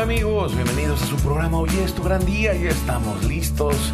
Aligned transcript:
Amigos, 0.00 0.54
bienvenidos 0.54 1.02
a 1.02 1.06
su 1.06 1.16
programa. 1.16 1.58
Hoy 1.58 1.68
es 1.84 1.92
tu 1.92 2.02
gran 2.02 2.24
día 2.24 2.54
y 2.54 2.66
estamos 2.66 3.22
listos 3.26 3.92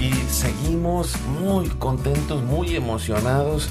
y 0.00 0.10
seguimos 0.28 1.14
muy 1.40 1.68
contentos, 1.68 2.42
muy 2.42 2.74
emocionados. 2.74 3.70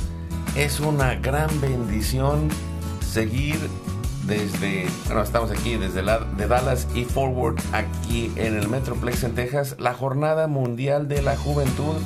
Es 0.56 0.80
una 0.80 1.16
gran 1.16 1.50
bendición 1.60 2.48
seguir 3.02 3.58
desde, 4.26 4.88
bueno, 5.08 5.22
estamos 5.22 5.52
aquí 5.52 5.76
desde 5.76 6.04
la, 6.04 6.20
de 6.20 6.48
Dallas 6.48 6.88
y 6.95 7.04
Forward, 7.04 7.58
aquí 7.73 8.32
en 8.38 8.56
el 8.56 8.70
Metroplex 8.70 9.26
en 9.26 9.36
Texas, 9.36 9.76
la 9.78 9.94
Jornada 9.94 10.48
Mundial 10.48 11.10
de 11.10 11.22
la 11.22 11.36
Juventud. 11.36 11.98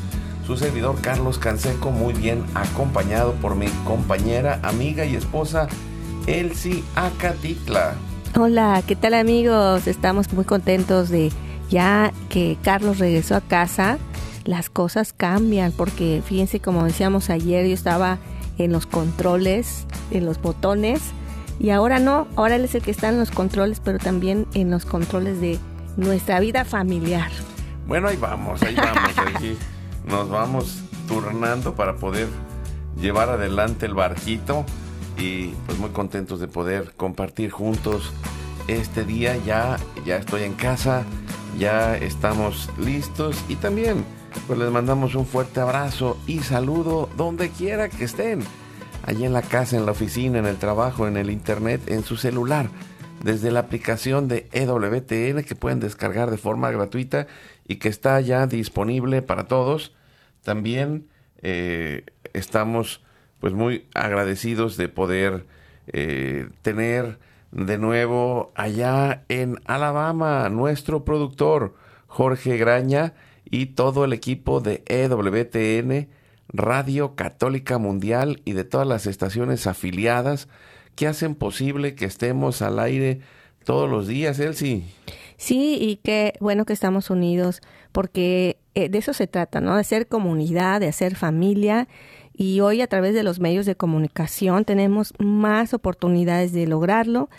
Su 0.47 0.57
servidor 0.57 0.99
Carlos 1.01 1.37
Canseco, 1.37 1.91
muy 1.91 2.15
bien 2.15 2.43
acompañado 2.55 3.33
por 3.33 3.55
mi 3.55 3.67
compañera, 3.85 4.59
amiga 4.63 5.05
y 5.05 5.15
esposa 5.15 5.67
Elsie 6.25 6.83
Acatitla. 6.95 7.93
Hola, 8.39 8.81
¿qué 8.87 8.95
tal 8.95 9.13
amigos? 9.13 9.87
Estamos 9.87 10.31
muy 10.31 10.45
contentos 10.45 11.09
de 11.09 11.33
ya 11.69 12.13
que 12.29 12.57
Carlos 12.63 12.97
regresó 12.97 13.35
a 13.35 13.41
casa. 13.41 13.97
Las 14.45 14.69
cosas 14.69 15.11
cambian 15.11 15.73
porque 15.73 16.23
fíjense 16.25 16.61
como 16.61 16.85
decíamos 16.85 17.29
ayer, 17.29 17.67
yo 17.67 17.73
estaba 17.73 18.19
en 18.57 18.71
los 18.71 18.85
controles, 18.85 19.85
en 20.11 20.25
los 20.25 20.41
botones 20.41 21.01
y 21.59 21.71
ahora 21.71 21.99
no, 21.99 22.25
ahora 22.37 22.55
él 22.55 22.63
es 22.63 22.73
el 22.73 22.81
que 22.81 22.91
está 22.91 23.09
en 23.09 23.19
los 23.19 23.31
controles, 23.31 23.81
pero 23.83 23.99
también 23.99 24.47
en 24.53 24.71
los 24.71 24.85
controles 24.85 25.41
de 25.41 25.59
nuestra 25.97 26.39
vida 26.39 26.63
familiar. 26.63 27.29
Bueno, 27.85 28.07
ahí 28.07 28.15
vamos, 28.17 28.61
ahí 28.63 28.75
vamos, 28.75 29.11
ahí 29.17 29.57
nos 30.05 30.29
vamos 30.29 30.79
turnando 31.05 31.75
para 31.75 31.97
poder 31.97 32.29
llevar 32.97 33.29
adelante 33.29 33.87
el 33.87 33.93
barquito 33.93 34.65
y 35.21 35.53
pues 35.65 35.77
muy 35.77 35.91
contentos 35.91 36.39
de 36.39 36.47
poder 36.47 36.93
compartir 36.97 37.51
juntos 37.51 38.11
este 38.67 39.05
día. 39.05 39.37
Ya, 39.37 39.77
ya 40.05 40.17
estoy 40.17 40.43
en 40.43 40.53
casa, 40.53 41.05
ya 41.57 41.95
estamos 41.95 42.69
listos 42.79 43.43
y 43.47 43.55
también 43.55 44.03
pues 44.47 44.57
les 44.57 44.71
mandamos 44.71 45.15
un 45.15 45.25
fuerte 45.25 45.59
abrazo 45.59 46.17
y 46.25 46.39
saludo 46.39 47.09
donde 47.17 47.49
quiera 47.49 47.89
que 47.89 48.05
estén. 48.05 48.41
Allí 49.03 49.25
en 49.25 49.33
la 49.33 49.41
casa, 49.41 49.77
en 49.77 49.85
la 49.85 49.91
oficina, 49.91 50.39
en 50.39 50.45
el 50.45 50.57
trabajo, 50.57 51.07
en 51.07 51.17
el 51.17 51.29
internet, 51.29 51.81
en 51.87 52.03
su 52.03 52.17
celular, 52.17 52.69
desde 53.23 53.51
la 53.51 53.61
aplicación 53.61 54.27
de 54.27 54.47
EWTN 54.51 55.43
que 55.43 55.55
pueden 55.55 55.79
descargar 55.79 56.31
de 56.31 56.37
forma 56.37 56.71
gratuita 56.71 57.27
y 57.67 57.75
que 57.75 57.89
está 57.89 58.19
ya 58.21 58.47
disponible 58.47 59.21
para 59.21 59.47
todos. 59.47 59.93
También 60.43 61.07
eh, 61.41 62.05
estamos 62.33 63.01
pues 63.41 63.53
muy 63.53 63.87
agradecidos 63.93 64.77
de 64.77 64.87
poder 64.87 65.45
eh, 65.87 66.47
tener 66.61 67.19
de 67.51 67.77
nuevo 67.77 68.53
allá 68.55 69.25
en 69.27 69.59
Alabama 69.65 70.47
nuestro 70.49 71.03
productor 71.03 71.75
Jorge 72.07 72.55
Graña 72.57 73.13
y 73.43 73.67
todo 73.67 74.05
el 74.05 74.13
equipo 74.13 74.61
de 74.61 74.83
EWTN, 74.85 76.07
Radio 76.49 77.15
Católica 77.15 77.79
Mundial 77.79 78.41
y 78.45 78.53
de 78.53 78.63
todas 78.63 78.87
las 78.87 79.07
estaciones 79.07 79.65
afiliadas 79.65 80.47
que 80.95 81.07
hacen 81.07 81.33
posible 81.33 81.95
que 81.95 82.05
estemos 82.05 82.61
al 82.61 82.79
aire 82.79 83.21
todos 83.65 83.89
los 83.89 84.07
días, 84.07 84.39
Elsie. 84.39 84.83
Sí, 85.37 85.77
y 85.81 85.95
qué 85.97 86.33
bueno 86.39 86.65
que 86.65 86.73
estamos 86.73 87.09
unidos, 87.09 87.61
porque 87.91 88.57
eh, 88.75 88.89
de 88.89 88.99
eso 88.99 89.13
se 89.13 89.25
trata, 89.25 89.61
¿no? 89.61 89.75
De 89.75 89.83
ser 89.83 90.07
comunidad, 90.07 90.79
de 90.79 90.87
hacer 90.87 91.15
familia 91.15 91.87
y 92.33 92.59
hoy 92.61 92.81
a 92.81 92.87
través 92.87 93.13
de 93.13 93.23
los 93.23 93.39
medios 93.39 93.65
de 93.65 93.75
comunicación 93.75 94.65
tenemos 94.65 95.13
más 95.19 95.73
oportunidades 95.73 96.53
de 96.53 96.67
lograrlo. 96.67 97.29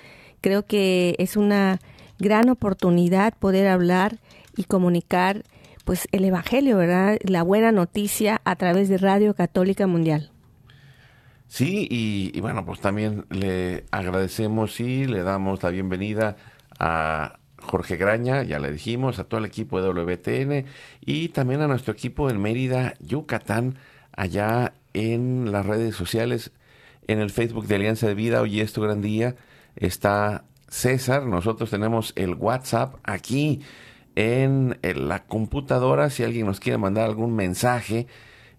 Creo 0.41 0.67
que 0.67 1.15
es 1.19 1.37
una 1.37 1.81
gran 2.19 2.49
oportunidad 2.49 3.35
poder 3.39 3.69
hablar 3.69 4.19
y 4.57 4.65
comunicar 4.65 5.45
pues 5.85 6.07
el 6.13 6.25
evangelio, 6.25 6.77
¿verdad? 6.77 7.19
La 7.25 7.43
buena 7.43 7.73
noticia 7.73 8.41
a 8.45 8.57
través 8.57 8.89
de 8.89 8.99
Radio 8.99 9.35
Católica 9.35 9.87
Mundial. 9.87 10.31
Sí, 11.49 11.87
y, 11.91 12.41
bueno, 12.41 12.65
pues 12.65 12.81
también 12.81 13.27
le 13.29 13.85
agradecemos 13.91 14.81
y 14.81 15.05
le 15.05 15.23
damos 15.23 15.63
la 15.63 15.69
bienvenida 15.69 16.37
a 16.79 17.39
Jorge 17.59 17.97
Graña, 17.97 18.43
ya 18.43 18.59
le 18.59 18.73
dijimos, 18.73 19.19
a 19.19 19.25
todo 19.25 19.39
el 19.39 19.45
equipo 19.45 19.83
de 19.83 19.89
WTN 19.89 20.65
y 21.03 21.29
también 21.29 21.61
a 21.61 21.69
nuestro 21.69 21.93
equipo 21.93 22.31
en 22.31 22.41
Mérida, 22.41 22.95
Yucatán, 23.01 23.77
allá 24.17 24.73
en 24.95 25.53
las 25.53 25.67
redes 25.67 25.95
sociales, 25.95 26.53
en 27.07 27.19
el 27.21 27.31
Facebook 27.31 27.67
de 27.67 27.77
Alianza 27.77 28.07
de 28.07 28.15
Vida, 28.15 28.41
hoy 28.41 28.61
es 28.61 28.73
tu 28.73 28.83
gran 28.83 29.03
día, 29.03 29.37
está 29.77 30.45
César, 30.69 31.27
nosotros 31.27 31.71
tenemos 31.71 32.13
el 32.17 32.35
WhatsApp 32.35 32.97
aquí 33.05 33.61
en, 34.15 34.79
la 34.83 35.25
computadora, 35.25 36.11
si 36.11 36.23
alguien 36.23 36.47
nos 36.47 36.61
quiere 36.61 36.79
mandar 36.79 37.05
algún 37.05 37.35
mensaje, 37.35 38.07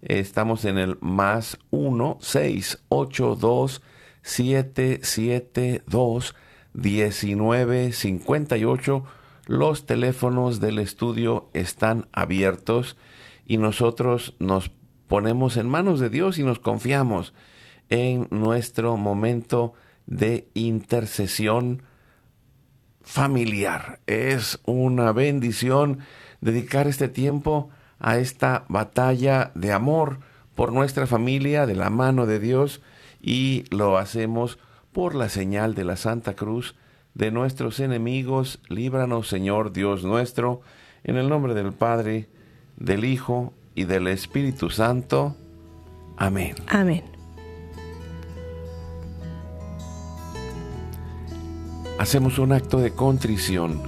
estamos 0.01 0.65
en 0.65 0.77
el 0.77 0.97
más 1.01 1.57
1 1.71 2.17
6 2.19 2.83
8 2.89 3.35
2 3.39 3.81
7 4.21 4.99
7 5.01 5.83
2 5.87 6.35
19 6.73 7.91
58 7.93 9.03
los 9.45 9.85
teléfonos 9.85 10.59
del 10.59 10.79
estudio 10.79 11.49
están 11.53 12.07
abiertos 12.13 12.97
y 13.45 13.57
nosotros 13.57 14.35
nos 14.39 14.71
ponemos 15.13 15.57
en 15.57 15.69
manos 15.69 15.99
de 15.99 16.09
Dios 16.09 16.39
y 16.39 16.43
nos 16.43 16.57
confiamos 16.57 17.35
en 17.89 18.27
nuestro 18.31 18.97
momento 18.97 19.75
de 20.07 20.47
intercesión 20.55 21.83
familiar. 23.03 23.99
Es 24.07 24.59
una 24.65 25.11
bendición 25.11 25.99
dedicar 26.41 26.87
este 26.87 27.09
tiempo 27.09 27.69
a 27.99 28.17
esta 28.17 28.65
batalla 28.69 29.51
de 29.53 29.71
amor 29.71 30.17
por 30.55 30.73
nuestra 30.73 31.05
familia 31.05 31.67
de 31.67 31.75
la 31.75 31.91
mano 31.91 32.25
de 32.25 32.39
Dios 32.39 32.81
y 33.21 33.65
lo 33.69 33.99
hacemos 33.99 34.57
por 34.93 35.13
la 35.13 35.29
señal 35.29 35.75
de 35.75 35.83
la 35.83 35.95
Santa 35.95 36.33
Cruz 36.33 36.73
de 37.13 37.29
nuestros 37.29 37.79
enemigos. 37.79 38.61
Líbranos, 38.67 39.27
Señor 39.27 39.73
Dios 39.73 40.03
nuestro, 40.03 40.61
en 41.03 41.17
el 41.17 41.29
nombre 41.29 41.53
del 41.53 41.71
Padre, 41.71 42.29
del 42.77 43.05
Hijo 43.05 43.53
y 43.75 43.85
del 43.85 44.07
Espíritu 44.07 44.69
Santo. 44.69 45.35
Amén. 46.17 46.55
Amén. 46.67 47.03
Hacemos 51.99 52.39
un 52.39 52.51
acto 52.51 52.79
de 52.79 52.91
contrición 52.91 53.81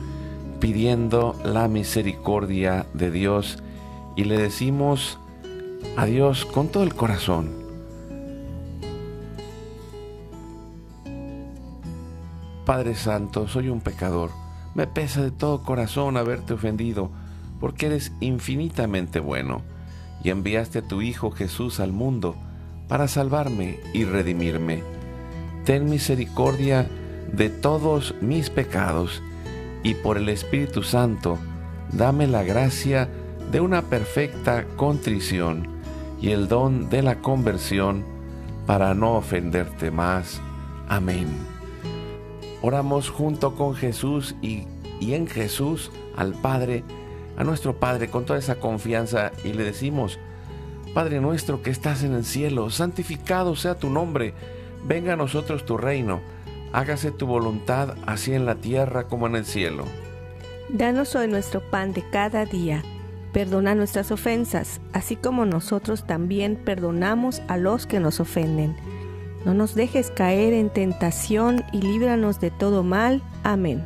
pidiendo 0.59 1.39
la 1.43 1.67
misericordia 1.67 2.85
de 2.93 3.11
Dios 3.11 3.61
y 4.15 4.23
le 4.23 4.37
decimos 4.37 5.19
a 5.97 6.05
Dios 6.05 6.45
con 6.45 6.69
todo 6.69 6.83
el 6.83 6.95
corazón. 6.95 7.65
Padre 12.65 12.95
Santo, 12.95 13.47
soy 13.47 13.69
un 13.69 13.81
pecador. 13.81 14.31
Me 14.73 14.87
pesa 14.87 15.21
de 15.21 15.31
todo 15.31 15.61
corazón 15.61 16.17
haberte 16.17 16.53
ofendido, 16.53 17.11
porque 17.59 17.85
eres 17.85 18.11
infinitamente 18.21 19.19
bueno 19.19 19.74
y 20.25 20.31
enviaste 20.31 20.79
a 20.79 20.81
tu 20.81 21.03
Hijo 21.03 21.29
Jesús 21.29 21.79
al 21.79 21.93
mundo 21.93 22.35
para 22.87 23.07
salvarme 23.07 23.79
y 23.93 24.05
redimirme. 24.05 24.81
ten 25.65 25.87
misericordia 25.87 26.89
de 27.31 27.49
todos 27.49 28.15
mis 28.21 28.49
pecados, 28.49 29.21
y 29.83 29.93
por 29.93 30.17
el 30.17 30.29
Espíritu 30.29 30.81
Santo, 30.81 31.37
dame 31.91 32.25
la 32.25 32.43
gracia 32.43 33.07
de 33.51 33.59
una 33.59 33.83
perfecta 33.83 34.65
contrición 34.75 35.67
y 36.19 36.31
el 36.31 36.47
don 36.47 36.89
de 36.89 37.03
la 37.03 37.21
conversión 37.21 38.03
para 38.65 38.95
no 38.95 39.17
ofenderte 39.17 39.91
más. 39.91 40.41
Amén. 40.87 41.27
Oramos 42.63 43.09
junto 43.09 43.53
con 43.53 43.75
Jesús 43.75 44.35
y, 44.41 44.63
y 44.99 45.13
en 45.13 45.27
Jesús 45.27 45.91
al 46.17 46.33
Padre, 46.33 46.83
a 47.37 47.43
nuestro 47.43 47.79
Padre 47.79 48.09
con 48.09 48.25
toda 48.25 48.39
esa 48.39 48.55
confianza 48.55 49.31
y 49.43 49.53
le 49.53 49.63
decimos, 49.63 50.19
Padre 50.93 51.19
nuestro 51.19 51.61
que 51.61 51.69
estás 51.69 52.03
en 52.03 52.13
el 52.13 52.25
cielo, 52.25 52.69
santificado 52.69 53.55
sea 53.55 53.75
tu 53.75 53.89
nombre, 53.89 54.33
venga 54.85 55.13
a 55.13 55.17
nosotros 55.17 55.65
tu 55.65 55.77
reino, 55.77 56.21
hágase 56.71 57.11
tu 57.11 57.27
voluntad 57.27 57.95
así 58.05 58.33
en 58.33 58.45
la 58.45 58.55
tierra 58.55 59.07
como 59.07 59.27
en 59.27 59.35
el 59.35 59.45
cielo. 59.45 59.85
Danos 60.69 61.15
hoy 61.15 61.27
nuestro 61.27 61.61
pan 61.69 61.93
de 61.93 62.03
cada 62.09 62.45
día, 62.45 62.83
perdona 63.33 63.75
nuestras 63.75 64.11
ofensas, 64.11 64.79
así 64.93 65.15
como 65.15 65.45
nosotros 65.45 66.07
también 66.07 66.55
perdonamos 66.55 67.41
a 67.47 67.57
los 67.57 67.85
que 67.85 67.99
nos 67.99 68.19
ofenden. 68.19 68.75
No 69.43 69.53
nos 69.53 69.75
dejes 69.75 70.09
caer 70.09 70.53
en 70.53 70.69
tentación 70.71 71.63
y 71.71 71.81
líbranos 71.81 72.39
de 72.39 72.49
todo 72.49 72.81
mal. 72.81 73.21
Amén 73.43 73.85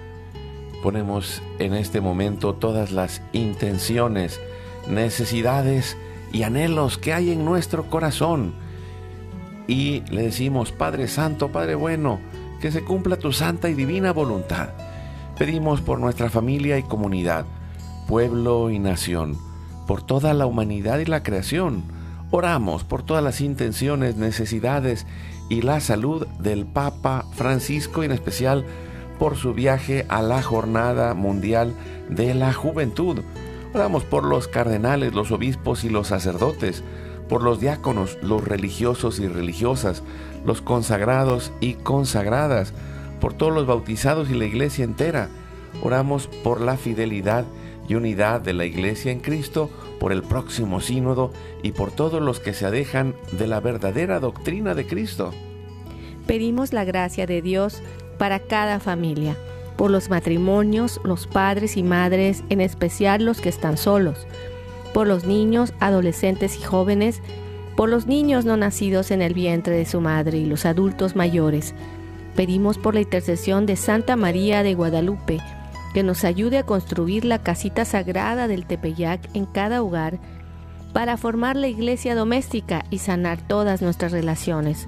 ponemos 0.81 1.41
en 1.59 1.73
este 1.73 2.01
momento 2.01 2.53
todas 2.53 2.91
las 2.91 3.21
intenciones, 3.33 4.39
necesidades 4.87 5.97
y 6.31 6.43
anhelos 6.43 6.97
que 6.97 7.13
hay 7.13 7.31
en 7.31 7.45
nuestro 7.45 7.89
corazón. 7.89 8.53
Y 9.67 10.01
le 10.11 10.23
decimos, 10.23 10.71
Padre 10.71 11.07
Santo, 11.07 11.51
Padre 11.51 11.75
bueno, 11.75 12.19
que 12.59 12.71
se 12.71 12.83
cumpla 12.83 13.17
tu 13.17 13.31
santa 13.31 13.69
y 13.69 13.73
divina 13.73 14.11
voluntad. 14.11 14.69
Pedimos 15.37 15.81
por 15.81 15.99
nuestra 15.99 16.29
familia 16.29 16.77
y 16.77 16.83
comunidad, 16.83 17.45
pueblo 18.07 18.69
y 18.69 18.79
nación, 18.79 19.37
por 19.87 20.03
toda 20.03 20.33
la 20.33 20.45
humanidad 20.45 20.99
y 20.99 21.05
la 21.05 21.23
creación. 21.23 21.83
Oramos 22.31 22.83
por 22.83 23.03
todas 23.03 23.23
las 23.23 23.41
intenciones, 23.41 24.15
necesidades 24.15 25.05
y 25.49 25.61
la 25.61 25.79
salud 25.79 26.27
del 26.39 26.65
Papa 26.65 27.25
Francisco 27.33 28.03
en 28.03 28.11
especial 28.11 28.65
por 29.21 29.37
su 29.37 29.53
viaje 29.53 30.03
a 30.09 30.23
la 30.23 30.41
Jornada 30.41 31.13
Mundial 31.13 31.75
de 32.09 32.33
la 32.33 32.53
Juventud. 32.53 33.19
Oramos 33.71 34.03
por 34.03 34.23
los 34.23 34.47
cardenales, 34.47 35.13
los 35.13 35.31
obispos 35.31 35.83
y 35.83 35.89
los 35.89 36.07
sacerdotes, 36.07 36.83
por 37.29 37.43
los 37.43 37.59
diáconos, 37.59 38.17
los 38.23 38.43
religiosos 38.43 39.19
y 39.19 39.27
religiosas, 39.27 40.01
los 40.43 40.63
consagrados 40.63 41.51
y 41.59 41.75
consagradas, 41.75 42.73
por 43.19 43.33
todos 43.33 43.53
los 43.53 43.67
bautizados 43.67 44.31
y 44.31 44.33
la 44.33 44.45
iglesia 44.45 44.85
entera. 44.85 45.29
Oramos 45.83 46.25
por 46.43 46.59
la 46.59 46.75
fidelidad 46.75 47.45
y 47.87 47.93
unidad 47.93 48.41
de 48.41 48.53
la 48.53 48.65
iglesia 48.65 49.11
en 49.11 49.19
Cristo, 49.19 49.69
por 49.99 50.13
el 50.13 50.23
próximo 50.23 50.81
sínodo 50.81 51.31
y 51.61 51.73
por 51.73 51.91
todos 51.91 52.23
los 52.23 52.39
que 52.39 52.55
se 52.55 52.65
alejan 52.65 53.13
de 53.33 53.45
la 53.45 53.59
verdadera 53.59 54.19
doctrina 54.19 54.73
de 54.73 54.87
Cristo. 54.87 55.31
Pedimos 56.25 56.73
la 56.73 56.85
gracia 56.85 57.27
de 57.27 57.41
Dios 57.41 57.83
para 58.21 58.37
cada 58.37 58.79
familia, 58.79 59.35
por 59.77 59.89
los 59.89 60.11
matrimonios, 60.11 61.01
los 61.03 61.25
padres 61.25 61.75
y 61.75 61.81
madres, 61.81 62.43
en 62.49 62.61
especial 62.61 63.25
los 63.25 63.41
que 63.41 63.49
están 63.49 63.77
solos, 63.77 64.27
por 64.93 65.07
los 65.07 65.25
niños, 65.25 65.73
adolescentes 65.79 66.55
y 66.55 66.61
jóvenes, 66.61 67.19
por 67.75 67.89
los 67.89 68.05
niños 68.05 68.45
no 68.45 68.57
nacidos 68.57 69.09
en 69.09 69.23
el 69.23 69.33
vientre 69.33 69.75
de 69.75 69.87
su 69.87 70.01
madre 70.01 70.37
y 70.37 70.45
los 70.45 70.67
adultos 70.67 71.15
mayores. 71.15 71.73
Pedimos 72.35 72.77
por 72.77 72.93
la 72.93 73.01
intercesión 73.01 73.65
de 73.65 73.75
Santa 73.75 74.15
María 74.15 74.61
de 74.61 74.75
Guadalupe, 74.75 75.39
que 75.95 76.03
nos 76.03 76.23
ayude 76.23 76.59
a 76.59 76.63
construir 76.63 77.25
la 77.25 77.39
casita 77.39 77.85
sagrada 77.85 78.47
del 78.47 78.67
Tepeyac 78.67 79.19
en 79.33 79.47
cada 79.47 79.81
hogar 79.81 80.19
para 80.93 81.17
formar 81.17 81.55
la 81.55 81.69
iglesia 81.69 82.13
doméstica 82.13 82.85
y 82.91 82.99
sanar 82.99 83.41
todas 83.47 83.81
nuestras 83.81 84.11
relaciones 84.11 84.87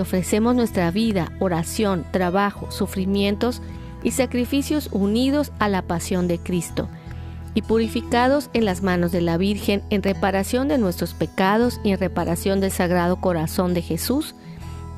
ofrecemos 0.00 0.54
nuestra 0.54 0.90
vida, 0.90 1.32
oración, 1.40 2.04
trabajo, 2.10 2.70
sufrimientos 2.70 3.62
y 4.02 4.10
sacrificios 4.12 4.88
unidos 4.92 5.52
a 5.58 5.68
la 5.68 5.82
pasión 5.82 6.28
de 6.28 6.38
Cristo 6.38 6.88
y 7.54 7.62
purificados 7.62 8.50
en 8.52 8.66
las 8.66 8.82
manos 8.82 9.12
de 9.12 9.22
la 9.22 9.38
Virgen 9.38 9.82
en 9.88 10.02
reparación 10.02 10.68
de 10.68 10.76
nuestros 10.76 11.14
pecados 11.14 11.80
y 11.82 11.90
en 11.90 11.98
reparación 11.98 12.60
del 12.60 12.70
Sagrado 12.70 13.16
Corazón 13.16 13.72
de 13.72 13.80
Jesús 13.80 14.34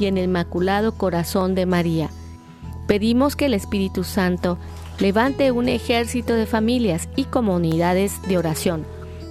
y 0.00 0.06
en 0.06 0.18
el 0.18 0.24
Inmaculado 0.24 0.98
Corazón 0.98 1.54
de 1.54 1.66
María. 1.66 2.10
Pedimos 2.88 3.36
que 3.36 3.46
el 3.46 3.54
Espíritu 3.54 4.02
Santo 4.02 4.58
levante 4.98 5.52
un 5.52 5.68
ejército 5.68 6.34
de 6.34 6.46
familias 6.46 7.08
y 7.14 7.24
comunidades 7.24 8.20
de 8.26 8.38
oración, 8.38 8.84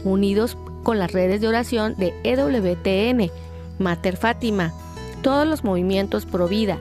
unidos 0.05 0.57
con 0.83 0.97
las 0.97 1.11
redes 1.11 1.41
de 1.41 1.49
oración 1.49 1.95
de 1.97 2.13
EWTN, 2.23 3.29
Mater 3.77 4.15
Fátima, 4.15 4.73
todos 5.21 5.47
los 5.47 5.63
movimientos 5.63 6.25
pro 6.25 6.47
vida, 6.47 6.79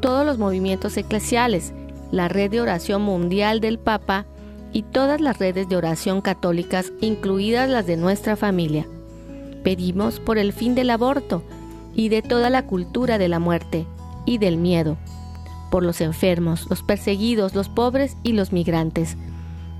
todos 0.00 0.26
los 0.26 0.38
movimientos 0.38 0.96
eclesiales, 0.96 1.72
la 2.10 2.28
red 2.28 2.50
de 2.50 2.60
oración 2.60 3.02
mundial 3.02 3.60
del 3.60 3.78
Papa 3.78 4.26
y 4.72 4.82
todas 4.82 5.20
las 5.20 5.38
redes 5.38 5.68
de 5.68 5.76
oración 5.76 6.20
católicas, 6.20 6.92
incluidas 7.00 7.68
las 7.68 7.86
de 7.86 7.96
nuestra 7.96 8.36
familia. 8.36 8.86
Pedimos 9.64 10.20
por 10.20 10.38
el 10.38 10.52
fin 10.52 10.74
del 10.74 10.90
aborto 10.90 11.42
y 11.94 12.08
de 12.08 12.22
toda 12.22 12.50
la 12.50 12.66
cultura 12.66 13.18
de 13.18 13.28
la 13.28 13.38
muerte 13.38 13.86
y 14.26 14.38
del 14.38 14.58
miedo, 14.58 14.96
por 15.70 15.82
los 15.82 16.00
enfermos, 16.00 16.66
los 16.68 16.82
perseguidos, 16.82 17.54
los 17.54 17.68
pobres 17.68 18.16
y 18.22 18.32
los 18.32 18.52
migrantes, 18.52 19.16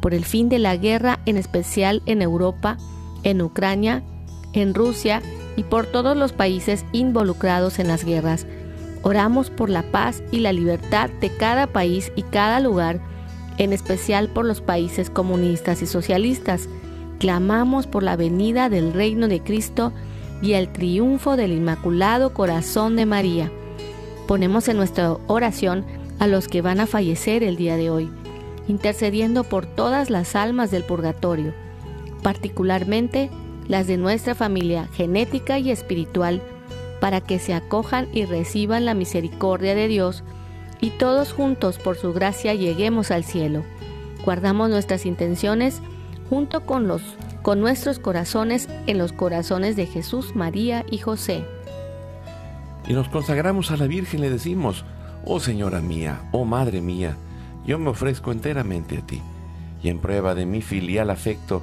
por 0.00 0.14
el 0.14 0.24
fin 0.24 0.48
de 0.48 0.58
la 0.58 0.76
guerra, 0.76 1.20
en 1.26 1.36
especial 1.36 2.02
en 2.06 2.22
Europa, 2.22 2.78
en 3.22 3.42
Ucrania, 3.42 4.02
en 4.52 4.74
Rusia 4.74 5.22
y 5.56 5.64
por 5.64 5.86
todos 5.86 6.16
los 6.16 6.32
países 6.32 6.84
involucrados 6.92 7.78
en 7.78 7.88
las 7.88 8.04
guerras. 8.04 8.46
Oramos 9.02 9.50
por 9.50 9.70
la 9.70 9.82
paz 9.82 10.22
y 10.30 10.40
la 10.40 10.52
libertad 10.52 11.10
de 11.20 11.30
cada 11.30 11.66
país 11.66 12.12
y 12.16 12.22
cada 12.22 12.60
lugar, 12.60 13.00
en 13.58 13.72
especial 13.72 14.28
por 14.28 14.44
los 14.44 14.60
países 14.60 15.10
comunistas 15.10 15.82
y 15.82 15.86
socialistas. 15.86 16.68
Clamamos 17.18 17.86
por 17.86 18.02
la 18.02 18.16
venida 18.16 18.68
del 18.68 18.92
reino 18.92 19.28
de 19.28 19.40
Cristo 19.40 19.92
y 20.42 20.52
el 20.52 20.68
triunfo 20.68 21.36
del 21.36 21.52
Inmaculado 21.52 22.34
Corazón 22.34 22.96
de 22.96 23.06
María. 23.06 23.50
Ponemos 24.26 24.68
en 24.68 24.76
nuestra 24.76 25.16
oración 25.26 25.86
a 26.18 26.26
los 26.26 26.48
que 26.48 26.62
van 26.62 26.80
a 26.80 26.86
fallecer 26.86 27.42
el 27.42 27.56
día 27.56 27.76
de 27.76 27.90
hoy, 27.90 28.10
intercediendo 28.68 29.44
por 29.44 29.66
todas 29.66 30.10
las 30.10 30.34
almas 30.34 30.70
del 30.70 30.82
purgatorio, 30.82 31.54
particularmente 32.22 33.30
las 33.68 33.86
de 33.86 33.96
nuestra 33.96 34.34
familia 34.34 34.88
genética 34.94 35.58
y 35.58 35.70
espiritual, 35.70 36.42
para 37.00 37.20
que 37.20 37.38
se 37.38 37.54
acojan 37.54 38.08
y 38.12 38.24
reciban 38.24 38.84
la 38.84 38.94
misericordia 38.94 39.74
de 39.74 39.88
Dios 39.88 40.24
y 40.80 40.90
todos 40.90 41.32
juntos 41.32 41.78
por 41.78 41.96
su 41.96 42.12
gracia 42.12 42.54
lleguemos 42.54 43.10
al 43.10 43.24
cielo. 43.24 43.64
Guardamos 44.24 44.70
nuestras 44.70 45.06
intenciones 45.06 45.80
junto 46.28 46.66
con 46.66 46.88
los 46.88 47.02
con 47.42 47.60
nuestros 47.60 48.00
corazones 48.00 48.68
en 48.88 48.98
los 48.98 49.12
corazones 49.12 49.76
de 49.76 49.86
Jesús, 49.86 50.34
María 50.34 50.84
y 50.90 50.98
José. 50.98 51.44
Y 52.88 52.92
nos 52.92 53.08
consagramos 53.08 53.70
a 53.70 53.76
la 53.76 53.86
Virgen, 53.86 54.20
le 54.20 54.30
decimos, 54.30 54.84
oh 55.24 55.38
Señora 55.38 55.80
mía, 55.80 56.28
oh 56.32 56.44
Madre 56.44 56.80
mía, 56.80 57.16
yo 57.64 57.78
me 57.78 57.90
ofrezco 57.90 58.32
enteramente 58.32 58.98
a 58.98 59.06
ti, 59.06 59.22
y 59.80 59.90
en 59.90 60.00
prueba 60.00 60.34
de 60.34 60.44
mi 60.44 60.60
filial 60.60 61.08
afecto, 61.08 61.62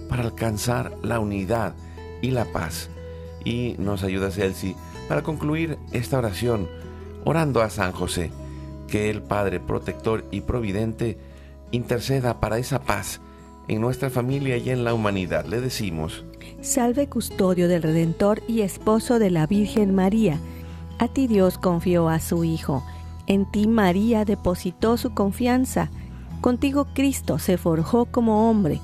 para 0.11 0.23
alcanzar 0.23 0.91
la 1.03 1.21
unidad 1.21 1.73
y 2.21 2.31
la 2.31 2.43
paz. 2.43 2.89
Y 3.45 3.75
nos 3.79 4.03
ayuda 4.03 4.29
Celsi 4.29 4.75
para 5.07 5.23
concluir 5.23 5.77
esta 5.93 6.17
oración 6.17 6.67
orando 7.23 7.61
a 7.61 7.69
San 7.69 7.93
José, 7.93 8.29
que 8.89 9.09
el 9.09 9.21
Padre 9.21 9.61
protector 9.61 10.25
y 10.29 10.41
providente 10.41 11.17
interceda 11.71 12.41
para 12.41 12.57
esa 12.57 12.81
paz 12.81 13.21
en 13.69 13.79
nuestra 13.79 14.09
familia 14.09 14.57
y 14.57 14.69
en 14.69 14.83
la 14.83 14.93
humanidad. 14.93 15.45
Le 15.45 15.61
decimos, 15.61 16.25
Salve 16.59 17.07
custodio 17.07 17.69
del 17.69 17.81
Redentor 17.81 18.43
y 18.49 18.61
esposo 18.61 19.17
de 19.17 19.31
la 19.31 19.47
Virgen 19.47 19.95
María. 19.95 20.39
A 20.99 21.07
ti 21.07 21.27
Dios 21.27 21.57
confió 21.57 22.09
a 22.09 22.19
su 22.19 22.43
Hijo. 22.43 22.83
En 23.27 23.49
ti 23.49 23.65
María 23.65 24.25
depositó 24.25 24.97
su 24.97 25.13
confianza. 25.13 25.89
Contigo 26.41 26.87
Cristo 26.93 27.39
se 27.39 27.57
forjó 27.57 28.07
como 28.07 28.49
hombre. 28.49 28.81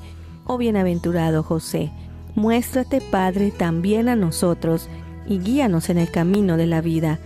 Oh 0.49 0.57
bienaventurado 0.57 1.43
José, 1.43 1.91
muéstrate 2.33 3.01
Padre 3.01 3.51
también 3.51 4.07
a 4.07 4.15
nosotros 4.15 4.89
y 5.27 5.39
guíanos 5.39 5.89
en 5.89 5.97
el 5.97 6.09
camino 6.09 6.55
de 6.55 6.67
la 6.67 6.79
vida. 6.79 7.19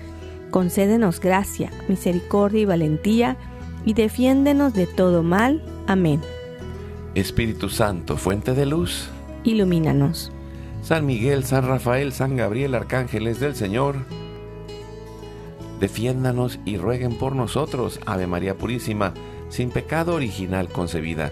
Concédenos 0.50 1.20
gracia, 1.20 1.70
misericordia 1.88 2.62
y 2.62 2.66
valentía 2.66 3.38
y 3.86 3.94
defiéndenos 3.94 4.74
de 4.74 4.88
todo 4.88 5.22
mal. 5.22 5.64
Amén. 5.86 6.20
Espíritu 7.14 7.70
Santo, 7.70 8.18
fuente 8.18 8.56
de 8.56 8.66
luz, 8.66 9.10
ilumínanos. 9.44 10.32
San 10.82 11.06
Miguel, 11.06 11.44
San 11.44 11.68
Rafael, 11.68 12.14
San 12.14 12.36
Gabriel, 12.36 12.74
arcángeles 12.74 13.40
del 13.40 13.56
Señor, 13.56 13.98
defiéndanos 15.80 16.60
y 16.66 16.78
rueguen 16.78 17.20
por 17.20 17.36
nosotros, 17.36 18.00
Ave 18.08 18.26
María 18.26 18.58
Purísima, 18.58 19.14
sin 19.50 19.70
pecado 19.70 20.16
original 20.16 20.70
concebida. 20.70 21.32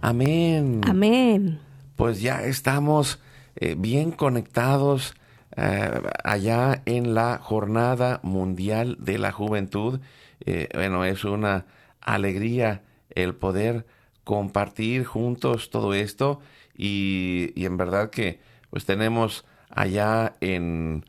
Amén. 0.00 0.80
Amén. 0.86 1.60
Pues 1.96 2.20
ya 2.20 2.44
estamos 2.44 3.20
eh, 3.56 3.74
bien 3.76 4.12
conectados 4.12 5.14
eh, 5.56 6.02
allá 6.22 6.82
en 6.86 7.14
la 7.14 7.38
Jornada 7.38 8.20
Mundial 8.22 8.96
de 9.00 9.18
la 9.18 9.32
Juventud. 9.32 10.00
Eh, 10.46 10.68
bueno, 10.72 11.04
es 11.04 11.24
una 11.24 11.66
alegría 12.00 12.82
el 13.10 13.34
poder 13.34 13.84
compartir 14.22 15.04
juntos 15.04 15.70
todo 15.70 15.94
esto 15.94 16.40
y, 16.76 17.52
en 17.56 17.76
verdad 17.76 18.10
que 18.10 18.40
pues 18.70 18.84
tenemos 18.84 19.44
allá 19.70 20.34
en, 20.40 21.04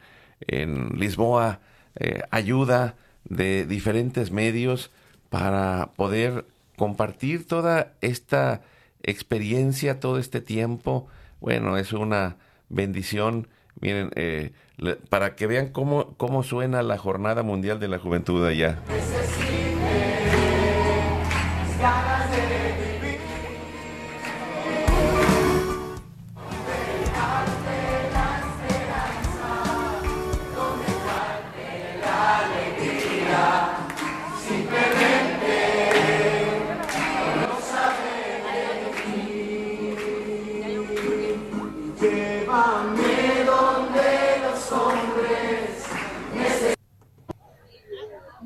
Lisboa 0.96 1.60
eh, 1.96 2.22
ayuda 2.32 2.96
de 3.26 3.66
diferentes 3.66 4.32
medios 4.32 4.90
para 5.30 5.92
poder 5.96 6.46
compartir 6.78 7.46
toda 7.46 7.94
esta 8.02 8.62
experiencia, 9.04 10.00
todo 10.00 10.18
este 10.18 10.42
tiempo. 10.42 11.08
Bueno, 11.40 11.78
es 11.78 11.94
una 11.94 12.38
bendición. 12.70 13.48
Miren, 13.82 14.12
eh, 14.16 14.52
para 15.10 15.36
que 15.36 15.48
vean 15.48 15.70
cómo, 15.70 16.16
cómo 16.18 16.44
suena 16.44 16.84
la 16.84 16.98
Jornada 16.98 17.44
Mundial 17.44 17.80
de 17.80 17.88
la 17.88 18.00
Juventud 18.00 18.46
allá. 18.46 18.80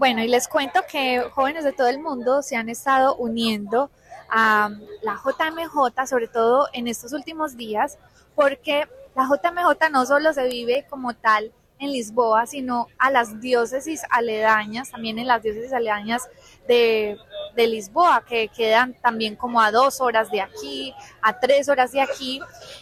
Bueno, 0.04 0.22
y 0.22 0.28
les 0.28 0.50
cuento 0.50 0.82
que 0.86 1.22
jóvenes 1.32 1.64
de 1.64 1.72
todo 1.72 1.88
el 1.88 1.98
mundo 1.98 2.42
se 2.42 2.58
han 2.58 2.68
estado 2.68 3.16
uniendo 3.16 3.90
a 4.30 4.70
la 5.02 5.14
JMJ, 5.14 6.06
sobre 6.06 6.28
todo 6.28 6.68
en 6.74 6.90
estos 6.90 7.14
últimos 7.14 7.56
días, 7.56 7.98
porque 8.36 8.86
la 9.16 9.24
JMJ 9.24 9.90
no 9.94 10.06
solo 10.06 10.34
se 10.34 10.50
vive 10.50 10.86
como 10.90 11.14
tal 11.14 11.54
en 11.80 11.94
Lisboa, 11.94 12.46
sino 12.48 12.88
a 12.98 13.12
las 13.12 13.40
diócesis 13.40 14.02
aledañas, 14.10 14.92
también 14.92 15.20
en 15.20 15.28
las 15.28 15.42
diócesis 15.42 15.72
aledañas 15.72 16.28
de, 16.68 17.18
de, 17.56 17.68
Lisboa, 17.68 18.26
que 18.28 18.50
quedan 18.50 18.96
también 18.96 19.38
como 19.38 19.62
a 19.62 19.72
dos 19.72 20.02
horas 20.02 20.30
de 20.32 20.42
aquí, 20.42 20.94
a 21.22 21.40
tres 21.40 21.70
horas 21.70 21.94
de 21.94 22.02
aquí, 22.02 22.42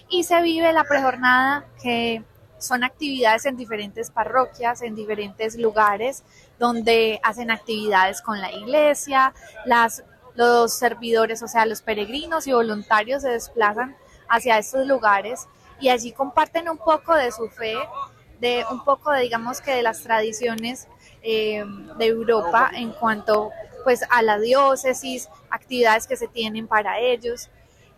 y 0.10 0.24
se 0.24 0.42
vive 0.42 0.74
la 0.74 0.86
prejornada 0.86 1.68
que 1.84 2.24
son 2.62 2.84
actividades 2.84 3.46
en 3.46 3.58
diferentes 3.58 4.12
parroquias, 4.12 4.82
en 4.82 4.96
diferentes 4.96 5.56
lugares, 5.56 6.24
donde 6.62 7.20
hacen 7.24 7.50
actividades 7.50 8.22
con 8.22 8.40
la 8.40 8.52
iglesia, 8.52 9.34
los 10.36 10.74
servidores, 10.74 11.42
o 11.42 11.48
sea, 11.48 11.66
los 11.66 11.82
peregrinos 11.82 12.46
y 12.46 12.54
voluntarios 12.54 13.24
se 13.24 13.30
desplazan 13.30 13.98
hacia 14.30 14.60
estos 14.60 14.86
lugares 14.86 15.48
y 15.80 15.90
allí 15.90 16.12
comparten 16.12 16.70
un 16.70 16.78
poco 16.78 17.16
de 17.16 17.32
su 17.32 17.50
fe, 17.50 17.74
de 18.40 18.64
un 18.70 18.84
poco 18.84 19.10
de, 19.10 19.22
digamos 19.22 19.60
que 19.60 19.72
de 19.72 19.82
las 19.82 20.04
tradiciones 20.04 20.88
eh, 21.24 21.66
de 21.98 22.06
Europa 22.06 22.70
en 22.76 22.92
cuanto 22.92 23.50
pues 23.84 24.04
a 24.12 24.22
la 24.22 24.38
diócesis, 24.38 25.30
actividades 25.50 26.06
que 26.06 26.16
se 26.16 26.28
tienen 26.28 26.68
para 26.68 27.00
ellos. 27.00 27.50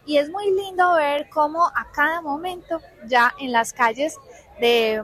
Y 0.06 0.20
es 0.20 0.30
muy 0.30 0.50
lindo 0.52 0.94
ver 0.94 1.28
cómo 1.30 1.66
a 1.66 1.92
cada 1.94 2.22
momento 2.22 2.80
ya 3.08 3.34
en 3.42 3.52
las 3.52 3.74
calles 3.74 4.18
de 4.62 5.04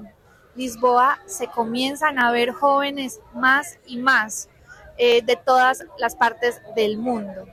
Lisboa 0.55 1.19
se 1.25 1.47
comienzan 1.47 2.19
a 2.19 2.31
ver 2.31 2.51
jóvenes 2.51 3.19
más 3.33 3.77
y 3.85 3.97
más 3.97 4.49
eh, 4.97 5.21
de 5.21 5.35
todas 5.35 5.85
las 5.97 6.15
partes 6.15 6.61
del 6.75 6.97
mundo. 6.97 7.47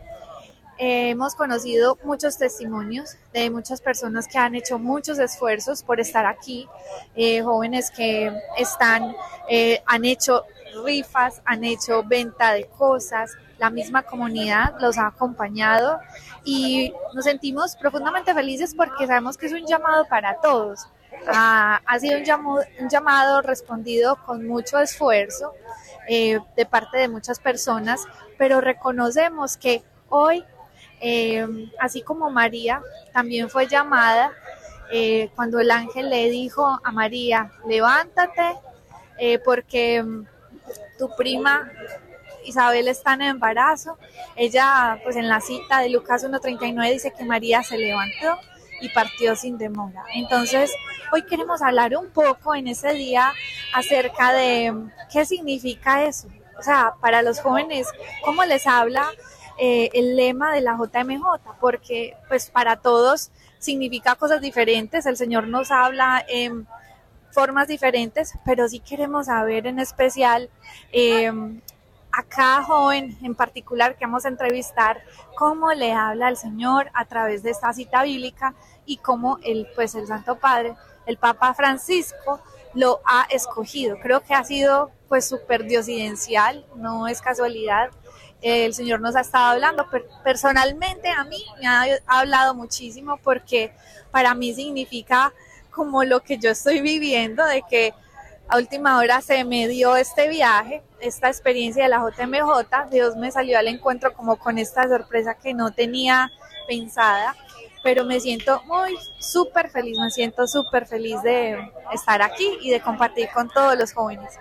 hemos 0.79 1.35
conocido 1.35 1.97
muchos 2.05 2.37
testimonios 2.37 3.17
de 3.33 3.49
muchas 3.49 3.81
personas 3.81 4.29
que 4.29 4.37
han 4.37 4.55
hecho 4.55 4.79
muchos 4.79 5.19
esfuerzos 5.19 5.83
por 5.83 6.01
estar 6.01 6.27
aquí, 6.27 6.69
eh, 7.15 7.43
jóvenes 7.43 7.91
que 7.91 8.31
están, 8.59 9.17
eh, 9.49 9.81
han 9.87 10.05
hecho 10.05 10.45
rifas, 10.85 11.41
han 11.45 11.65
hecho 11.65 12.03
venta 12.03 12.53
de 12.53 12.67
cosas, 12.67 13.33
la 13.59 13.71
misma 13.71 14.03
comunidad 14.03 14.75
los 14.81 14.99
ha 14.99 15.07
acompañado 15.07 16.01
y 16.45 16.93
nos 17.15 17.25
sentimos 17.25 17.77
profundamente 17.77 18.35
felices 18.35 18.75
porque 18.75 19.07
sabemos 19.07 19.37
que 19.37 19.47
es 19.47 19.53
un 19.53 19.67
llamado 19.67 20.05
para 20.07 20.41
todos. 20.41 20.87
Ha, 21.29 21.99
sido 21.99 22.19
un 22.19 22.89
llamado, 22.89 23.43
respondido 23.43 24.17
con 24.25 24.47
mucho 24.47 24.79
esfuerzo 24.79 25.55
eh, 26.09 26.39
de 26.57 26.67
parte 26.67 26.99
de 26.99 27.09
muchas 27.09 27.41
personas, 27.41 28.05
pero 28.39 28.61
reconocemos 28.61 29.57
que 29.57 29.83
hoy, 30.09 30.45
eh, 31.01 31.47
así 31.81 32.03
como 32.03 32.31
María 32.31 32.81
también 33.13 33.51
fue 33.51 33.67
llamada, 33.67 34.33
eh, 34.93 35.31
cuando 35.35 35.59
el 35.59 35.71
ángel 35.71 36.11
le 36.11 36.31
dijo 36.31 36.79
a 36.83 36.93
María, 36.93 37.51
levántate, 37.67 38.57
porque 39.45 40.05
tu 40.99 41.09
prima 41.17 41.73
Isabel 42.45 42.89
está 42.89 43.15
en 43.15 43.23
embarazo. 43.23 43.99
Ella, 44.37 45.01
pues 45.03 45.17
en 45.17 45.29
la 45.29 45.41
cita 45.41 45.81
de 45.81 45.89
Lucas 45.89 46.25
1.39 46.25 46.93
dice 46.93 47.13
que 47.17 47.25
María 47.25 47.63
se 47.63 47.79
levantó 47.79 48.39
y 48.81 48.89
partió 48.91 49.37
sin 49.37 49.59
demora. 49.59 50.05
Entonces, 50.15 50.73
hoy 51.13 51.23
queremos 51.23 51.63
hablar 51.63 51.97
un 51.97 52.11
poco 52.11 52.55
en 52.55 52.69
ese 52.69 52.93
día 52.93 53.33
acerca 53.73 54.33
de 54.33 54.75
qué 55.13 55.25
significa 55.25 56.05
eso. 56.05 56.29
O 56.59 56.63
sea, 56.63 56.95
para 57.01 57.23
los 57.23 57.41
jóvenes, 57.41 57.87
¿cómo 58.25 58.45
les 58.45 58.67
habla 58.67 59.11
eh, 59.59 59.91
el 59.93 60.17
lema 60.17 60.55
de 60.55 60.63
la 60.63 60.77
JMJ? 60.77 61.59
Porque, 61.61 62.17
pues, 62.29 62.51
para 62.51 62.77
todos 62.77 63.31
significa 63.59 64.15
cosas 64.15 64.41
diferentes. 64.41 65.07
El 65.07 65.17
Señor 65.17 65.49
nos 65.49 65.71
habla 65.71 66.25
en 66.29 66.67
formas 67.31 67.69
diferentes, 67.69 68.33
pero 68.45 68.69
sí 68.69 68.81
queremos 68.81 69.27
saber 69.27 69.67
en 69.67 69.79
especial 69.79 70.49
eh, 70.93 71.31
a 72.17 72.23
cada 72.23 72.63
joven 72.63 73.17
en 73.23 73.35
particular 73.35 73.95
que 73.97 74.07
vamos 74.07 74.25
a 74.25 74.29
entrevistar 74.29 75.03
cómo 75.37 75.73
le 75.73 75.93
habla 75.93 76.31
el 76.31 76.39
Señor 76.39 76.91
a 76.95 77.05
través 77.05 77.43
de 77.43 77.51
esta 77.51 77.75
cita 77.75 78.03
bíblica 78.05 78.55
y 78.87 78.97
cómo 78.97 79.39
el, 79.43 79.69
pues 79.75 79.95
el 79.95 80.07
Santo 80.07 80.39
Padre, 80.39 80.75
el 81.05 81.19
Papa 81.19 81.53
Francisco, 81.53 82.41
lo 82.73 83.01
ha 83.05 83.27
escogido. 83.29 83.99
Creo 84.01 84.23
que 84.23 84.33
ha 84.33 84.43
sido 84.45 84.91
pues 85.09 85.29
súper 85.29 85.65
diosidencial, 85.65 86.65
no 86.75 87.07
es 87.07 87.21
casualidad. 87.21 87.91
El 88.41 88.73
Señor 88.73 89.01
nos 89.01 89.15
ha 89.15 89.21
estado 89.21 89.53
hablando, 89.53 89.87
pero 89.91 90.07
personalmente 90.25 91.11
a 91.11 91.25
mí 91.25 91.45
me 91.61 91.67
ha 91.67 91.85
hablado 92.07 92.55
muchísimo 92.55 93.19
porque 93.19 93.75
para 94.11 94.35
mí 94.35 94.55
significa 94.55 95.35
como 95.71 96.03
lo 96.03 96.21
que 96.23 96.39
yo 96.39 96.49
estoy 96.49 96.81
viviendo, 96.81 97.45
de 97.45 97.63
que 97.69 97.93
a 98.49 98.59
última 98.59 98.99
hora 98.99 99.21
se 99.21 99.45
me 99.45 99.69
dio 99.69 99.97
este 99.97 100.29
viaje, 100.29 100.83
esta 101.01 101.29
experiencia 101.29 101.83
de 101.85 101.89
la 101.89 101.99
JMJ. 101.99 102.91
Dios 102.91 103.17
me 103.17 103.31
salió 103.31 103.59
al 103.59 103.69
encuentro 103.69 104.13
como 104.13 104.37
con 104.37 104.59
esta 104.59 104.89
sorpresa 104.89 105.35
que 105.35 105.53
no 105.53 105.73
tenía 105.73 106.31
pensada, 106.69 107.35
pero 107.83 108.05
me 108.05 108.21
siento 108.21 108.63
muy 108.65 108.97
súper 109.19 109.71
feliz, 109.71 109.99
me 109.99 110.11
siento 110.11 110.47
súper 110.47 110.87
feliz 110.87 111.21
de 111.23 111.59
estar 111.93 112.23
aquí 112.23 112.59
y 112.63 112.71
de 112.71 112.81
compartir 112.81 113.29
con 113.35 113.49
todos 113.49 113.77
los 113.77 113.93
jóvenes. 113.93 114.35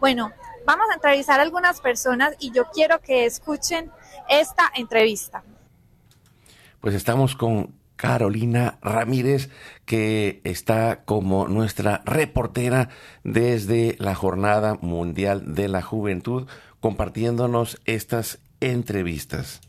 Bueno, 0.00 0.32
vamos 0.64 0.86
a 0.90 0.94
entrevistar 0.94 1.40
a 1.40 1.42
algunas 1.42 1.80
personas 1.80 2.34
y 2.38 2.52
yo 2.52 2.66
quiero 2.70 3.00
que 3.00 3.26
escuchen 3.26 3.90
esta 4.28 4.70
entrevista. 4.74 5.42
Pues 6.80 6.94
estamos 6.94 7.34
con 7.34 7.74
Carolina 7.96 8.78
Ramírez, 8.80 9.50
que 9.88 10.42
está 10.44 11.02
como 11.06 11.48
nuestra 11.48 12.02
reportera 12.04 12.90
desde 13.24 13.96
la 13.98 14.14
Jornada 14.14 14.76
Mundial 14.82 15.54
de 15.54 15.66
la 15.68 15.80
Juventud, 15.80 16.46
compartiéndonos 16.78 17.80
estas 17.86 18.38
entrevistas. 18.60 19.62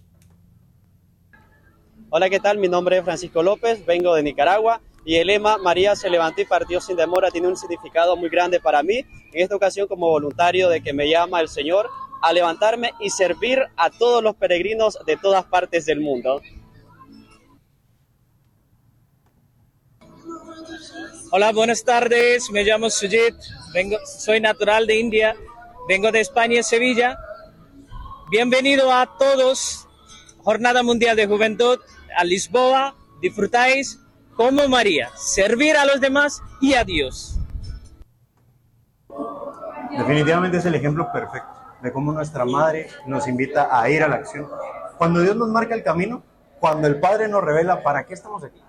Hola, 2.09 2.29
¿qué 2.29 2.41
tal? 2.41 2.57
Mi 2.57 2.67
nombre 2.67 2.97
es 2.97 3.05
Francisco 3.05 3.41
López, 3.43 3.85
vengo 3.85 4.13
de 4.13 4.23
Nicaragua 4.23 4.81
y 5.05 5.15
el 5.15 5.27
lema 5.27 5.57
María 5.57 5.95
se 5.95 6.09
levantó 6.09 6.41
y 6.41 6.45
partió 6.45 6.81
sin 6.81 6.97
demora 6.97 7.31
tiene 7.31 7.47
un 7.47 7.55
significado 7.55 8.17
muy 8.17 8.27
grande 8.27 8.59
para 8.59 8.83
mí, 8.83 8.97
en 8.97 9.41
esta 9.41 9.55
ocasión 9.55 9.87
como 9.87 10.09
voluntario 10.09 10.67
de 10.67 10.81
que 10.81 10.91
me 10.91 11.09
llama 11.09 11.39
el 11.39 11.47
Señor 11.47 11.89
a 12.21 12.33
levantarme 12.33 12.91
y 12.99 13.09
servir 13.09 13.59
a 13.77 13.89
todos 13.89 14.21
los 14.21 14.35
peregrinos 14.35 14.99
de 15.05 15.15
todas 15.15 15.45
partes 15.45 15.85
del 15.85 16.01
mundo. 16.01 16.41
Hola, 21.31 21.51
buenas 21.51 21.83
tardes. 21.83 22.49
Me 22.51 22.63
llamo 22.63 22.89
Sujit. 22.89 23.35
Vengo, 23.73 23.97
soy 24.05 24.41
natural 24.41 24.87
de 24.87 24.99
India. 24.99 25.35
Vengo 25.87 26.11
de 26.11 26.19
España, 26.21 26.63
Sevilla. 26.63 27.17
Bienvenido 28.31 28.91
a 28.91 29.17
todos. 29.17 29.87
Jornada 30.39 30.83
Mundial 30.83 31.15
de 31.15 31.27
Juventud 31.27 31.79
a 32.17 32.23
Lisboa. 32.23 32.95
Disfrutáis 33.21 33.99
como 34.35 34.67
María. 34.67 35.09
Servir 35.15 35.77
a 35.77 35.85
los 35.85 36.01
demás 36.01 36.41
y 36.61 36.73
a 36.73 36.83
Dios. 36.83 37.37
Definitivamente 39.97 40.57
es 40.57 40.65
el 40.65 40.75
ejemplo 40.75 41.11
perfecto 41.11 41.59
de 41.81 41.91
cómo 41.91 42.11
nuestra 42.11 42.45
madre 42.45 42.87
nos 43.05 43.27
invita 43.27 43.69
a 43.71 43.89
ir 43.89 44.03
a 44.03 44.07
la 44.07 44.17
acción. 44.17 44.47
Cuando 44.97 45.21
Dios 45.21 45.35
nos 45.35 45.49
marca 45.49 45.75
el 45.75 45.83
camino, 45.83 46.23
cuando 46.59 46.87
el 46.87 46.99
Padre 46.99 47.27
nos 47.27 47.43
revela 47.43 47.83
para 47.83 48.05
qué 48.05 48.13
estamos 48.13 48.43
aquí, 48.43 48.61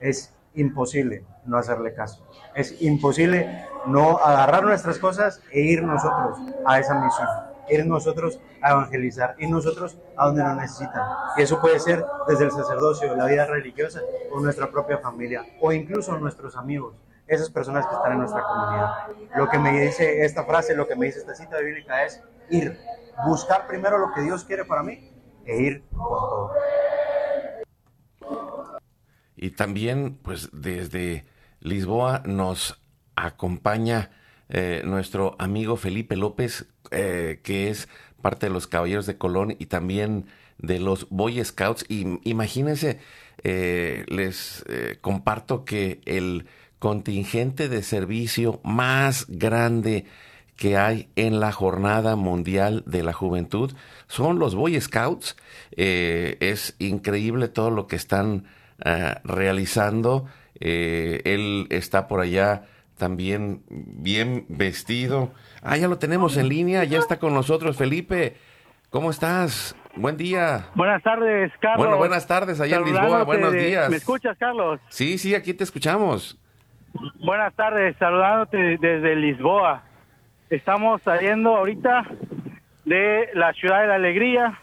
es 0.00 0.32
imposible 0.54 1.24
no 1.44 1.58
hacerle 1.58 1.94
caso. 1.94 2.26
Es 2.54 2.80
imposible 2.82 3.66
no 3.86 4.18
agarrar 4.18 4.64
nuestras 4.64 4.98
cosas 4.98 5.40
e 5.50 5.60
ir 5.60 5.82
nosotros 5.82 6.38
a 6.66 6.78
esa 6.78 6.94
misión, 6.94 7.28
ir 7.68 7.86
nosotros 7.86 8.40
a 8.60 8.72
evangelizar, 8.72 9.34
ir 9.38 9.50
nosotros 9.50 9.98
a 10.16 10.26
donde 10.26 10.44
nos 10.44 10.56
necesitan. 10.56 11.02
Y 11.36 11.42
eso 11.42 11.60
puede 11.60 11.80
ser 11.80 12.04
desde 12.28 12.44
el 12.44 12.50
sacerdocio, 12.50 13.14
la 13.16 13.26
vida 13.26 13.46
religiosa 13.46 14.00
o 14.32 14.40
nuestra 14.40 14.70
propia 14.70 14.98
familia 14.98 15.44
o 15.60 15.72
incluso 15.72 16.16
nuestros 16.18 16.56
amigos, 16.56 16.94
esas 17.26 17.50
personas 17.50 17.86
que 17.86 17.94
están 17.94 18.12
en 18.12 18.18
nuestra 18.18 18.42
comunidad. 18.42 18.90
Lo 19.36 19.48
que 19.48 19.58
me 19.58 19.72
dice 19.80 20.24
esta 20.24 20.44
frase, 20.44 20.74
lo 20.74 20.86
que 20.86 20.96
me 20.96 21.06
dice 21.06 21.20
esta 21.20 21.34
cita 21.34 21.58
bíblica 21.58 22.04
es 22.04 22.22
ir, 22.50 22.78
buscar 23.26 23.66
primero 23.66 23.98
lo 23.98 24.12
que 24.12 24.20
Dios 24.22 24.44
quiere 24.44 24.64
para 24.64 24.82
mí 24.82 25.10
e 25.44 25.56
ir 25.56 25.84
con 25.90 26.28
todo. 26.28 26.52
Y 29.42 29.50
también, 29.50 30.20
pues 30.22 30.50
desde 30.52 31.24
Lisboa 31.58 32.22
nos 32.24 32.80
acompaña 33.16 34.12
eh, 34.48 34.82
nuestro 34.84 35.34
amigo 35.40 35.74
Felipe 35.74 36.14
López, 36.14 36.66
eh, 36.92 37.40
que 37.42 37.68
es 37.68 37.88
parte 38.20 38.46
de 38.46 38.52
los 38.52 38.68
Caballeros 38.68 39.04
de 39.04 39.18
Colón 39.18 39.56
y 39.58 39.66
también 39.66 40.26
de 40.58 40.78
los 40.78 41.08
Boy 41.10 41.44
Scouts. 41.44 41.86
Y 41.88 42.20
imagínense, 42.22 43.00
eh, 43.42 44.04
les 44.06 44.64
comparto 45.00 45.64
que 45.64 46.00
el 46.04 46.46
contingente 46.78 47.68
de 47.68 47.82
servicio 47.82 48.60
más 48.62 49.26
grande 49.26 50.04
que 50.54 50.76
hay 50.76 51.08
en 51.16 51.40
la 51.40 51.50
Jornada 51.50 52.14
Mundial 52.14 52.84
de 52.86 53.02
la 53.02 53.12
Juventud 53.12 53.72
son 54.06 54.38
los 54.38 54.54
Boy 54.54 54.80
Scouts. 54.80 55.34
es 55.72 56.76
increíble 56.78 57.48
todo 57.48 57.70
lo 57.70 57.88
que 57.88 57.96
están 57.96 58.44
eh, 58.84 59.14
realizando. 59.24 60.26
Eh, 60.60 61.22
él 61.24 61.66
está 61.70 62.06
por 62.08 62.20
allá 62.20 62.62
también 62.98 63.62
bien 63.68 64.46
vestido. 64.48 65.32
Ah, 65.62 65.76
ya 65.76 65.88
lo 65.88 65.98
tenemos 65.98 66.36
en 66.36 66.48
línea, 66.48 66.84
ya 66.84 66.98
está 66.98 67.18
con 67.18 67.34
nosotros 67.34 67.76
Felipe. 67.76 68.36
¿Cómo 68.90 69.10
estás? 69.10 69.74
Buen 69.96 70.16
día. 70.16 70.66
Buenas 70.74 71.02
tardes, 71.02 71.50
Carlos. 71.60 71.78
Bueno, 71.78 71.96
buenas 71.96 72.26
tardes 72.26 72.60
allá 72.60 72.76
en 72.76 72.84
Lisboa. 72.84 73.24
Buenos 73.24 73.52
días. 73.52 73.90
¿Me 73.90 73.96
escuchas, 73.96 74.36
Carlos? 74.38 74.80
Sí, 74.88 75.18
sí, 75.18 75.34
aquí 75.34 75.54
te 75.54 75.64
escuchamos. 75.64 76.38
Buenas 77.24 77.54
tardes, 77.54 77.96
saludándote 77.98 78.78
desde 78.78 79.16
Lisboa. 79.16 79.82
Estamos 80.50 81.00
saliendo 81.02 81.56
ahorita 81.56 82.06
de 82.84 83.30
la 83.34 83.52
ciudad 83.54 83.80
de 83.80 83.86
la 83.88 83.94
alegría, 83.94 84.58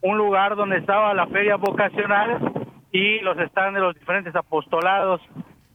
un 0.00 0.16
lugar 0.16 0.54
donde 0.54 0.78
estaba 0.78 1.12
la 1.14 1.26
feria 1.26 1.56
vocacional 1.56 2.63
y 2.94 3.18
los 3.18 3.36
están 3.38 3.74
de 3.74 3.80
los 3.80 3.92
diferentes 3.96 4.34
apostolados 4.36 5.20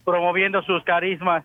promoviendo 0.05 0.61
sus 0.63 0.81
carismas. 0.85 1.43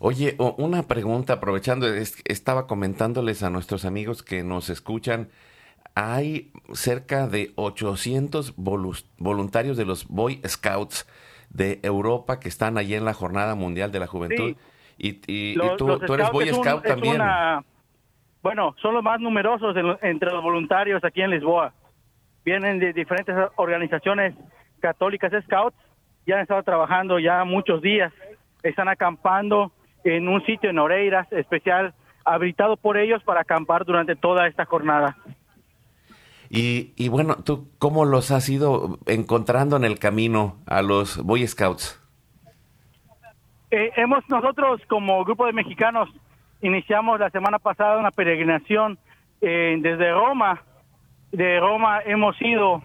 Oye, 0.00 0.34
una 0.56 0.82
pregunta, 0.82 1.34
aprovechando, 1.34 1.86
estaba 2.24 2.66
comentándoles 2.66 3.44
a 3.44 3.50
nuestros 3.50 3.84
amigos 3.84 4.24
que 4.24 4.42
nos 4.42 4.68
escuchan, 4.68 5.28
hay 5.94 6.50
cerca 6.72 7.28
de 7.28 7.52
800 7.54 8.54
voluntarios 8.56 9.76
de 9.76 9.84
los 9.84 10.08
Boy 10.08 10.40
Scouts 10.44 11.06
de 11.50 11.78
Europa 11.84 12.40
que 12.40 12.48
están 12.48 12.78
allí 12.78 12.96
en 12.96 13.04
la 13.04 13.14
Jornada 13.14 13.54
Mundial 13.54 13.92
de 13.92 14.00
la 14.00 14.08
Juventud. 14.08 14.56
Y, 14.98 15.54
tú, 15.78 16.12
eres 16.12 16.32
Boy 16.32 16.48
Scout 16.48 16.82
también. 16.82 17.22
bueno, 18.42 18.74
son 18.82 18.94
los 18.94 19.04
más 19.04 19.20
numerosos 19.20 19.76
entre 20.02 20.32
los 20.32 20.42
voluntarios 20.42 21.04
aquí 21.04 21.22
en 21.22 21.30
Lisboa. 21.30 21.72
Vienen 22.44 22.78
de 22.78 22.92
diferentes 22.92 23.34
organizaciones 23.56 24.34
católicas 24.80 25.32
Scouts 25.44 25.76
ya 26.26 26.36
han 26.36 26.42
estado 26.42 26.62
trabajando 26.62 27.18
ya 27.18 27.44
muchos 27.44 27.82
días. 27.82 28.12
Están 28.62 28.88
acampando 28.88 29.72
en 30.04 30.28
un 30.28 30.44
sitio 30.44 30.70
en 30.70 30.78
Oreiras 30.78 31.30
especial 31.32 31.94
habilitado 32.24 32.76
por 32.76 32.96
ellos 32.96 33.22
para 33.24 33.40
acampar 33.40 33.84
durante 33.84 34.16
toda 34.16 34.46
esta 34.46 34.64
jornada. 34.64 35.16
Y, 36.48 36.92
y, 36.96 37.08
bueno, 37.08 37.36
¿tú 37.44 37.70
cómo 37.78 38.04
los 38.04 38.30
has 38.30 38.48
ido 38.48 38.98
encontrando 39.06 39.76
en 39.76 39.84
el 39.84 39.98
camino 39.98 40.58
a 40.66 40.82
los 40.82 41.16
Boy 41.16 41.46
Scouts? 41.46 41.98
Eh, 43.70 43.90
hemos 43.96 44.22
nosotros 44.28 44.82
como 44.86 45.24
grupo 45.24 45.46
de 45.46 45.54
mexicanos 45.54 46.10
iniciamos 46.62 47.18
la 47.18 47.30
semana 47.30 47.58
pasada 47.58 47.98
una 47.98 48.10
peregrinación 48.10 48.98
eh, 49.40 49.76
desde 49.80 50.12
Roma. 50.12 50.62
De 51.32 51.60
Roma 51.60 52.00
hemos 52.04 52.40
ido 52.42 52.82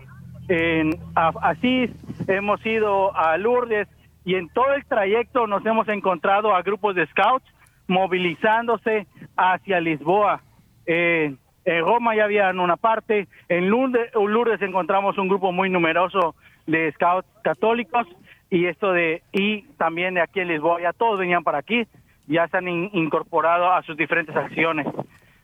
en, 0.47 0.97
a 1.15 1.33
Asís, 1.41 1.91
hemos 2.27 2.65
ido 2.65 3.15
a 3.15 3.38
Lourdes 3.38 3.89
y 4.23 4.36
en 4.36 4.47
todo 4.49 4.73
el 4.73 4.86
trayecto 4.86 5.47
nos 5.47 5.65
hemos 5.65 5.88
encontrado 5.89 6.55
a 6.55 6.62
grupos 6.62 6.95
de 6.95 7.05
scouts 7.07 7.45
movilizándose 7.88 9.05
hacia 9.36 9.81
Lisboa. 9.81 10.41
Eh, 10.86 11.36
en 11.65 11.83
Roma 11.83 12.15
ya 12.15 12.23
había 12.23 12.49
una 12.51 12.77
parte, 12.77 13.27
en 13.49 13.69
Lourdes, 13.69 14.13
Lourdes 14.13 14.62
encontramos 14.62 15.17
un 15.17 15.27
grupo 15.27 15.51
muy 15.51 15.69
numeroso 15.69 16.33
de 16.65 16.91
scouts 16.93 17.27
católicos 17.43 18.07
y 18.49 18.65
esto 18.67 18.93
de 18.93 19.23
y 19.33 19.63
también 19.77 20.13
de 20.13 20.21
aquí 20.21 20.39
en 20.39 20.47
Lisboa 20.47 20.81
ya 20.81 20.93
todos 20.93 21.19
venían 21.19 21.43
para 21.43 21.57
aquí 21.57 21.86
ya 22.27 22.47
se 22.47 22.57
han 22.57 22.67
incorporado 22.67 23.71
a 23.73 23.81
sus 23.83 23.97
diferentes 23.97 24.36
acciones 24.36 24.88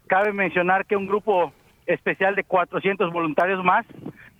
cabe 0.08 0.32
mencionar 0.32 0.86
que 0.86 0.96
un 0.96 1.08
grupo 1.08 1.52
especial 1.86 2.36
de 2.36 2.44
400 2.44 3.12
voluntarios 3.12 3.64
más 3.64 3.86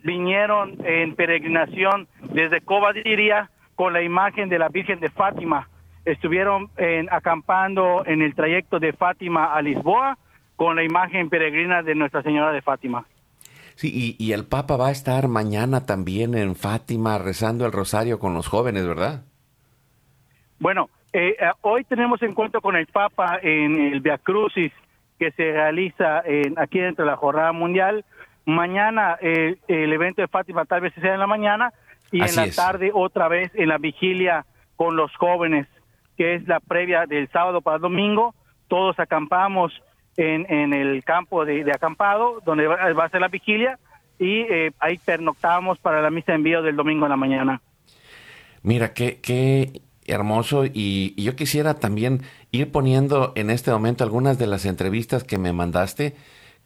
vinieron 0.04 0.78
en 0.86 1.16
peregrinación 1.16 2.08
desde 2.34 2.62
Cobadiria 2.62 3.50
con 3.76 3.94
la 3.94 4.02
imagen 4.02 4.50
de 4.50 4.60
la 4.60 4.70
Virgen 4.70 5.00
de 5.00 5.10
Fátima. 5.10 5.70
Estuvieron 6.06 6.70
en, 6.78 7.08
acampando 7.12 8.04
en 8.06 8.22
el 8.22 8.36
trayecto 8.36 8.80
de 8.80 8.94
Fátima 8.94 9.54
a 9.54 9.62
Lisboa 9.62 10.18
con 10.56 10.76
la 10.76 10.84
imagen 10.84 11.30
peregrina 11.30 11.82
de 11.82 11.96
Nuestra 11.96 12.22
Señora 12.22 12.52
de 12.52 12.62
Fátima. 12.62 13.06
Sí, 13.76 14.16
y, 14.20 14.32
el 14.34 14.46
Papa 14.46 14.78
va 14.78 14.90
a 14.90 14.92
estar 14.92 15.28
mañana 15.28 15.86
también 15.86 16.36
en 16.36 16.56
Fátima 16.56 17.18
rezando 17.18 17.66
el 17.66 17.72
rosario 17.72 18.20
con 18.20 18.36
los 18.36 18.48
jóvenes, 18.48 18.86
¿verdad? 18.86 19.24
Bueno, 20.60 20.90
eh, 21.12 21.36
eh, 21.40 21.52
hoy 21.62 21.84
tenemos 21.86 22.22
encuentro 22.22 22.62
con 22.62 22.76
el 22.76 22.86
Papa 22.86 23.40
en 23.42 23.94
el 23.94 24.00
Via 24.02 24.20
Crucis 24.20 24.72
que 25.24 25.32
se 25.32 25.54
realiza 25.54 26.22
en, 26.26 26.60
aquí 26.60 26.80
dentro 26.80 27.06
de 27.06 27.12
la 27.12 27.18
Jornada 27.18 27.54
Mundial. 27.54 28.04
Mañana 28.46 29.18
eh, 29.22 29.56
el 29.70 29.94
evento 29.94 30.22
de 30.22 30.28
Fátima 30.28 30.66
tal 30.66 30.82
vez 30.82 30.94
sea 31.00 31.14
en 31.14 31.20
la 31.22 31.28
mañana 31.28 31.72
y 32.12 32.22
en 32.22 32.36
la 32.36 32.52
tarde 32.52 32.92
otra 32.94 33.30
vez 33.30 33.50
en 33.56 33.70
la 33.70 33.78
vigilia 33.78 34.46
con 34.76 34.98
los 34.98 35.16
jóvenes, 35.16 35.66
que 36.18 36.36
es 36.36 36.46
la 36.46 36.60
previa 36.60 37.06
del 37.06 37.30
sábado 37.30 37.62
para 37.62 37.78
domingo. 37.78 38.36
Todos 38.68 39.00
acampamos 39.00 39.72
en, 40.18 40.46
en 40.52 40.74
el 40.74 41.06
campo 41.06 41.46
de, 41.46 41.72
acampado, 41.72 42.42
donde 42.46 42.68
va, 42.68 43.06
a 43.06 43.10
ser 43.10 43.22
la 43.22 43.30
vigilia, 43.30 43.80
y 44.20 44.42
eh, 44.42 44.72
ahí 44.80 44.98
pernoctamos 44.98 45.80
para 45.80 46.02
la 46.02 46.10
misa 46.10 46.34
de 46.34 46.36
envío 46.36 46.62
del 46.62 46.76
domingo 46.76 47.06
en 47.06 47.12
la 47.12 47.18
mañana. 47.18 47.62
Mira, 48.62 48.94
qué, 48.94 49.20
qué 49.22 49.82
hermoso, 50.08 50.66
y, 50.66 51.14
yo 51.22 51.36
quisiera 51.36 51.76
también 51.76 52.22
ir 52.52 52.72
poniendo 52.72 53.34
en 53.36 53.50
este 53.50 53.72
momento 53.72 54.04
algunas 54.04 54.38
de 54.38 54.48
las 54.48 54.66
entrevistas 54.66 55.24
que 55.24 55.38
me 55.38 55.54
mandaste, 55.54 56.16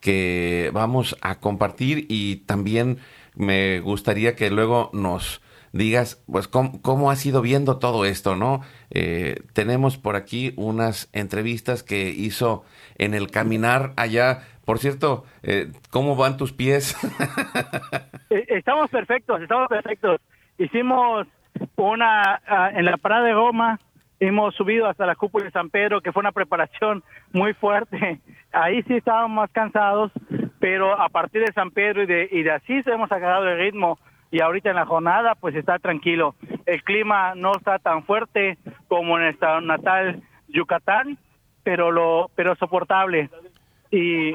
que 0.00 0.70
vamos 0.72 1.16
a 1.20 1.40
compartir, 1.40 2.06
y 2.08 2.36
también 2.46 2.98
me 3.34 3.80
gustaría 3.80 4.36
que 4.36 4.50
luego 4.50 4.90
nos 4.92 5.40
digas, 5.72 6.22
pues, 6.30 6.48
cómo, 6.48 6.80
cómo 6.82 7.10
has 7.10 7.24
ido 7.26 7.42
viendo 7.42 7.78
todo 7.78 8.04
esto, 8.04 8.36
¿no? 8.36 8.62
Eh, 8.90 9.42
tenemos 9.52 9.96
por 9.98 10.16
aquí 10.16 10.52
unas 10.56 11.08
entrevistas 11.12 11.82
que 11.82 12.08
hizo 12.10 12.64
en 12.96 13.14
el 13.14 13.30
caminar 13.30 13.92
allá. 13.96 14.46
Por 14.64 14.78
cierto, 14.78 15.24
eh, 15.42 15.72
¿cómo 15.90 16.16
van 16.16 16.36
tus 16.36 16.52
pies? 16.52 16.96
Eh, 18.30 18.44
estamos 18.48 18.90
perfectos, 18.90 19.40
estamos 19.40 19.68
perfectos. 19.68 20.20
Hicimos 20.58 21.26
una 21.76 22.40
ah, 22.46 22.70
en 22.74 22.84
la 22.84 22.96
parada 22.96 23.24
de 23.24 23.32
Roma, 23.32 23.78
hemos 24.20 24.54
subido 24.54 24.86
hasta 24.86 25.06
la 25.06 25.14
cúpula 25.14 25.44
de 25.44 25.50
San 25.50 25.70
Pedro, 25.70 26.00
que 26.00 26.12
fue 26.12 26.20
una 26.20 26.32
preparación 26.32 27.02
muy 27.32 27.54
fuerte. 27.54 28.20
Ahí 28.52 28.82
sí 28.84 28.94
estábamos 28.94 29.36
más 29.36 29.50
cansados, 29.50 30.10
pero 30.58 31.00
a 31.00 31.08
partir 31.08 31.44
de 31.44 31.52
San 31.52 31.70
Pedro 31.70 32.02
y 32.02 32.06
de, 32.06 32.28
y 32.30 32.42
de 32.42 32.52
Asís 32.52 32.86
hemos 32.86 33.10
agarrado 33.12 33.48
el 33.48 33.58
ritmo 33.58 33.98
y 34.30 34.40
ahorita 34.40 34.70
en 34.70 34.76
la 34.76 34.86
jornada 34.86 35.34
pues 35.34 35.54
está 35.54 35.78
tranquilo. 35.78 36.34
El 36.66 36.82
clima 36.82 37.34
no 37.34 37.52
está 37.56 37.78
tan 37.78 38.04
fuerte 38.04 38.58
como 38.88 39.16
en 39.16 39.24
nuestro 39.24 39.60
natal 39.60 40.22
Yucatán, 40.48 41.18
pero 41.62 41.90
lo 41.90 42.30
pero 42.34 42.54
soportable. 42.56 43.30
Y 43.90 44.34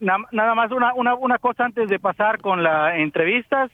nada 0.00 0.54
más 0.54 0.72
una, 0.72 0.94
una, 0.94 1.14
una 1.14 1.38
cosa 1.38 1.64
antes 1.64 1.88
de 1.88 1.98
pasar 1.98 2.40
con 2.40 2.62
las 2.62 2.96
entrevistas. 2.96 3.70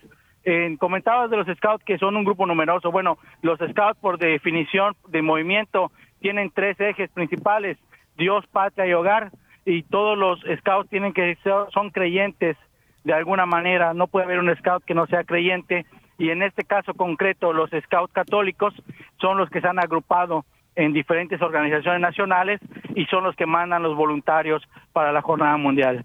Eh, 0.48 0.76
comentabas 0.78 1.28
de 1.28 1.37
los 1.37 1.46
scouts 1.56 1.85
que 1.85 1.98
son 1.98 2.16
un 2.16 2.24
grupo 2.24 2.46
numeroso. 2.46 2.92
Bueno, 2.92 3.18
los 3.42 3.59
scouts 3.59 3.98
por 4.00 4.16
definición 4.16 4.94
de 5.09 5.20
movimiento 5.20 5.90
tienen 6.20 6.52
tres 6.54 6.78
ejes 6.78 7.11
principales, 7.11 7.76
Dios, 8.16 8.46
patria 8.46 8.87
y 8.87 8.92
hogar, 8.92 9.32
y 9.64 9.82
todos 9.82 10.16
los 10.16 10.40
scouts 10.61 10.88
tienen 10.88 11.12
que 11.12 11.37
son 11.74 11.90
creyentes 11.90 12.56
de 13.02 13.12
alguna 13.12 13.44
manera, 13.44 13.92
no 13.92 14.06
puede 14.06 14.26
haber 14.26 14.38
un 14.38 14.54
scout 14.56 14.85
que 14.85 14.94
no 14.94 15.06
sea 15.06 15.22
creyente 15.24 15.87
y 16.18 16.30
en 16.30 16.42
este 16.42 16.64
caso 16.64 16.94
concreto 16.94 17.52
los 17.52 17.70
scouts 17.70 18.12
católicos 18.12 18.74
son 19.20 19.38
los 19.38 19.48
que 19.50 19.61
se 19.61 19.68
han 19.68 19.78
agrupado 19.78 20.44
en 20.74 20.92
diferentes 20.92 21.40
organizaciones 21.40 22.00
nacionales 22.00 22.61
y 22.94 23.04
son 23.06 23.22
los 23.22 23.37
que 23.37 23.46
mandan 23.46 23.85
los 23.85 23.96
voluntarios 23.96 24.62
para 24.92 25.12
la 25.12 25.22
jornada 25.22 25.56
mundial. 25.56 26.04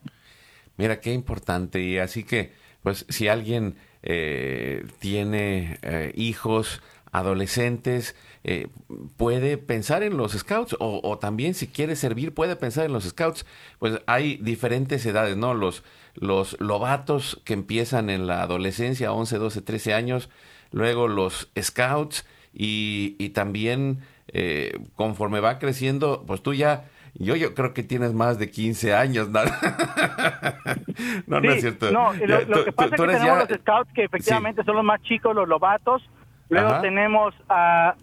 Mira, 0.77 0.99
qué 0.99 1.11
importante 1.11 1.79
y 1.81 1.97
así 1.97 2.23
que, 2.23 2.53
pues 2.83 3.05
si 3.09 3.27
alguien 3.27 3.75
eh, 4.03 4.85
tiene 4.99 5.79
eh, 5.81 6.11
hijos, 6.15 6.81
adolescentes, 7.11 8.15
eh, 8.43 8.67
puede 9.17 9.57
pensar 9.57 10.01
en 10.03 10.17
los 10.17 10.31
scouts 10.31 10.75
o, 10.79 11.01
o, 11.03 11.19
también 11.19 11.53
si 11.53 11.67
quiere 11.67 11.95
servir 11.95 12.33
puede 12.33 12.55
pensar 12.55 12.85
en 12.85 12.93
los 12.93 13.03
scouts. 13.03 13.45
Pues 13.79 14.01
hay 14.07 14.37
diferentes 14.37 15.05
edades, 15.05 15.37
¿no? 15.37 15.53
Los 15.53 15.83
los 16.15 16.59
lobatos 16.59 17.39
que 17.45 17.53
empiezan 17.53 18.09
en 18.09 18.27
la 18.27 18.41
adolescencia, 18.41 19.13
11, 19.13 19.37
12, 19.37 19.61
13 19.61 19.93
años, 19.93 20.29
luego 20.71 21.07
los 21.07 21.49
scouts 21.59 22.25
y, 22.53 23.15
y 23.17 23.29
también 23.29 23.99
eh, 24.27 24.79
conforme 24.95 25.39
va 25.39 25.59
creciendo, 25.59 26.23
pues 26.25 26.41
tú 26.41 26.53
ya, 26.53 26.89
yo, 27.13 27.35
yo 27.35 27.53
creo 27.53 27.73
que 27.73 27.83
tienes 27.83 28.13
más 28.13 28.39
de 28.39 28.49
15 28.49 28.93
años, 28.95 29.29
¿no? 29.29 29.39
no, 31.27 31.41
no 31.41 31.51
es 31.51 31.61
cierto. 31.61 31.91
No, 31.91 32.13
lo, 32.13 32.65
que 32.65 32.71
pasa 32.71 32.95
es 32.95 33.01
que 33.01 33.07
tenemos 33.07 33.49
los 33.49 33.59
scouts 33.59 33.93
que 33.93 34.03
efectivamente 34.03 34.63
son 34.63 34.75
los 34.75 34.85
más 34.85 35.01
chicos, 35.01 35.35
los 35.35 35.47
lobatos, 35.47 36.01
luego 36.49 36.81
tenemos 36.81 37.33
a, 37.49 37.95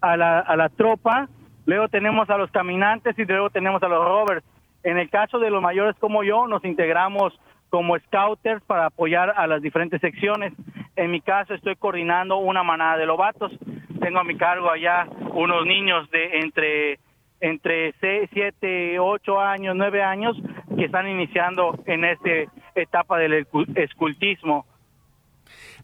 a, 0.00 0.16
la, 0.16 0.40
a 0.40 0.56
la 0.56 0.68
tropa, 0.68 1.28
luego 1.66 1.88
tenemos 1.88 2.30
a 2.30 2.36
los 2.36 2.50
caminantes 2.50 3.18
y 3.18 3.24
luego 3.24 3.50
tenemos 3.50 3.82
a 3.82 3.88
los 3.88 4.04
rovers. 4.04 4.44
En 4.84 4.98
el 4.98 5.10
caso 5.10 5.38
de 5.38 5.50
los 5.50 5.62
mayores 5.62 5.96
como 5.98 6.24
yo, 6.24 6.46
nos 6.46 6.64
integramos 6.64 7.32
como 7.72 7.98
scouters 7.98 8.62
para 8.64 8.86
apoyar 8.86 9.32
a 9.36 9.46
las 9.46 9.62
diferentes 9.62 10.00
secciones. 10.00 10.52
En 10.94 11.10
mi 11.10 11.20
caso 11.20 11.54
estoy 11.54 11.74
coordinando 11.76 12.36
una 12.36 12.62
manada 12.62 12.98
de 12.98 13.06
lobatos. 13.06 13.50
Tengo 13.98 14.18
a 14.18 14.24
mi 14.24 14.36
cargo 14.36 14.70
allá 14.70 15.06
unos 15.32 15.64
niños 15.64 16.10
de 16.10 16.40
entre 16.40 17.00
entre 17.42 17.92
6, 18.00 18.30
7, 18.32 18.98
8 18.98 19.40
años, 19.40 19.74
9 19.76 20.02
años 20.02 20.36
que 20.76 20.84
están 20.84 21.08
iniciando 21.08 21.78
en 21.86 22.04
esta 22.04 22.30
etapa 22.74 23.18
del 23.18 23.46
escultismo. 23.74 24.64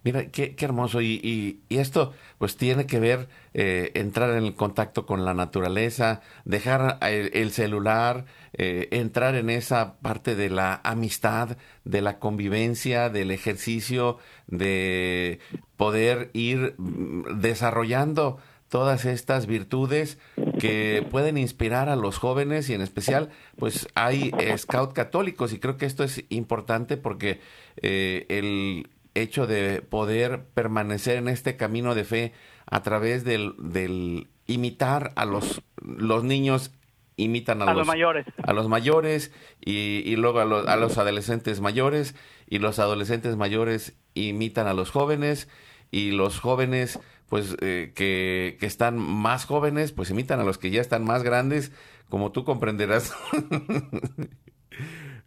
Mira, 0.05 0.27
qué, 0.31 0.55
hermoso. 0.61 1.01
Y, 1.03 1.61
esto 1.69 2.15
pues 2.39 2.57
tiene 2.57 2.87
que 2.87 3.01
ver 3.01 3.29
eh, 3.53 3.91
entrar 3.95 4.31
en 4.31 4.45
el 4.45 4.55
contacto 4.55 5.05
con 5.05 5.25
la 5.25 5.35
naturaleza, 5.35 6.23
dejar 6.45 6.99
el, 7.03 7.31
el 7.35 7.51
celular, 7.51 8.25
eh, 8.53 8.89
entrar 8.93 9.35
en 9.35 9.51
esa 9.51 9.99
parte 9.99 10.37
de 10.37 10.51
la 10.51 10.81
amistad, 10.85 11.57
de 11.85 12.01
la 12.01 12.21
convivencia, 12.21 13.11
del 13.11 13.33
ejercicio, 13.33 14.19
de 14.47 15.41
poder 15.77 16.31
ir 16.33 16.75
mm, 16.79 17.41
desarrollando 17.41 18.39
todas 18.69 19.05
estas 19.05 19.47
virtudes 19.47 20.19
que 20.59 21.07
pueden 21.11 21.39
inspirar 21.39 21.89
a 21.89 21.97
los 21.97 22.19
jóvenes 22.19 22.69
y 22.69 22.75
en 22.75 22.81
especial 22.81 23.31
pues 23.57 23.89
hay 23.95 24.33
scout 24.57 24.93
católicos 24.93 25.53
y 25.53 25.59
creo 25.59 25.77
que 25.77 25.87
esto 25.87 26.05
es 26.05 26.25
importante 26.29 26.97
porque 26.97 27.41
eh, 27.81 28.27
el 28.29 28.91
hecho 29.15 29.47
de 29.47 29.83
poder 29.83 30.45
permanecer 30.55 31.17
en 31.17 31.29
este 31.29 31.57
camino 31.57 31.95
de 31.95 32.05
fe 32.05 32.33
a 32.67 32.83
través 32.83 33.25
del, 33.25 33.55
del 33.59 34.29
imitar 34.47 35.13
a 35.17 35.25
los, 35.25 35.63
los 35.81 36.25
niños 36.25 36.73
imitan 37.17 37.63
a, 37.63 37.65
a 37.65 37.69
los, 37.69 37.79
los, 37.79 37.87
mayores. 37.87 38.27
a 38.43 38.53
los 38.53 38.69
mayores 38.69 39.33
y, 39.61 40.03
y 40.05 40.17
luego 40.17 40.41
a 40.41 40.45
los, 40.45 40.69
a 40.69 40.77
los 40.77 40.99
adolescentes 40.99 41.61
mayores 41.61 42.15
y 42.49 42.59
los 42.59 42.79
adolescentes 42.79 43.37
mayores 43.37 43.97
imitan 44.15 44.67
a 44.67 44.75
los 44.75 44.91
jóvenes 44.91 45.49
y 45.91 46.13
los 46.13 46.39
jóvenes 46.39 47.01
pues 47.29 47.57
eh, 47.61 47.93
que, 47.95 48.57
que, 48.59 48.67
están 48.67 48.99
más 48.99 49.45
jóvenes, 49.45 49.93
pues 49.93 50.11
imitan 50.11 50.41
a 50.41 50.45
los 50.45 50.59
que 50.59 50.71
ya 50.71 50.81
están 50.81 51.05
más 51.05 51.23
grandes, 51.23 51.73
como 52.09 52.33
tú 52.33 52.45
comprenderás. 52.45 53.13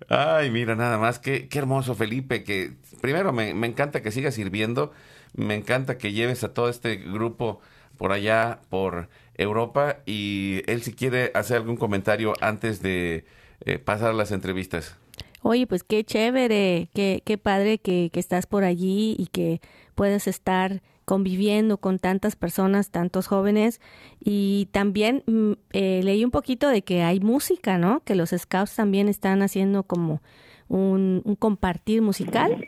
Ay, 0.10 0.50
mira, 0.50 0.76
nada 0.76 0.98
más, 0.98 1.20
qué, 1.20 1.48
qué 1.48 1.60
hermoso 1.60 1.96
Felipe, 1.96 2.44
que 2.44 2.74
primero 3.02 3.32
me, 3.34 3.54
me, 3.54 3.68
encanta 3.68 4.02
que 4.02 4.12
sigas 4.12 4.36
sirviendo, 4.36 4.92
me 5.36 5.56
encanta 5.56 5.98
que 5.98 6.12
lleves 6.12 6.44
a 6.44 6.54
todo 6.54 6.70
este 6.70 6.98
grupo 6.98 7.62
por 7.98 8.12
allá, 8.12 8.62
por 8.70 9.10
Europa, 9.36 10.00
y 10.06 10.64
él 10.66 10.82
si 10.82 10.94
quiere 10.94 11.32
hacer 11.36 11.58
algún 11.58 11.78
comentario 11.78 12.34
antes 12.42 12.82
de 12.82 13.26
eh, 13.66 13.78
pasar 13.78 14.16
las 14.16 14.32
entrevistas. 14.32 14.96
Oye, 15.44 15.68
pues 15.68 15.84
qué 15.84 16.04
chévere, 16.04 16.90
qué, 16.94 17.22
qué 17.24 17.38
padre 17.38 17.78
que, 17.78 18.10
que 18.12 18.20
estás 18.20 18.48
por 18.48 18.64
allí 18.64 19.16
y 19.18 19.28
que 19.28 19.62
puedes 19.96 20.28
estar 20.28 20.82
conviviendo 21.06 21.78
con 21.78 22.00
tantas 22.00 22.36
personas, 22.36 22.92
tantos 22.92 23.28
jóvenes 23.28 23.82
y 24.20 24.70
también 24.72 25.24
eh, 25.72 26.02
leí 26.04 26.24
un 26.24 26.32
poquito 26.32 26.70
de 26.70 26.84
que 26.84 27.04
hay 27.04 27.20
música, 27.20 27.78
¿no? 27.78 28.02
Que 28.02 28.16
los 28.16 28.30
scouts 28.30 28.76
también 28.76 29.08
están 29.08 29.42
haciendo 29.42 29.84
como 29.84 30.22
un, 30.68 31.22
un 31.26 31.36
compartir 31.36 32.02
musical. 32.02 32.68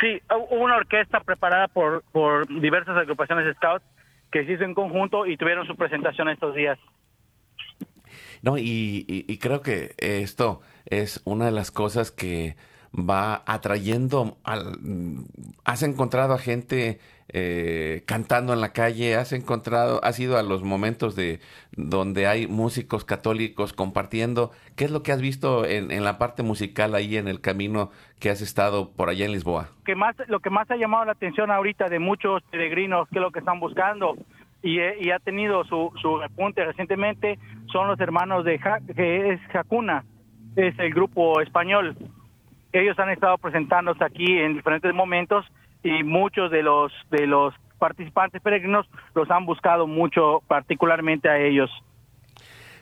Sí, 0.00 0.20
hubo 0.30 0.64
una 0.64 0.76
orquesta 0.76 1.20
preparada 1.20 1.68
por, 1.68 2.02
por 2.12 2.46
diversas 2.60 2.96
agrupaciones 2.96 3.54
scouts 3.56 3.84
que 4.30 4.44
se 4.44 4.52
hizo 4.52 4.64
en 4.64 4.74
conjunto 4.74 5.26
y 5.26 5.36
tuvieron 5.36 5.66
su 5.66 5.76
presentación 5.76 6.28
estos 6.28 6.54
días. 6.54 6.78
No, 8.42 8.58
y, 8.58 9.04
y, 9.08 9.24
y 9.32 9.38
creo 9.38 9.60
que 9.60 9.94
esto 9.98 10.60
es 10.86 11.22
una 11.24 11.46
de 11.46 11.52
las 11.52 11.70
cosas 11.70 12.10
que 12.10 12.56
va 12.94 13.42
atrayendo, 13.46 14.36
al, 14.44 14.76
has 15.64 15.82
encontrado 15.82 16.34
a 16.34 16.38
gente 16.38 16.98
eh, 17.28 18.02
cantando 18.06 18.52
en 18.52 18.60
la 18.60 18.72
calle, 18.72 19.16
has 19.16 19.32
encontrado, 19.32 20.00
has 20.04 20.20
ido 20.20 20.36
a 20.36 20.42
los 20.42 20.62
momentos 20.62 21.16
de 21.16 21.40
donde 21.74 22.26
hay 22.26 22.46
músicos 22.46 23.06
católicos 23.06 23.72
compartiendo, 23.72 24.50
¿qué 24.76 24.84
es 24.84 24.90
lo 24.90 25.02
que 25.02 25.12
has 25.12 25.22
visto 25.22 25.64
en, 25.64 26.04
la 26.04 26.18
parte 26.18 26.42
musical 26.42 26.94
ahí 26.94 27.16
en 27.16 27.28
el 27.28 27.40
camino 27.40 27.90
que 28.20 28.28
has 28.28 28.42
estado 28.42 28.90
por 28.90 29.08
allá 29.08 29.24
en 29.24 29.32
Lisboa? 29.32 29.68
Que 29.86 29.94
más, 29.94 30.14
lo 30.28 30.40
que 30.40 30.50
más 30.50 30.70
ha 30.70 30.76
llamado 30.76 31.06
la 31.06 31.12
atención 31.12 31.50
ahorita 31.50 31.88
de 31.88 31.98
muchos 31.98 32.42
peregrinos, 32.50 33.08
que 33.08 33.18
es 33.18 33.22
lo 33.22 33.30
que 33.30 33.38
están 33.38 33.60
buscando, 33.60 34.16
y, 34.62 34.78
ha 35.10 35.18
tenido 35.18 35.64
su, 35.64 35.92
su 36.00 36.18
repunte 36.18 36.64
recientemente, 36.64 37.38
son 37.72 37.88
los 37.88 37.98
hermanos 37.98 38.44
de 38.44 38.58
ja, 38.58 38.78
que 38.94 39.32
es 39.32 39.40
Jacuna, 39.50 40.04
es 40.54 40.78
el 40.78 40.92
grupo 40.92 41.40
español 41.40 41.96
ellos 42.72 42.98
han 42.98 43.10
estado 43.10 43.38
presentándose 43.38 44.04
aquí 44.04 44.38
en 44.38 44.54
diferentes 44.54 44.94
momentos 44.94 45.46
y 45.82 46.02
muchos 46.02 46.50
de 46.50 46.62
los 46.62 46.92
de 47.10 47.26
los 47.26 47.54
participantes 47.78 48.40
peregrinos 48.40 48.86
los 49.14 49.30
han 49.30 49.44
buscado 49.44 49.86
mucho, 49.86 50.42
particularmente 50.46 51.28
a 51.28 51.38
ellos. 51.40 51.70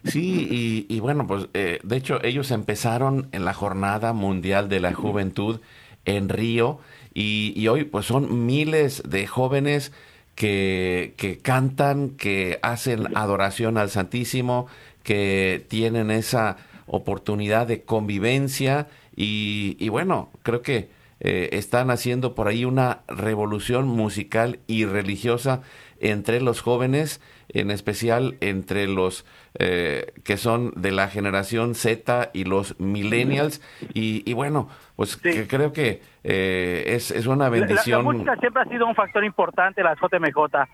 Sí, 0.05 0.46
y, 0.50 0.94
y 0.94 1.00
bueno, 1.00 1.26
pues 1.26 1.48
eh, 1.55 1.79
de 1.83 1.96
hecho 1.96 2.22
ellos 2.22 2.50
empezaron 2.50 3.29
en 3.33 3.44
la 3.44 3.53
Jornada 3.53 4.12
Mundial 4.12 4.68
de 4.68 4.81
la 4.81 4.92
Juventud 4.94 5.61
en 6.05 6.29
Río 6.29 6.81
y, 7.12 7.53
y 7.55 7.68
hoy 7.68 7.85
pues 7.85 8.07
son 8.07 8.46
miles 8.46 9.03
de 9.07 9.26
jóvenes 9.26 9.92
que, 10.35 11.14
que 11.18 11.38
cantan, 11.38 12.11
que 12.11 12.59
hacen 12.62 13.14
adoración 13.14 13.76
al 13.76 13.90
Santísimo, 13.90 14.68
que 15.03 15.64
tienen 15.68 16.11
esa 16.11 16.57
oportunidad 16.87 17.66
de 17.66 17.83
convivencia 17.83 18.87
y, 19.23 19.77
y 19.79 19.91
bueno, 19.91 20.31
creo 20.43 20.63
que 20.63 20.89
eh, 21.21 21.51
están 21.53 21.91
haciendo 21.91 22.35
por 22.35 22.49
ahí 22.49 22.65
una 22.65 23.01
revolución 23.07 23.87
musical 23.87 24.61
y 24.67 24.87
religiosa 24.87 25.61
entre 26.01 26.41
los 26.41 26.63
jóvenes, 26.63 27.21
en 27.51 27.71
especial 27.71 28.39
entre 28.41 28.89
los 28.89 29.27
eh, 29.59 30.15
que 30.25 30.39
son 30.39 30.73
de 30.75 30.93
la 30.93 31.09
generación 31.09 31.75
Z 31.75 32.31
y 32.33 32.45
los 32.45 32.81
millennials. 32.81 33.61
Y, 33.93 34.23
y 34.25 34.33
bueno, 34.33 34.71
pues 34.97 35.21
sí. 35.23 35.31
que 35.31 35.47
creo 35.47 35.75
que 35.75 36.01
eh, 36.25 36.85
es, 36.87 37.11
es, 37.11 37.27
una 37.27 37.51
bendición. 37.51 37.99
La, 37.99 38.13
la, 38.13 38.13
música 38.13 38.37
siempre 38.37 38.63
ha 38.63 38.69
sido 38.71 38.87
un 38.87 38.95
factor 38.95 39.23
importante, 39.23 39.83
la 39.83 39.97
JMJ, 39.97 40.67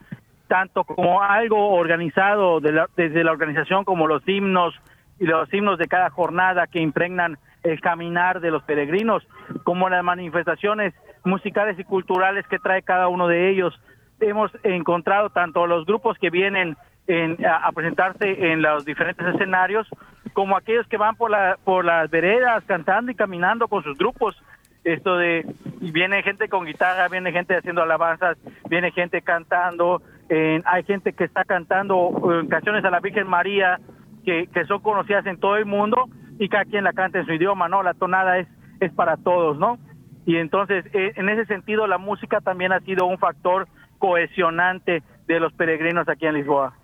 tanto 0.47 0.85
como 0.85 1.21
algo 1.21 1.71
organizado 1.71 2.61
de 2.61 2.71
la, 2.71 2.89
desde 2.97 3.25
la 3.25 3.33
organización 3.33 3.83
como 3.83 4.07
los 4.07 4.23
himnos 4.29 4.73
y 5.19 5.25
los 5.25 5.53
himnos 5.53 5.81
de 5.81 5.89
cada 5.89 6.11
jornada 6.11 6.69
que 6.69 6.79
impregnan 6.79 7.39
el 7.63 7.81
caminar 7.81 8.41
de 8.41 8.51
los 8.51 8.63
peregrinos, 8.63 9.27
como 9.65 9.89
las 9.89 10.05
manifestaciones 10.05 10.95
musicales 11.25 11.79
y 11.79 11.85
culturales 11.85 12.47
que 12.49 12.59
trae 12.59 12.83
cada 12.83 13.09
uno 13.09 13.29
de 13.29 13.51
ellos. 13.51 13.79
Hemos 14.21 14.51
encontrado 14.63 15.31
tanto 15.31 15.67
los 15.67 15.85
grupos 15.85 16.17
que 16.19 16.31
vienen 16.31 16.77
en, 17.07 17.37
a, 17.47 17.71
presentarse 17.73 18.53
en 18.53 18.63
los 18.63 18.85
diferentes 18.85 19.27
escenarios, 19.27 19.87
como 20.33 20.57
aquellos 20.57 20.87
que 20.87 20.97
van 20.97 21.17
por, 21.17 21.31
la, 21.31 21.59
por 21.65 21.85
las 21.85 22.11
veredas 22.11 22.65
cantando 22.67 23.11
y 23.11 23.15
caminando 23.15 23.69
con 23.69 23.83
sus 23.83 23.97
grupos. 23.99 24.37
Esto 24.85 25.17
de, 25.17 25.45
viene 25.81 26.23
gente 26.23 26.49
con 26.49 26.65
guitarra, 26.65 27.09
viene 27.09 27.33
gente 27.33 27.57
haciendo 27.57 27.83
alabanzas, 27.83 28.39
viene 28.69 28.93
gente 28.93 29.21
cantando, 29.23 30.01
hay 30.29 30.85
gente 30.85 31.13
que 31.13 31.25
está 31.25 31.45
cantando 31.45 32.11
eh, 32.33 32.49
canciones 32.49 32.85
a 32.85 32.91
la 32.91 33.01
Virgen 33.01 33.29
María 33.29 33.81
que 34.25 34.65
son 34.67 34.81
conocidas 34.81 35.25
en 35.27 35.39
todo 35.39 35.57
el 35.57 35.67
mundo 35.67 36.09
y 36.39 36.49
cada 36.49 36.65
quien 36.65 36.85
la 36.85 36.93
canta 36.93 37.19
en 37.19 37.27
su 37.27 37.33
idioma, 37.33 37.69
¿no? 37.69 37.83
La 37.83 37.95
tonada 37.95 38.39
es, 38.39 38.49
es 38.81 38.93
para 38.93 39.17
todos, 39.17 39.59
¿no? 39.59 39.79
Y 40.27 40.37
entonces, 40.37 40.85
eh, 40.93 41.13
en 41.17 41.29
ese 41.29 41.47
sentido, 41.47 41.87
la 41.87 41.99
música 41.99 42.41
también 42.41 42.73
ha 42.73 42.81
sido 42.81 43.07
un 43.07 43.19
factor 43.19 43.69
cohesionante 43.99 45.03
de 45.27 45.41
los 45.41 45.53
peregrinos 45.53 46.09
aquí 46.09 46.27
en 46.27 46.35
Lisboa. 46.35 46.75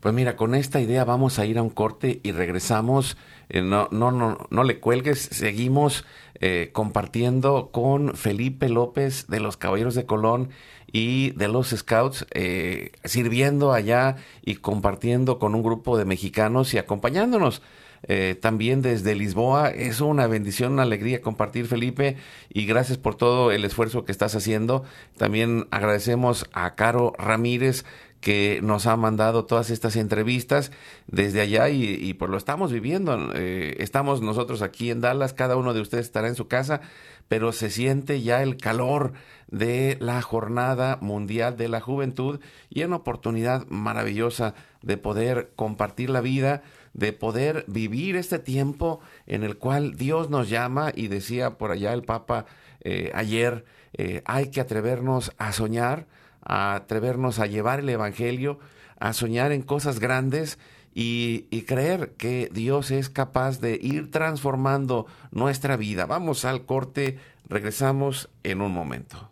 Pues 0.00 0.12
mira, 0.14 0.34
con 0.34 0.56
esta 0.56 0.80
idea 0.80 1.04
vamos 1.04 1.38
a 1.38 1.46
ir 1.46 1.58
a 1.58 1.62
un 1.62 1.70
corte 1.70 2.18
y 2.24 2.32
regresamos. 2.32 3.16
Eh, 3.48 3.62
no, 3.62 3.88
no, 3.92 4.10
no, 4.10 4.38
no 4.50 4.64
le 4.64 4.80
cuelgues. 4.80 5.20
Seguimos 5.20 6.04
eh, 6.40 6.70
compartiendo 6.72 7.70
con 7.70 8.16
Felipe 8.16 8.68
López 8.68 9.28
de 9.28 9.38
los 9.38 9.56
Caballeros 9.56 9.94
de 9.94 10.04
Colón 10.04 10.48
y 10.90 11.30
de 11.36 11.46
los 11.46 11.68
Scouts, 11.70 12.26
eh, 12.32 12.90
sirviendo 13.04 13.72
allá 13.72 14.16
y 14.42 14.56
compartiendo 14.56 15.38
con 15.38 15.54
un 15.54 15.62
grupo 15.62 15.96
de 15.96 16.04
mexicanos 16.04 16.74
y 16.74 16.78
acompañándonos 16.78 17.62
eh, 18.04 18.36
también 18.40 18.82
desde 18.82 19.14
Lisboa. 19.14 19.70
Es 19.70 20.00
una 20.00 20.26
bendición, 20.26 20.72
una 20.72 20.82
alegría 20.82 21.22
compartir, 21.22 21.66
Felipe, 21.66 22.16
y 22.48 22.66
gracias 22.66 22.98
por 22.98 23.14
todo 23.14 23.52
el 23.52 23.64
esfuerzo 23.64 24.04
que 24.04 24.12
estás 24.12 24.34
haciendo. 24.34 24.84
También 25.16 25.66
agradecemos 25.70 26.46
a 26.52 26.74
Caro 26.74 27.12
Ramírez 27.18 27.84
que 28.22 28.60
nos 28.62 28.86
ha 28.86 28.96
mandado 28.96 29.46
todas 29.46 29.68
estas 29.70 29.96
entrevistas 29.96 30.70
desde 31.08 31.40
allá 31.40 31.68
y, 31.70 31.82
y 31.82 32.14
pues 32.14 32.30
lo 32.30 32.36
estamos 32.36 32.72
viviendo. 32.72 33.32
Eh, 33.34 33.76
estamos 33.80 34.22
nosotros 34.22 34.62
aquí 34.62 34.90
en 34.90 35.00
Dallas, 35.00 35.32
cada 35.34 35.56
uno 35.56 35.74
de 35.74 35.80
ustedes 35.80 36.06
estará 36.06 36.28
en 36.28 36.36
su 36.36 36.46
casa, 36.46 36.80
pero 37.26 37.50
se 37.52 37.68
siente 37.68 38.22
ya 38.22 38.42
el 38.42 38.56
calor 38.58 39.12
de 39.48 39.96
la 40.00 40.22
Jornada 40.22 40.98
Mundial 41.00 41.56
de 41.56 41.68
la 41.68 41.80
Juventud 41.80 42.38
y 42.70 42.84
una 42.84 42.96
oportunidad 42.96 43.66
maravillosa 43.66 44.54
de 44.82 44.96
poder 44.98 45.50
compartir 45.56 46.08
la 46.08 46.20
vida, 46.20 46.62
de 46.94 47.12
poder 47.12 47.64
vivir 47.68 48.16
este 48.16 48.38
tiempo 48.38 49.00
en 49.26 49.42
el 49.42 49.56
cual 49.56 49.96
Dios 49.96 50.30
nos 50.30 50.48
llama 50.48 50.92
y 50.94 51.08
decía 51.08 51.58
por 51.58 51.70
allá 51.70 51.92
el 51.92 52.02
Papa 52.02 52.46
eh, 52.80 53.10
ayer, 53.14 53.64
eh, 53.94 54.22
hay 54.24 54.50
que 54.50 54.60
atrevernos 54.60 55.32
a 55.38 55.52
soñar, 55.52 56.06
a 56.42 56.74
atrevernos 56.74 57.38
a 57.38 57.46
llevar 57.46 57.80
el 57.80 57.88
Evangelio, 57.88 58.58
a 58.98 59.12
soñar 59.12 59.52
en 59.52 59.62
cosas 59.62 60.00
grandes 60.00 60.58
y, 60.94 61.46
y 61.50 61.62
creer 61.62 62.12
que 62.18 62.48
Dios 62.52 62.90
es 62.90 63.08
capaz 63.08 63.60
de 63.60 63.78
ir 63.80 64.10
transformando 64.10 65.06
nuestra 65.30 65.76
vida. 65.76 66.06
Vamos 66.06 66.44
al 66.44 66.66
corte, 66.66 67.18
regresamos 67.48 68.28
en 68.42 68.60
un 68.60 68.72
momento. 68.72 69.31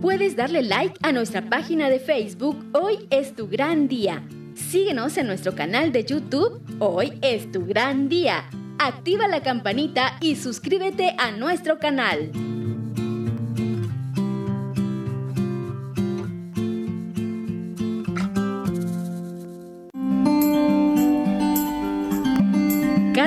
Puedes 0.00 0.36
darle 0.36 0.62
like 0.62 0.96
a 1.02 1.12
nuestra 1.12 1.42
página 1.42 1.88
de 1.88 2.00
Facebook 2.00 2.56
Hoy 2.72 3.06
es 3.10 3.36
tu 3.36 3.48
gran 3.48 3.88
día. 3.88 4.22
Síguenos 4.54 5.16
en 5.16 5.26
nuestro 5.26 5.54
canal 5.54 5.92
de 5.92 6.04
YouTube 6.04 6.60
Hoy 6.80 7.12
es 7.22 7.50
tu 7.52 7.66
gran 7.66 8.08
día. 8.08 8.44
Activa 8.78 9.28
la 9.28 9.42
campanita 9.42 10.16
y 10.20 10.36
suscríbete 10.36 11.14
a 11.18 11.30
nuestro 11.30 11.78
canal. 11.78 12.30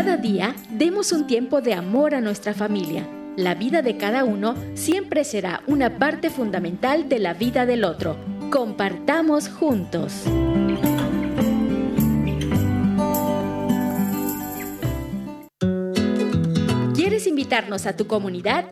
Cada 0.04 0.18
día 0.18 0.56
demos 0.72 1.12
un 1.12 1.28
tiempo 1.28 1.62
de 1.62 1.76
amor 1.76 2.16
a 2.16 2.22
nuestra 2.22 2.56
familia. 2.56 3.08
La 3.38 3.54
vida 3.54 3.84
de 3.84 3.98
cada 3.98 4.24
uno 4.24 4.56
siempre 4.74 5.24
será 5.24 5.62
una 5.68 6.00
parte 6.00 6.32
fundamental 6.32 7.08
de 7.08 7.20
la 7.20 7.36
vida 7.36 7.68
del 7.68 7.84
otro. 7.84 8.18
Compartamos 8.50 9.48
juntos. 9.48 10.24
¿Quieres 16.96 17.28
invitarnos 17.28 17.86
a 17.86 17.96
tu 17.96 18.08
comunidad? 18.08 18.72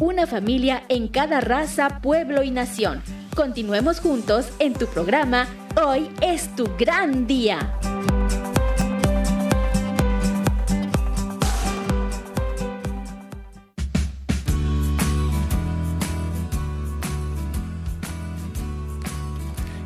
una 0.00 0.26
familia 0.26 0.84
en 0.88 1.08
cada 1.08 1.40
raza, 1.40 2.00
pueblo 2.00 2.42
y 2.42 2.50
nación. 2.50 3.02
Continuemos 3.34 4.00
juntos 4.00 4.50
en 4.58 4.74
tu 4.74 4.86
programa 4.86 5.46
Hoy 5.82 6.10
es 6.22 6.54
tu 6.56 6.68
gran 6.78 7.26
día. 7.26 7.74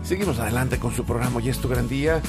Seguimos 0.05 0.39
adelante 0.41 0.79
con 0.79 0.95
su 0.95 1.05
programa 1.05 1.37
Hoy 1.37 1.49
es 1.49 1.59
tu 1.59 1.69
gran 1.69 1.89
día. 1.89 2.21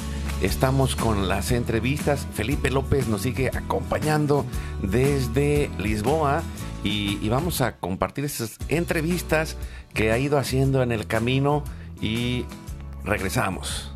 Estamos 0.41 0.95
con 0.95 1.27
las 1.27 1.51
entrevistas. 1.51 2.27
Felipe 2.33 2.71
López 2.71 3.07
nos 3.07 3.21
sigue 3.21 3.49
acompañando 3.49 4.45
desde 4.81 5.69
Lisboa 5.77 6.41
y, 6.83 7.29
vamos 7.29 7.61
a 7.61 7.77
compartir 7.77 8.25
esas 8.25 8.57
entrevistas 8.67 9.55
que 9.93 10.11
ha 10.11 10.17
ido 10.17 10.37
haciendo 10.37 10.81
en 10.81 10.91
el 10.91 11.07
camino 11.07 11.63
y 12.01 12.45
regresamos. 13.03 13.90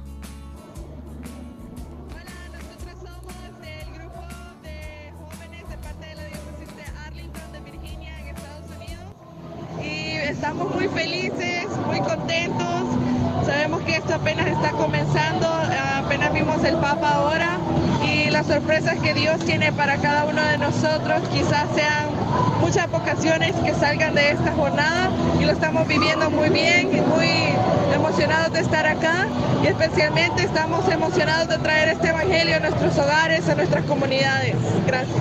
Estamos 30.56 30.88
emocionados 30.88 31.50
de 31.50 31.58
traer 31.58 31.90
este 31.90 32.08
evangelio 32.08 32.56
a 32.56 32.60
nuestros 32.60 32.98
hogares, 32.98 33.50
a 33.50 33.56
nuestras 33.56 33.84
comunidades. 33.84 34.56
Gracias. 34.88 35.18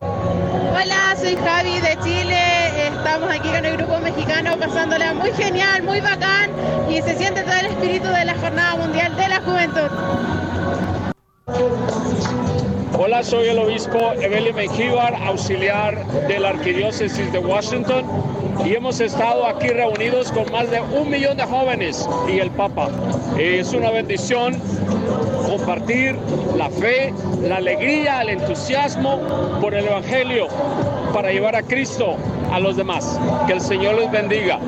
Hola, 0.00 1.14
soy 1.16 1.36
Javi 1.36 1.78
de 1.78 1.96
Chile. 2.02 2.88
Estamos 2.88 3.30
aquí 3.30 3.48
con 3.48 3.64
el 3.64 3.76
grupo 3.76 4.00
mexicano 4.00 4.56
pasándola 4.58 5.14
muy 5.14 5.30
genial, 5.34 5.84
muy 5.84 6.00
bacán 6.00 6.50
y 6.90 7.00
se 7.00 7.16
siente 7.16 7.42
todo 7.42 7.54
el 7.60 7.66
espíritu 7.66 8.08
de 8.08 8.24
la 8.24 8.34
Jornada 8.34 8.74
Mundial 8.74 9.16
de 9.16 9.28
la 9.28 9.40
Juventud. 9.40 9.88
Hola, 12.98 13.22
soy 13.22 13.48
el 13.50 13.58
obispo 13.60 14.14
Evelio 14.20 14.52
Mengíbar, 14.52 15.14
auxiliar 15.14 16.04
de 16.26 16.40
la 16.40 16.48
Arquidiócesis 16.48 17.32
de 17.32 17.38
Washington, 17.38 18.04
y 18.64 18.74
hemos 18.74 19.00
estado 19.00 19.46
aquí 19.46 19.68
reunidos 19.68 20.32
con 20.32 20.50
más 20.50 20.68
de 20.70 20.80
un 20.80 21.08
millón 21.08 21.36
de 21.36 21.44
jóvenes 21.44 22.08
y 22.28 22.40
el 22.40 22.50
Papa. 22.50 22.88
Es 23.36 23.72
una 23.72 23.90
bendición 23.90 24.60
compartir 25.46 26.16
la 26.56 26.70
fe, 26.70 27.12
la 27.42 27.56
alegría, 27.56 28.22
el 28.22 28.30
entusiasmo 28.30 29.20
por 29.60 29.74
el 29.74 29.86
Evangelio 29.86 30.48
para 31.12 31.32
llevar 31.32 31.56
a 31.56 31.62
Cristo 31.62 32.16
a 32.52 32.60
los 32.60 32.76
demás. 32.76 33.18
Que 33.46 33.54
el 33.54 33.60
Señor 33.60 33.96
les 33.96 34.10
bendiga. 34.10 34.58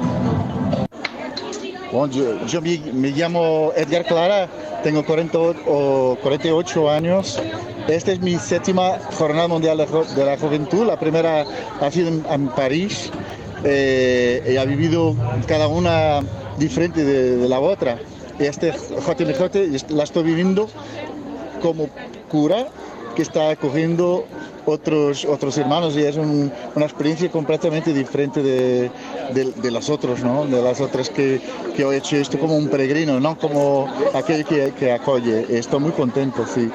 Bom, 1.93 2.09
yo, 2.11 2.47
yo 2.47 2.61
me, 2.63 3.11
llamo 3.11 3.73
Edgar 3.77 4.05
Clara, 4.05 4.49
tengo 4.85 5.05
40, 5.05 5.39
o 5.67 6.17
48 6.23 6.91
años. 6.91 7.43
Esta 7.89 8.13
es 8.13 8.21
mi 8.21 8.39
séptima 8.39 8.99
Jornada 9.19 9.49
Mundial 9.49 9.79
de 9.79 10.25
la 10.25 10.39
Juventud. 10.39 10.87
La 10.87 10.99
primera 10.99 11.45
ha 11.81 11.91
sido 11.91 12.09
en, 12.09 12.49
París 12.51 13.11
eh, 13.65 14.57
y 14.57 14.69
vivido 14.69 15.17
cada 15.49 15.67
una 15.67 16.21
diferente 16.59 17.05
de, 17.05 17.37
de 17.39 17.49
la 17.49 17.59
otra. 17.59 17.99
Este 18.41 18.73
JMJ 18.73 19.91
la 19.91 20.05
estoy 20.05 20.23
viviendo 20.23 20.69
como 21.61 21.89
cura 22.31 22.69
que 23.15 23.21
está 23.23 23.51
acogiendo 23.51 24.25
otros, 24.65 25.27
otros 25.27 25.59
hermanos 25.59 25.95
y 25.97 26.05
es 26.05 26.17
un, 26.17 26.51
una 26.75 26.87
experiencia 26.87 27.31
completamente 27.31 27.93
diferente 27.93 28.43
de, 28.43 28.91
de, 29.35 29.53
de, 29.53 29.71
las 29.71 29.91
otras, 29.91 30.23
¿no? 30.23 30.47
de 30.47 30.63
las 30.63 30.81
otras 30.81 31.11
que, 31.11 31.41
que 31.77 31.83
he 31.83 31.97
hecho 31.97 32.17
esto 32.17 32.39
como 32.39 32.57
un 32.57 32.69
peregrino, 32.69 33.21
no 33.21 33.37
como 33.37 33.93
aquel 34.15 34.45
que, 34.45 34.73
que 34.79 34.93
acoge. 34.93 35.47
Estoy 35.51 35.81
muy 35.81 35.93
contento, 35.93 36.47
sí. 36.47 36.71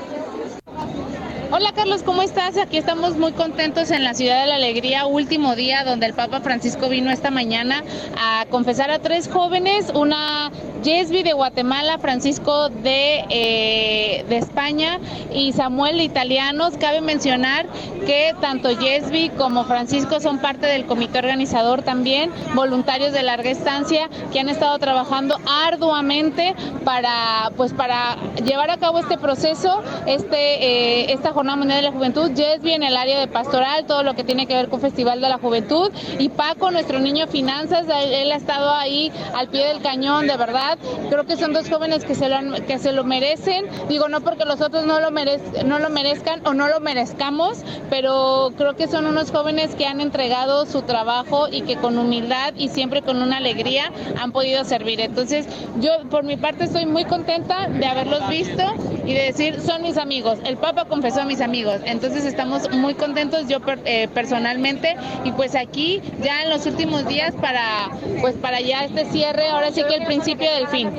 Hola, 1.52 1.72
Carlos, 1.74 2.04
¿cómo 2.04 2.22
estás? 2.22 2.58
Aquí 2.58 2.78
estamos 2.78 3.16
muy 3.16 3.32
contentos 3.32 3.90
en 3.92 4.04
la 4.04 4.14
Ciudad 4.14 4.42
de 4.42 4.48
la 4.48 4.56
Alegría, 4.56 5.06
último 5.06 5.56
día 5.56 5.86
donde 5.86 6.06
el 6.06 6.14
Papa 6.14 6.42
Francisco 6.42 6.90
vino 6.90 7.12
esta 7.12 7.32
mañana 7.32 7.82
a 8.20 8.46
confesar 8.50 8.92
a 8.92 9.00
tres 9.00 9.30
jóvenes, 9.30 9.90
una 9.96 10.52
Yesby 10.86 11.24
de 11.24 11.34
Guatemala, 11.34 11.98
Francisco 11.98 12.70
de, 12.70 13.26
eh, 13.32 14.24
de 14.30 14.38
España 14.38 15.00
y 15.34 15.52
Samuel 15.52 16.00
Italianos. 16.00 16.76
Cabe 16.80 17.02
mencionar 17.02 17.66
que 18.06 18.36
tanto 18.40 18.70
Yesby 18.70 19.30
como 19.30 19.64
Francisco 19.64 20.20
son 20.20 20.38
parte 20.38 20.68
del 20.68 20.86
comité 20.86 21.18
organizador 21.18 21.82
también, 21.82 22.32
voluntarios 22.54 23.14
de 23.14 23.24
larga 23.24 23.50
estancia 23.50 24.12
que 24.32 24.40
han 24.40 24.48
estado 24.48 24.78
trabajando 24.78 25.40
arduamente 25.48 26.54
para, 26.84 27.52
pues, 27.58 27.74
para 27.74 28.18
llevar 28.46 28.70
a 28.70 28.78
cabo 28.78 29.00
este 29.00 29.18
proceso, 29.18 29.82
este, 30.06 30.38
eh, 30.38 31.14
esta 31.14 31.32
Jornada 31.34 31.58
Mundial 31.58 31.82
de 31.82 31.88
la 31.88 31.94
Juventud. 31.94 32.32
Yesby 32.32 32.74
en 32.74 32.84
el 32.84 32.96
área 32.96 33.20
de 33.20 33.28
pastoral, 33.28 33.88
todo 33.88 34.04
lo 34.04 34.14
que 34.14 34.24
tiene 34.24 34.46
que 34.46 34.54
ver 34.54 34.70
con 34.70 34.80
Festival 34.82 35.20
de 35.20 35.30
la 35.30 35.40
Juventud 35.40 35.92
y 36.20 36.30
Paco, 36.30 36.70
nuestro 36.70 37.00
niño 37.00 37.26
finanzas, 37.26 37.88
él 37.90 38.32
ha 38.32 38.36
estado 38.36 38.72
ahí 38.72 39.12
al 39.34 39.48
pie 39.48 39.66
del 39.66 39.82
cañón, 39.82 40.28
de 40.28 40.38
verdad. 40.38 40.75
Creo 41.10 41.26
que 41.26 41.38
son 41.38 41.54
dos 41.54 41.70
jóvenes 41.70 42.06
que 42.06 42.16
se 42.16 42.30
lo, 42.30 42.66
que 42.66 42.80
se 42.80 42.92
lo 42.92 43.04
merecen. 43.04 43.66
Digo, 43.90 44.08
no 44.10 44.22
porque 44.22 44.46
los 44.46 44.62
otros 44.62 44.86
no 44.86 45.00
lo, 45.00 45.12
no 45.12 45.80
lo 45.80 45.90
merezcan 45.90 46.46
o 46.46 46.54
no 46.54 46.68
lo 46.68 46.80
merezcamos, 46.80 47.60
pero 47.90 48.52
creo 48.58 48.76
que 48.76 48.88
son 48.88 49.06
unos 49.06 49.32
jóvenes 49.32 49.76
que 49.76 49.86
han 49.86 50.02
entregado 50.02 50.66
su 50.66 50.82
trabajo 50.82 51.48
y 51.50 51.62
que 51.62 51.78
con 51.78 51.98
humildad 51.98 52.54
y 52.56 52.70
siempre 52.70 53.02
con 53.02 53.22
una 53.22 53.38
alegría 53.38 53.92
han 54.20 54.32
podido 54.32 54.64
servir. 54.64 55.00
Entonces, 55.02 55.48
yo 55.80 55.92
por 56.10 56.24
mi 56.24 56.38
parte 56.38 56.66
estoy 56.66 56.86
muy 56.86 57.06
contenta 57.06 57.68
de 57.68 57.86
haberlos 57.86 58.28
visto 58.30 58.64
y 59.06 59.14
de 59.14 59.24
decir, 59.24 59.62
son 59.62 59.82
mis 59.82 59.98
amigos. 59.98 60.40
El 60.46 60.58
Papa 60.58 60.86
confesó 60.86 61.22
a 61.22 61.26
mis 61.26 61.42
amigos. 61.42 61.80
Entonces, 61.86 62.26
estamos 62.26 62.72
muy 62.72 62.96
contentos 62.96 63.48
yo 63.48 63.60
eh, 63.86 64.08
personalmente 64.14 64.96
y 65.24 65.32
pues 65.32 65.56
aquí 65.56 66.02
ya 66.22 66.44
en 66.44 66.50
los 66.50 66.66
últimos 66.66 67.08
días 67.08 67.34
para 67.36 67.90
pues 68.22 68.36
para 68.36 68.60
ya 68.62 68.86
este 68.86 69.06
cierre, 69.06 69.48
ahora 69.50 69.72
sí 69.72 69.84
que 69.88 69.96
el 69.96 70.06
principio 70.06 70.52
del 70.52 70.65
fin. 70.68 70.92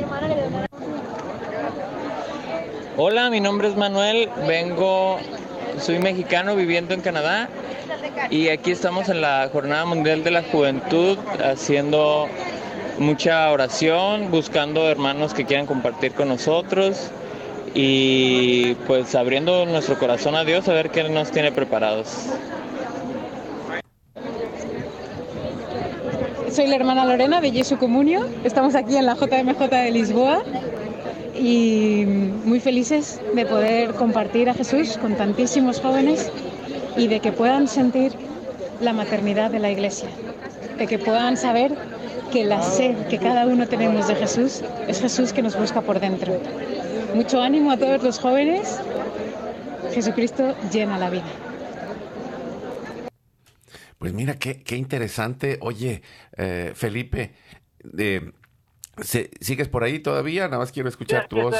Hola, 2.96 3.30
mi 3.30 3.40
nombre 3.40 3.68
es 3.68 3.76
Manuel, 3.76 4.30
vengo, 4.46 5.18
soy 5.78 5.98
mexicano 5.98 6.56
viviendo 6.56 6.94
en 6.94 7.02
Canadá 7.02 7.48
y 8.30 8.48
aquí 8.48 8.70
estamos 8.70 9.08
en 9.08 9.20
la 9.20 9.48
Jornada 9.52 9.84
Mundial 9.84 10.24
de 10.24 10.30
la 10.30 10.42
Juventud 10.42 11.18
haciendo 11.44 12.26
mucha 12.98 13.50
oración, 13.50 14.30
buscando 14.30 14.88
hermanos 14.88 15.34
que 15.34 15.44
quieran 15.44 15.66
compartir 15.66 16.12
con 16.12 16.28
nosotros 16.28 17.10
y 17.74 18.74
pues 18.86 19.14
abriendo 19.14 19.66
nuestro 19.66 19.98
corazón 19.98 20.34
a 20.34 20.44
Dios 20.44 20.66
a 20.68 20.72
ver 20.72 20.90
qué 20.90 21.04
nos 21.04 21.30
tiene 21.30 21.52
preparados. 21.52 22.30
Soy 26.56 26.68
la 26.68 26.76
hermana 26.76 27.04
Lorena 27.04 27.42
de 27.42 27.52
Jesu 27.52 27.76
Comunio. 27.76 28.26
Estamos 28.42 28.74
aquí 28.76 28.96
en 28.96 29.04
la 29.04 29.14
JMJ 29.14 29.68
de 29.68 29.90
Lisboa 29.90 30.42
y 31.38 32.06
muy 32.06 32.60
felices 32.60 33.20
de 33.34 33.44
poder 33.44 33.90
compartir 33.92 34.48
a 34.48 34.54
Jesús 34.54 34.96
con 34.96 35.16
tantísimos 35.16 35.82
jóvenes 35.82 36.32
y 36.96 37.08
de 37.08 37.20
que 37.20 37.30
puedan 37.30 37.68
sentir 37.68 38.14
la 38.80 38.94
maternidad 38.94 39.50
de 39.50 39.58
la 39.58 39.70
iglesia, 39.70 40.08
de 40.78 40.86
que 40.86 40.98
puedan 40.98 41.36
saber 41.36 41.74
que 42.32 42.46
la 42.46 42.62
sed 42.62 43.06
que 43.08 43.18
cada 43.18 43.44
uno 43.44 43.68
tenemos 43.68 44.08
de 44.08 44.14
Jesús 44.14 44.62
es 44.88 45.02
Jesús 45.02 45.34
que 45.34 45.42
nos 45.42 45.58
busca 45.58 45.82
por 45.82 46.00
dentro. 46.00 46.40
Mucho 47.14 47.42
ánimo 47.42 47.70
a 47.70 47.76
todos 47.76 48.02
los 48.02 48.18
jóvenes. 48.18 48.80
Jesucristo 49.92 50.54
llena 50.72 50.96
la 50.96 51.10
vida. 51.10 51.45
Pues 54.06 54.14
mira, 54.14 54.36
qué, 54.38 54.62
qué 54.62 54.76
interesante. 54.76 55.58
Oye, 55.62 56.00
eh, 56.36 56.70
Felipe, 56.76 57.32
de 57.82 58.32
¿Sigues 59.02 59.68
por 59.68 59.84
ahí 59.84 59.98
todavía? 59.98 60.46
Nada 60.46 60.58
más 60.58 60.72
quiero 60.72 60.88
escuchar 60.88 61.28
tu 61.28 61.36
voz. 61.36 61.54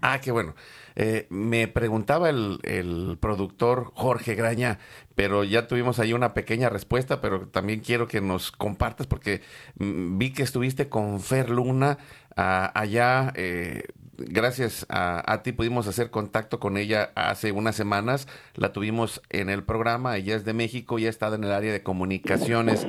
Ah, 0.00 0.20
qué 0.22 0.30
bueno. 0.30 0.54
Eh, 0.96 1.26
me 1.28 1.68
preguntaba 1.68 2.30
el, 2.30 2.60
el, 2.62 3.18
productor 3.20 3.92
Jorge 3.94 4.34
Graña, 4.34 4.78
pero 5.14 5.44
ya 5.44 5.66
tuvimos 5.66 5.98
ahí 5.98 6.14
una 6.14 6.32
pequeña 6.32 6.70
respuesta, 6.70 7.20
pero 7.20 7.48
también 7.48 7.80
quiero 7.80 8.08
que 8.08 8.22
nos 8.22 8.52
compartas 8.52 9.06
porque 9.06 9.42
mm, 9.78 10.16
vi 10.16 10.32
que 10.32 10.42
estuviste 10.42 10.88
con 10.88 11.20
Fer 11.20 11.50
Luna 11.50 11.98
allá. 12.36 13.32
Eh, 13.36 13.84
gracias 14.16 14.86
a, 14.88 15.30
a, 15.30 15.42
ti 15.42 15.52
pudimos 15.52 15.86
hacer 15.88 16.10
contacto 16.10 16.58
con 16.58 16.78
ella 16.78 17.10
hace 17.14 17.52
unas 17.52 17.76
semanas. 17.76 18.28
La 18.54 18.72
tuvimos 18.72 19.20
en 19.28 19.50
el 19.50 19.62
programa. 19.62 20.16
Ella 20.16 20.36
es 20.36 20.46
de 20.46 20.54
México 20.54 20.98
y 20.98 21.06
ha 21.06 21.10
estado 21.10 21.34
en 21.34 21.44
el 21.44 21.52
área 21.52 21.72
de 21.72 21.82
comunicaciones 21.82 22.86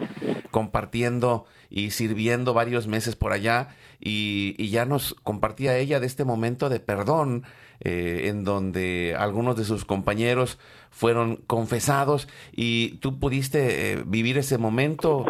compartiendo 0.54 1.45
y 1.72 1.89
sirviendo 1.89 2.54
varios 2.54 2.86
meses 2.88 3.16
por 3.16 3.34
allá 3.34 3.70
y, 3.99 4.70
ya 4.70 4.86
nos 4.86 5.16
compartía 5.24 5.78
ella 5.78 5.99
de 5.99 6.06
este 6.06 6.24
momento 6.24 6.70
de 6.70 6.80
perdón 6.80 7.43
eh, 7.80 8.28
en 8.30 8.43
donde 8.43 9.16
algunos 9.18 9.58
de 9.58 9.66
sus 9.66 9.84
compañeros 9.84 10.60
fueron 10.91 11.38
confesados 11.47 12.30
y 12.51 12.97
tú 12.97 13.20
pudiste 13.20 13.93
eh, 13.93 14.04
vivir 14.06 14.38
ese 14.38 14.58
momento. 14.58 15.26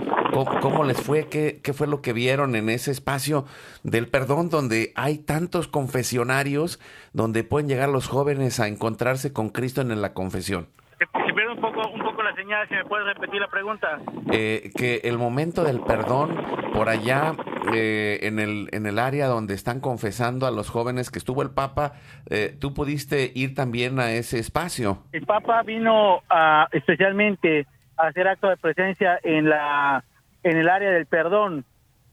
¿Cómo, 0.61 0.83
les 0.83 0.99
fue? 0.99 1.27
¿Qué, 1.27 1.61
¿Qué 1.63 1.73
fue 1.73 1.85
lo 1.85 2.01
que 2.01 2.11
vieron 2.11 2.55
en 2.55 2.69
ese 2.69 2.89
espacio 2.89 3.45
del 3.83 4.07
perdón 4.07 4.49
donde 4.49 4.91
hay 4.95 5.19
tantos 5.19 5.67
confesionarios, 5.67 6.79
donde 7.13 7.43
pueden 7.43 7.69
llegar 7.69 7.89
los 7.89 8.07
jóvenes 8.07 8.59
a 8.59 8.67
encontrarse 8.67 9.31
con 9.31 9.49
Cristo 9.49 9.81
en 9.81 10.01
la 10.01 10.13
confesión? 10.13 10.67
un 11.53 11.61
poco, 11.61 11.87
un 11.89 12.01
poco 12.01 12.23
la 12.23 12.32
señal, 12.43 12.67
si 12.67 12.75
me 12.75 12.83
puedes 12.83 13.07
repetir 13.07 13.39
la 13.39 13.47
pregunta. 13.47 13.99
Eh, 14.31 14.71
que 14.75 15.01
el 15.05 15.17
momento 15.17 15.63
del 15.63 15.79
perdón, 15.79 16.35
por 16.73 16.89
allá 16.89 17.33
eh, 17.73 18.19
en, 18.23 18.39
el, 18.39 18.67
en 18.73 18.85
el 18.85 18.99
área 18.99 19.27
donde 19.27 19.53
están 19.53 19.79
confesando 19.79 20.45
a 20.45 20.51
los 20.51 20.69
jóvenes 20.69 21.09
que 21.09 21.19
estuvo 21.19 21.41
el 21.41 21.51
Papa, 21.51 21.93
eh, 22.29 22.55
¿tú 22.59 22.73
pudiste 22.73 23.31
ir 23.33 23.55
también 23.55 23.97
a 23.99 24.11
ese 24.11 24.39
espacio? 24.39 25.03
El 25.13 25.25
Papa 25.25 25.63
vino 25.63 26.21
a, 26.29 26.67
especialmente 26.73 27.65
a 27.95 28.07
hacer 28.07 28.27
acto 28.27 28.49
de 28.49 28.57
presencia 28.57 29.19
en, 29.23 29.47
la, 29.47 30.03
en 30.43 30.57
el 30.57 30.67
área 30.67 30.91
del 30.91 31.05
perdón. 31.05 31.63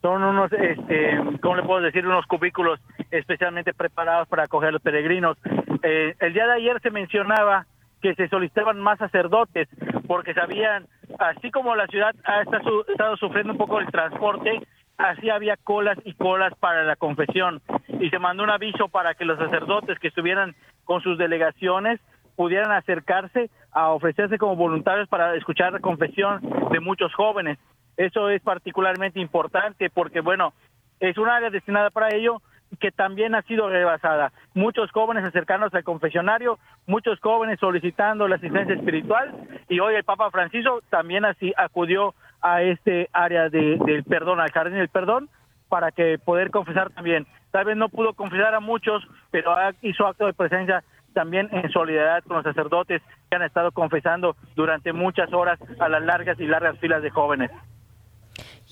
Son 0.00 0.22
unos, 0.22 0.52
este, 0.52 1.18
¿cómo 1.42 1.56
le 1.56 1.62
puedo 1.64 1.80
decir? 1.80 2.06
Unos 2.06 2.24
cubículos 2.26 2.78
especialmente 3.10 3.74
preparados 3.74 4.28
para 4.28 4.44
acoger 4.44 4.68
a 4.68 4.72
los 4.72 4.80
peregrinos. 4.82 5.36
el 5.82 6.32
día 6.32 6.46
de 6.46 6.52
ayer 6.52 6.80
se 6.80 6.90
mencionaba 6.90 7.66
que 8.00 8.14
se 8.14 8.28
solicitaban 8.28 8.80
más 8.80 8.98
sacerdotes 8.98 9.68
porque 10.06 10.34
sabían, 10.34 10.86
así 11.18 11.50
como 11.50 11.74
la 11.76 11.86
ciudad 11.86 12.14
ha 12.24 12.42
estado 12.42 13.16
sufriendo 13.16 13.52
un 13.52 13.58
poco 13.58 13.80
el 13.80 13.86
transporte, 13.90 14.60
así 14.96 15.30
había 15.30 15.56
colas 15.56 15.98
y 16.04 16.14
colas 16.14 16.54
para 16.58 16.84
la 16.84 16.96
confesión 16.96 17.60
y 18.00 18.10
se 18.10 18.18
mandó 18.18 18.42
un 18.42 18.50
aviso 18.50 18.88
para 18.88 19.14
que 19.14 19.24
los 19.24 19.38
sacerdotes 19.38 19.98
que 19.98 20.08
estuvieran 20.08 20.54
con 20.84 21.02
sus 21.02 21.18
delegaciones 21.18 22.00
pudieran 22.36 22.72
acercarse 22.72 23.50
a 23.72 23.90
ofrecerse 23.90 24.38
como 24.38 24.56
voluntarios 24.56 25.08
para 25.08 25.34
escuchar 25.36 25.72
la 25.72 25.80
confesión 25.80 26.40
de 26.70 26.80
muchos 26.80 27.14
jóvenes. 27.14 27.58
Eso 27.96 28.30
es 28.30 28.40
particularmente 28.42 29.20
importante 29.20 29.90
porque, 29.90 30.20
bueno, 30.20 30.54
es 31.00 31.18
un 31.18 31.28
área 31.28 31.50
destinada 31.50 31.90
para 31.90 32.14
ello, 32.14 32.40
que 32.78 32.92
también 32.92 33.34
ha 33.34 33.42
sido 33.42 33.68
rebasada. 33.68 34.32
Muchos 34.54 34.90
jóvenes 34.92 35.24
acercándose 35.24 35.78
al 35.78 35.84
confesionario, 35.84 36.58
muchos 36.86 37.18
jóvenes 37.20 37.58
solicitando 37.58 38.28
la 38.28 38.36
asistencia 38.36 38.74
espiritual 38.74 39.32
y 39.68 39.80
hoy 39.80 39.94
el 39.94 40.04
Papa 40.04 40.30
Francisco 40.30 40.80
también 40.90 41.24
así 41.24 41.52
acudió 41.56 42.14
a 42.40 42.62
este 42.62 43.08
área 43.12 43.48
de, 43.48 43.78
del 43.84 44.04
perdón, 44.04 44.40
al 44.40 44.50
jardín 44.50 44.78
del 44.78 44.88
perdón, 44.88 45.28
para 45.68 45.90
que 45.90 46.18
poder 46.18 46.50
confesar 46.50 46.90
también. 46.90 47.26
Tal 47.50 47.64
vez 47.64 47.76
no 47.76 47.88
pudo 47.88 48.14
confesar 48.14 48.54
a 48.54 48.60
muchos, 48.60 49.06
pero 49.30 49.54
hizo 49.82 50.06
acto 50.06 50.26
de 50.26 50.32
presencia 50.32 50.84
también 51.12 51.48
en 51.52 51.70
solidaridad 51.70 52.22
con 52.24 52.36
los 52.36 52.44
sacerdotes 52.44 53.02
que 53.28 53.36
han 53.36 53.42
estado 53.42 53.72
confesando 53.72 54.36
durante 54.54 54.92
muchas 54.92 55.32
horas 55.32 55.58
a 55.78 55.88
las 55.88 56.02
largas 56.02 56.38
y 56.38 56.46
largas 56.46 56.78
filas 56.78 57.02
de 57.02 57.10
jóvenes. 57.10 57.50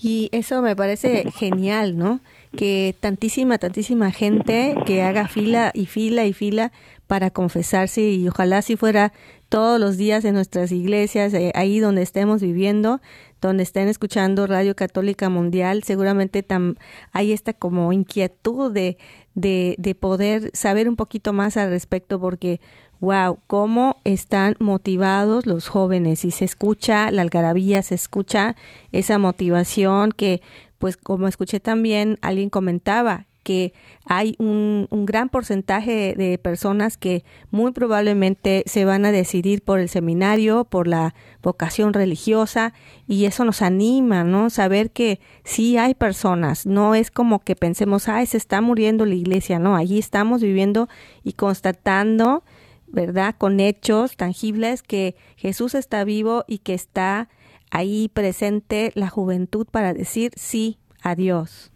Y 0.01 0.29
eso 0.31 0.61
me 0.61 0.75
parece 0.75 1.29
genial, 1.31 1.97
¿no? 1.97 2.21
Que 2.55 2.95
tantísima, 2.99 3.59
tantísima 3.59 4.11
gente 4.11 4.75
que 4.85 5.03
haga 5.03 5.27
fila 5.27 5.71
y 5.73 5.85
fila 5.85 6.25
y 6.25 6.33
fila 6.33 6.71
para 7.05 7.29
confesarse 7.29 8.01
y 8.01 8.27
ojalá 8.27 8.61
si 8.61 8.75
fuera 8.75 9.13
todos 9.49 9.79
los 9.79 9.97
días 9.97 10.25
en 10.25 10.35
nuestras 10.35 10.71
iglesias, 10.71 11.33
eh, 11.33 11.51
ahí 11.55 11.79
donde 11.79 12.03
estemos 12.03 12.41
viviendo, 12.41 13.01
donde 13.41 13.63
estén 13.63 13.87
escuchando 13.87 14.45
Radio 14.45 14.75
Católica 14.75 15.27
Mundial, 15.29 15.83
seguramente 15.83 16.43
tam, 16.43 16.75
hay 17.11 17.31
esta 17.31 17.53
como 17.53 17.91
inquietud 17.93 18.71
de, 18.71 18.97
de, 19.33 19.75
de 19.79 19.95
poder 19.95 20.51
saber 20.53 20.87
un 20.87 20.95
poquito 20.95 21.33
más 21.33 21.57
al 21.57 21.71
respecto 21.71 22.19
porque 22.19 22.61
wow, 22.99 23.39
cómo 23.47 23.97
están 24.03 24.55
motivados 24.59 25.45
los 25.45 25.67
jóvenes 25.67 26.25
y 26.25 26.31
se 26.31 26.45
escucha 26.45 27.11
la 27.11 27.21
algarabía, 27.21 27.81
se 27.81 27.95
escucha 27.95 28.55
esa 28.91 29.17
motivación 29.17 30.11
que, 30.11 30.41
pues 30.79 30.97
como 30.97 31.27
escuché 31.27 31.59
también, 31.59 32.17
alguien 32.21 32.49
comentaba 32.49 33.27
que 33.43 33.73
hay 34.05 34.35
un, 34.37 34.87
un, 34.89 35.05
gran 35.05 35.29
porcentaje 35.29 36.13
de 36.15 36.37
personas 36.37 36.97
que 36.97 37.23
muy 37.51 37.71
probablemente 37.71 38.63
se 38.65 38.85
van 38.85 39.05
a 39.05 39.11
decidir 39.11 39.63
por 39.63 39.79
el 39.79 39.89
seminario, 39.89 40.65
por 40.65 40.87
la 40.87 41.15
vocación 41.41 41.93
religiosa, 41.93 42.73
y 43.07 43.25
eso 43.25 43.45
nos 43.45 43.61
anima, 43.61 44.23
¿no? 44.23 44.49
Saber 44.49 44.91
que 44.91 45.19
sí 45.43 45.77
hay 45.77 45.95
personas, 45.95 46.65
no 46.65 46.95
es 46.95 47.11
como 47.11 47.39
que 47.39 47.55
pensemos, 47.55 48.07
ay, 48.07 48.25
se 48.25 48.37
está 48.37 48.61
muriendo 48.61 49.05
la 49.05 49.15
iglesia, 49.15 49.57
no, 49.57 49.75
allí 49.75 49.99
estamos 49.99 50.41
viviendo 50.41 50.89
y 51.23 51.33
constatando, 51.33 52.43
¿verdad? 52.87 53.35
Con 53.37 53.59
hechos 53.59 54.15
tangibles 54.15 54.83
que 54.83 55.15
Jesús 55.37 55.75
está 55.75 56.03
vivo 56.03 56.43
y 56.47 56.59
que 56.59 56.73
está 56.73 57.29
ahí 57.71 58.09
presente 58.13 58.91
la 58.95 59.09
juventud 59.09 59.67
para 59.69 59.93
decir 59.93 60.31
sí 60.35 60.77
a 61.03 61.15
Dios. 61.15 61.71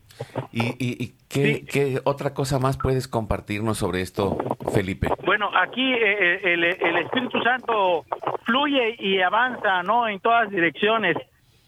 ¿Y, 0.52 0.76
y, 0.80 1.14
qué, 1.28 2.00
otra 2.04 2.34
cosa 2.34 2.60
más 2.60 2.78
puedes 2.78 3.08
compartirnos 3.08 3.80
sobre 3.80 4.02
esto, 4.02 4.38
Felipe? 4.72 5.08
Bueno, 5.26 5.50
aquí 5.56 5.94
eh, 5.94 6.00
eh, 6.04 6.40
el, 6.44 6.64
el, 6.64 6.98
Espíritu 6.98 7.42
Santo 7.42 8.06
fluye 8.46 8.96
y 9.00 9.20
avanza, 9.22 9.82
¿no? 9.84 10.08
En 10.08 10.20
todas 10.20 10.50
direcciones. 10.52 11.18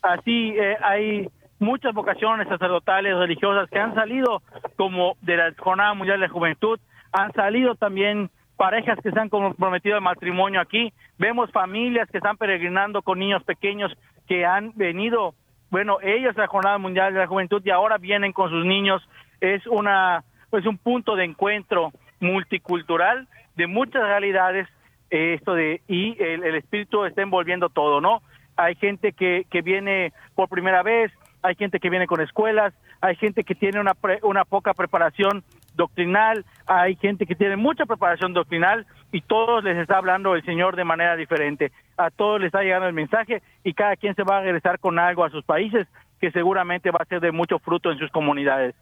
Así 0.01 0.53
eh, 0.57 0.77
hay 0.83 1.27
muchas 1.59 1.93
vocaciones 1.93 2.47
sacerdotales, 2.47 3.17
religiosas 3.17 3.69
que 3.69 3.79
han 3.79 3.95
salido 3.95 4.43
como 4.75 5.17
de 5.21 5.37
la 5.37 5.53
Jornada 5.57 5.93
Mundial 5.93 6.19
de 6.19 6.27
la 6.27 6.33
Juventud, 6.33 6.79
han 7.11 7.33
salido 7.33 7.75
también 7.75 8.29
parejas 8.57 8.99
que 9.01 9.11
se 9.11 9.19
han 9.19 9.29
comprometido 9.29 9.95
al 9.95 10.01
matrimonio 10.01 10.61
aquí, 10.61 10.93
vemos 11.17 11.51
familias 11.51 12.09
que 12.09 12.17
están 12.17 12.37
peregrinando 12.37 13.01
con 13.01 13.19
niños 13.19 13.43
pequeños 13.43 13.91
que 14.27 14.45
han 14.45 14.71
venido 14.75 15.35
bueno, 15.75 15.97
ellos 16.01 16.37
la 16.37 16.47
Jornada 16.47 16.77
Mundial 16.77 17.13
de 17.13 17.19
la 17.19 17.27
Juventud 17.27 17.61
y 17.65 17.69
ahora 17.69 17.97
vienen 17.97 18.31
con 18.31 18.49
sus 18.49 18.65
niños. 18.65 19.01
Es 19.41 19.65
una, 19.67 20.23
pues 20.49 20.65
un 20.65 20.77
punto 20.77 21.15
de 21.15 21.25
encuentro 21.25 21.91
multicultural 22.19 23.27
de 23.55 23.67
muchas 23.67 24.03
realidades. 24.03 24.67
Eh, 25.09 25.33
esto 25.33 25.53
de 25.53 25.81
y 25.87 26.15
el, 26.23 26.43
espíritu 26.55 27.05
está 27.05 27.21
envolviendo 27.21 27.69
todo, 27.69 27.99
¿no? 27.99 28.21
Hay 28.55 28.75
gente 28.75 29.11
que, 29.11 29.45
que 29.51 29.61
viene 29.61 30.13
por 30.33 30.47
primera 30.47 30.81
vez, 30.81 31.11
hay 31.45 31.55
gente 31.55 31.79
que 31.79 31.89
viene 31.89 32.07
con 32.07 32.21
escuelas, 32.21 32.73
hay 33.01 33.15
gente 33.15 33.43
que 33.43 33.53
tiene 33.53 33.79
una, 33.79 33.93
una 34.23 34.45
poca 34.45 34.73
preparación 34.73 35.43
doctrinal, 35.75 36.43
hay 36.65 36.95
gente 36.95 37.25
que 37.25 37.35
tiene 37.35 37.55
mucha 37.55 37.85
preparación 37.85 38.33
doctrinal 38.33 38.87
y 39.11 39.21
todos 39.21 39.63
les 39.63 39.77
está 39.77 39.97
hablando 39.97 40.35
el 40.35 40.43
Señor 40.43 40.75
de 40.75 40.83
manera 40.83 41.15
diferente. 41.15 41.71
A 41.97 42.09
todos 42.09 42.39
les 42.39 42.47
está 42.47 42.63
llegando 42.63 42.87
el 42.87 42.93
mensaje 42.93 43.43
y 43.63 43.73
cada 43.73 43.95
quien 43.95 44.15
se 44.15 44.23
va 44.23 44.37
a 44.37 44.41
regresar 44.41 44.79
con 44.79 44.97
algo 44.97 45.23
a 45.23 45.29
sus 45.29 45.43
países 45.43 45.87
que 46.19 46.31
seguramente 46.31 46.89
va 46.89 46.99
a 47.01 47.05
ser 47.05 47.21
de 47.21 47.31
mucho 47.31 47.59
fruto 47.59 47.91
en 47.91 47.99
sus 47.99 48.09
comunidades. 48.09 48.73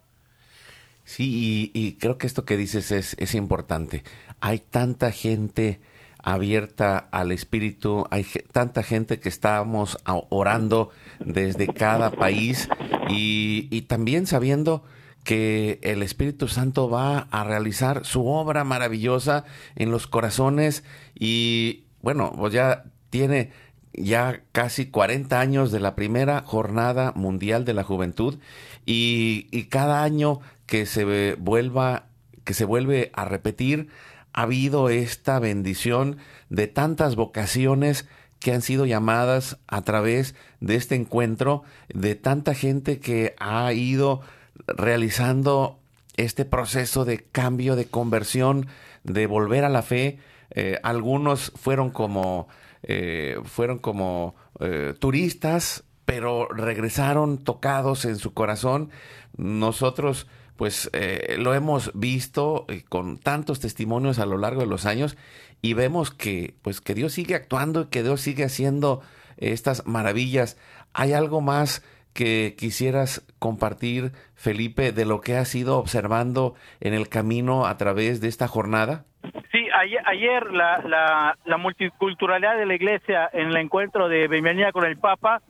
Sí, 1.04 1.70
y, 1.74 1.98
creo 1.98 2.18
que 2.18 2.28
esto 2.28 2.46
que 2.46 2.56
dices 2.56 2.92
es, 2.92 3.18
es 3.20 3.36
importante. 3.36 4.04
Hay 4.40 4.60
tanta 4.60 5.12
gente 5.12 5.82
abierta 6.24 7.10
al 7.12 7.32
Espíritu, 7.32 8.06
hay 8.10 8.26
tanta 8.52 8.82
gente 8.82 9.20
que 9.20 9.30
estamos 9.30 9.98
orando 10.06 10.90
desde 11.20 11.68
cada 11.68 12.12
país 12.12 12.70
y, 13.10 13.82
también 13.84 14.26
sabiendo 14.26 14.84
que 15.26 15.80
el 15.84 16.02
Espíritu 16.02 16.48
Santo 16.48 16.90
va 16.90 17.28
a 17.30 17.44
realizar 17.44 18.06
su 18.06 18.26
obra 18.28 18.64
maravillosa 18.64 19.46
en 19.76 19.92
los 19.92 20.08
corazones 20.08 20.84
y 21.14 21.84
bueno, 22.02 22.34
pues 22.36 22.54
ya 22.54 22.86
tiene 23.10 23.52
ya 23.94 24.42
casi 24.52 24.88
40 24.88 25.40
años 25.40 25.72
de 25.72 25.80
la 25.80 25.96
primera 25.96 26.42
jornada 26.42 27.14
mundial 27.16 27.64
de 27.64 27.74
la 27.74 27.84
juventud 27.84 28.40
y, 28.86 29.48
y 29.52 29.66
cada 29.66 30.04
año 30.04 30.40
que 30.66 30.86
se 30.86 31.36
vuelva 31.36 32.08
que 32.44 32.54
se 32.54 32.66
vuelve 32.66 33.12
a 33.14 33.24
repetir 33.26 33.88
ha 34.34 34.42
habido 34.44 34.90
esta 34.90 35.40
bendición 35.40 36.18
de 36.50 36.68
tantas 36.68 37.16
vocaciones 37.16 38.08
que 38.40 38.52
han 38.52 38.62
sido 38.62 38.86
llamadas 38.86 39.58
a 39.68 39.84
través 39.84 40.36
de 40.60 40.76
este 40.76 40.96
encuentro, 40.96 41.64
de 41.94 42.16
tanta 42.16 42.54
gente 42.54 43.00
que 43.00 43.36
ha 43.40 43.72
ido 43.72 44.22
realizando 44.68 45.80
este 46.18 46.46
proceso 46.46 47.06
de 47.06 47.24
cambio, 47.24 47.76
de 47.76 47.86
conversión, 47.86 48.68
de 49.04 49.28
volver 49.28 49.64
a 49.64 49.70
la 49.70 49.82
fe. 49.82 50.20
Eh, 50.52 50.80
algunos 50.84 51.52
fueron 51.56 51.90
como, 51.90 52.48
eh, 52.84 53.40
fueron 53.46 53.80
como 53.80 54.36
eh, 54.60 54.94
turistas, 55.00 55.84
pero 56.06 56.48
regresaron 56.50 57.38
tocados 57.38 58.06
en 58.06 58.18
su 58.18 58.34
corazón. 58.34 58.90
Nosotros, 59.38 60.28
pues, 60.56 60.90
lo 61.38 61.54
hemos 61.54 61.92
visto 61.94 62.66
con 62.90 63.18
tantos 63.18 63.60
testimonios 63.60 64.20
a 64.20 64.26
lo 64.26 64.38
largo 64.38 64.62
de 64.62 64.68
los 64.68 64.86
años 64.86 65.18
y 65.62 65.74
vemos 65.74 66.12
que, 66.12 66.56
pues, 66.62 66.82
que 66.82 66.94
Dios 66.94 67.14
sigue 67.14 67.36
actuando 67.36 67.82
y 67.82 67.88
que 67.88 68.04
Dios 68.04 68.22
sigue 68.22 68.44
haciendo 68.44 69.02
estas 69.38 69.86
maravillas. 69.88 70.58
Hay 70.94 71.14
algo 71.14 71.42
más 71.42 71.84
que 72.14 72.56
quisieras 72.58 73.26
compartir, 73.40 74.12
Felipe, 74.36 74.92
de 74.92 75.06
lo 75.06 75.22
que 75.22 75.36
has 75.36 75.54
ido 75.56 75.78
observando 75.78 76.56
en 76.80 76.94
el 76.94 77.10
camino 77.10 77.66
a 77.66 77.78
través 77.78 78.22
de 78.22 78.28
esta 78.28 78.48
jornada? 78.48 79.06
Sí, 79.52 79.68
ayer, 80.06 80.52
la, 80.52 81.36
la, 81.46 81.58
multiculturalidad 81.58 82.58
de 82.58 82.66
la 82.66 82.76
iglesia 82.76 83.30
en 83.34 83.50
el 83.50 83.58
encuentro 83.58 84.08
de 84.10 84.28
bienvenida 84.28 84.72
con 84.72 84.86
el 84.86 84.98
Papa, 84.98 85.42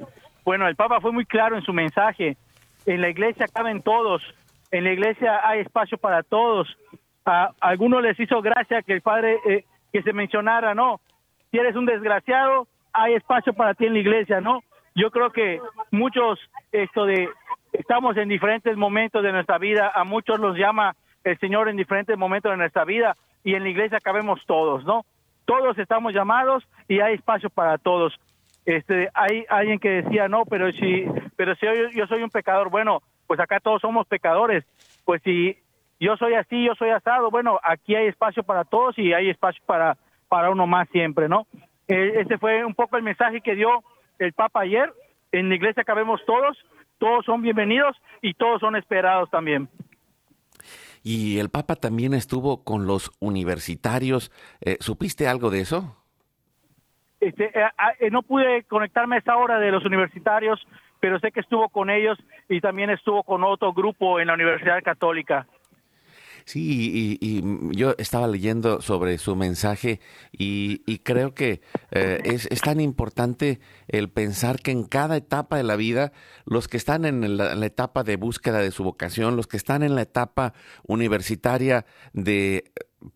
bueno, 0.43 0.67
el 0.67 0.75
Papa 0.75 0.99
fue 1.01 1.11
muy 1.11 1.25
claro 1.25 1.55
en 1.55 1.63
su 1.63 1.73
mensaje. 1.73 2.37
En 2.85 3.01
la 3.01 3.09
iglesia 3.09 3.47
caben 3.47 3.81
todos, 3.81 4.21
en 4.73 4.83
la 4.83 4.91
iglesia 4.91 5.47
hay 5.47 5.61
espacio 5.61 5.97
para 5.97 6.23
todos. 6.23 6.67
A, 7.25 7.51
algunos 7.61 8.03
les 8.03 8.19
hizo 8.19 8.41
gracia 8.41 8.81
que 8.81 8.93
el 8.93 9.01
Padre, 9.01 9.39
eh, 9.47 9.63
que 9.93 10.03
se 10.03 10.11
mencionara, 10.11 10.75
¿no? 10.75 10.99
Si 11.51 11.57
eres 11.57 11.75
un 11.75 11.85
desgraciado, 11.85 12.67
hay 12.91 13.13
espacio 13.13 13.53
para 13.53 13.73
ti 13.73 13.85
en 13.85 13.93
la 13.93 13.99
iglesia, 13.99 14.41
¿no? 14.41 14.61
yo 14.95 15.11
creo 15.11 15.31
que 15.31 15.59
muchos 15.91 16.39
esto 16.71 17.05
de 17.05 17.29
estamos 17.71 18.15
en 18.17 18.29
diferentes 18.29 18.77
momentos 18.77 19.23
de 19.23 19.31
nuestra 19.31 19.57
vida, 19.57 19.91
a 19.93 20.03
muchos 20.03 20.39
los 20.39 20.57
llama 20.57 20.95
el 21.23 21.37
Señor 21.39 21.69
en 21.69 21.77
diferentes 21.77 22.17
momentos 22.17 22.51
de 22.51 22.57
nuestra 22.57 22.85
vida 22.85 23.15
y 23.43 23.55
en 23.55 23.63
la 23.63 23.69
iglesia 23.69 23.99
cabemos 23.99 24.41
todos, 24.45 24.85
¿no? 24.85 25.05
Todos 25.45 25.77
estamos 25.77 26.13
llamados 26.13 26.63
y 26.87 26.99
hay 26.99 27.15
espacio 27.15 27.49
para 27.49 27.77
todos. 27.77 28.13
Este, 28.65 29.09
hay 29.13 29.45
alguien 29.49 29.79
que 29.79 30.03
decía, 30.03 30.27
"No, 30.27 30.45
pero 30.45 30.71
si 30.71 31.05
pero 31.35 31.55
si 31.55 31.65
yo, 31.65 31.73
yo 31.93 32.07
soy 32.07 32.23
un 32.23 32.29
pecador, 32.29 32.69
bueno, 32.69 33.01
pues 33.33 33.39
acá 33.39 33.59
todos 33.59 33.81
somos 33.81 34.05
pecadores. 34.05 34.63
Pues 35.05 35.19
si 35.23 35.57
yo 35.99 36.15
soy 36.17 36.35
así, 36.35 36.63
yo 36.63 36.75
soy 36.75 36.91
asado, 36.91 37.31
bueno, 37.31 37.59
aquí 37.63 37.95
hay 37.95 38.05
espacio 38.05 38.43
para 38.43 38.63
todos 38.63 38.95
y 38.99 39.11
hay 39.11 39.31
espacio 39.31 39.59
para 39.65 39.97
para 40.29 40.51
uno 40.51 40.67
más 40.67 40.87
siempre, 40.89 41.27
¿no? 41.27 41.47
Ese 41.87 42.37
fue 42.37 42.63
un 42.63 42.75
poco 42.75 42.95
el 42.95 43.01
mensaje 43.01 43.41
que 43.41 43.55
dio 43.55 43.83
el 44.19 44.33
Papa 44.33 44.61
ayer. 44.61 44.93
En 45.31 45.49
la 45.49 45.55
iglesia 45.55 45.83
cabemos 45.83 46.21
todos, 46.27 46.55
todos 46.99 47.25
son 47.25 47.41
bienvenidos 47.41 47.97
y 48.21 48.35
todos 48.35 48.59
son 48.59 48.75
esperados 48.75 49.31
también. 49.31 49.67
Y 51.01 51.39
el 51.39 51.49
Papa 51.49 51.75
también 51.75 52.13
estuvo 52.13 52.63
con 52.63 52.85
los 52.85 53.11
universitarios. 53.19 54.31
Eh, 54.61 54.77
¿Supiste 54.79 55.27
algo 55.27 55.49
de 55.49 55.61
eso? 55.61 55.97
Este, 57.19 57.45
eh, 57.45 57.63
ah, 57.79 57.93
eh, 57.99 58.11
no 58.11 58.21
pude 58.21 58.63
conectarme 58.65 59.15
a 59.15 59.19
esa 59.19 59.37
hora 59.37 59.57
de 59.57 59.71
los 59.71 59.83
universitarios, 59.85 60.59
pero 61.03 61.19
sé 61.19 61.33
que 61.33 61.41
estuvo 61.41 61.67
con 61.67 61.89
ellos 61.89 62.17
y 62.47 62.61
también 62.61 62.89
estuvo 62.89 63.23
con 63.23 63.43
otro 63.43 63.73
grupo 63.73 64.21
en 64.21 64.27
la 64.27 64.35
Universidad 64.35 64.81
Católica. 64.81 65.45
Sí, 66.45 67.17
y, 67.19 67.75
yo 67.75 67.93
estaba 67.97 68.25
leyendo 68.25 68.79
sobre 68.79 69.17
su 69.17 69.35
mensaje 69.35 69.99
y, 70.31 70.79
creo 70.99 71.33
que 71.33 71.59
eh, 71.91 72.21
es, 72.23 72.61
tan 72.61 72.79
importante 72.79 73.59
el 73.89 74.09
pensar 74.09 74.61
que 74.61 74.71
en 74.71 74.85
cada 74.85 75.17
etapa 75.17 75.57
de 75.57 75.63
la 75.63 75.75
vida, 75.75 76.13
los 76.45 76.69
que 76.69 76.77
están 76.77 77.03
en 77.03 77.35
la, 77.35 77.65
etapa 77.65 78.03
de 78.03 78.15
búsqueda 78.15 78.59
de 78.59 78.71
su 78.71 78.85
vocación, 78.85 79.35
los 79.35 79.47
que 79.47 79.57
están 79.57 79.83
en 79.83 79.95
la 79.95 80.03
etapa 80.03 80.53
universitaria 80.87 81.85
de 82.13 82.71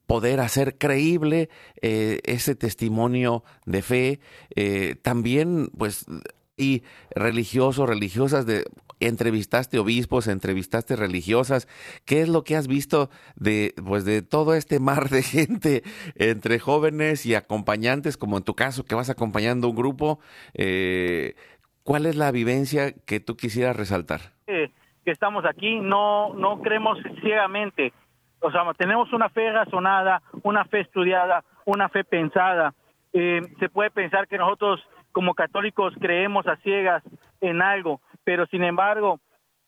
poder 0.07 0.41
hacer 0.41 0.77
creíble 0.77 1.49
eh, 1.81 2.19
ese 2.25 2.55
testimonio 2.55 3.45
de 3.65 3.81
fe, 3.81 4.19
eh, 4.57 4.95
también 5.01 5.69
pues 5.77 6.05
y 6.57 6.83
religiosos, 7.15 7.87
religiosas 7.87 8.45
entrevistaste 8.99 9.77
obispos, 9.77 10.27
entrevistaste 10.27 10.95
religiosas. 10.95 11.67
¿Qué 12.05 12.21
es 12.21 12.29
lo 12.29 12.43
que 12.43 12.55
has 12.55 12.67
visto 12.67 13.09
de, 13.35 13.75
pues, 13.85 14.05
de 14.05 14.23
todo 14.23 14.55
este 14.55 14.79
mar 14.79 15.09
de 15.09 15.21
gente 15.21 15.83
entre 16.15 16.59
jóvenes 16.59 17.25
y 17.27 17.35
acompañantes, 17.35 18.17
como 18.17 18.37
en 18.37 18.43
tu 18.43 18.55
caso, 18.55 18.83
que 18.83 18.95
vas 18.95 19.11
acompañando 19.11 19.69
un 19.69 19.75
grupo? 19.75 20.19
Eh, 20.55 21.35
¿Cuál 21.83 22.07
es 22.07 22.15
la 22.15 22.31
vivencia 22.31 22.91
que 23.05 23.19
tú 23.19 23.37
quisieras 23.37 23.77
resaltar? 23.77 24.19
que 24.45 25.11
estamos 25.11 25.45
aquí, 25.45 25.79
no, 25.79 26.33
no 26.33 26.61
creemos 26.61 26.97
ciegamente. 27.21 27.93
O 28.41 28.51
sea, 28.51 28.61
tenemos 28.77 29.13
una 29.13 29.29
fe 29.29 29.51
razonada, 29.51 30.21
una 30.43 30.65
fe 30.65 30.81
estudiada, 30.81 31.45
una 31.65 31.87
fe 31.87 32.03
pensada. 32.03 32.73
Eh, 33.13 33.41
se 33.59 33.69
puede 33.69 33.89
pensar 33.89 34.27
que 34.27 34.37
nosotros 34.37 34.81
como 35.11 35.33
católicos 35.33 35.93
creemos 35.99 36.47
a 36.47 36.57
ciegas 36.57 37.03
en 37.41 37.61
algo, 37.61 38.01
pero 38.23 38.45
sin 38.47 38.63
embargo, 38.63 39.19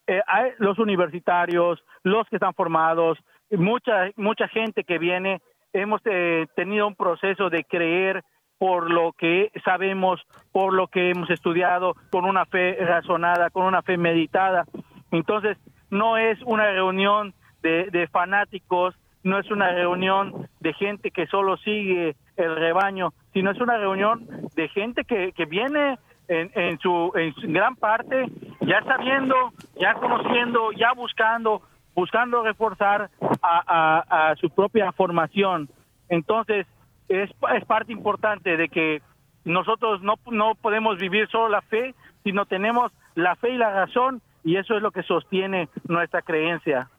eh, 0.08 0.22
hay 0.28 0.52
los 0.58 0.80
universitarios, 0.80 1.84
los 2.04 2.28
que 2.30 2.38
están 2.38 2.54
formados, 2.54 3.18
mucha, 3.52 4.12
mucha 4.16 4.48
gente 4.48 4.84
que 4.84 4.98
viene, 4.98 5.42
hemos 5.74 6.02
eh, 6.06 6.48
tenido 6.56 6.88
un 6.88 6.96
proceso 6.96 7.50
de 7.50 7.64
creer 7.64 8.24
por 8.58 8.92
lo 8.92 9.14
que 9.14 9.52
sabemos, 9.64 10.22
por 10.52 10.74
lo 10.74 10.88
que 10.88 11.12
hemos 11.12 11.30
estudiado, 11.30 11.96
con 12.12 12.26
una 12.26 12.46
fe 12.46 12.76
razonada, 12.80 13.50
con 13.50 13.66
una 13.66 13.82
fe 13.82 13.98
meditada. 13.98 14.66
Entonces, 15.12 15.58
no 15.90 16.18
es 16.18 16.40
una 16.44 16.70
reunión 16.72 17.34
de, 17.62 17.90
de 17.92 18.08
fanáticos, 18.08 18.96
no 19.24 19.40
es 19.40 19.50
una 19.52 19.72
reunión 19.72 20.48
de 20.60 20.74
gente 20.74 21.12
que 21.12 21.28
solo 21.28 21.58
sigue 21.58 22.16
el 22.38 22.56
rebaño, 22.56 23.14
sino 23.34 23.52
es 23.52 23.60
una 23.60 23.78
reunión 23.78 24.28
de 24.56 24.68
gente 24.70 25.04
que, 25.04 25.34
que 25.34 25.46
viene 25.46 25.98
en, 26.28 26.52
en, 26.56 26.80
su, 26.80 27.12
en 27.16 27.34
su 27.36 27.48
gran 27.48 27.76
parte 27.76 28.26
ya 28.70 28.84
sabiendo, 28.84 29.36
ya 29.80 29.96
conociendo, 29.96 30.72
ya 30.74 30.94
buscando, 30.94 31.64
buscando 31.96 32.44
reforzar 32.44 33.10
a, 33.42 34.30
a, 34.30 34.36
su 34.36 34.50
propia 34.52 34.92
formación. 34.92 35.70
Entonces, 36.08 36.68
es, 37.08 37.32
es 37.56 37.66
parte 37.66 37.92
importante 37.92 38.58
de 38.58 38.70
que 38.70 39.02
nosotros 39.44 40.04
no, 40.04 40.16
no 40.32 40.54
podemos 40.54 41.00
vivir 41.00 41.28
solo 41.30 41.50
la 41.50 41.62
fe, 41.62 41.96
sino 42.24 42.46
tenemos 42.46 42.92
la 43.16 43.36
fe 43.36 43.52
y 43.52 43.58
la 43.58 43.72
razón, 43.72 44.22
y 44.44 44.58
eso 44.58 44.76
es 44.76 44.84
lo 44.84 44.92
que 44.92 45.04
sostiene 45.04 45.68
nuestra 45.88 46.22
creencia. 46.22 46.90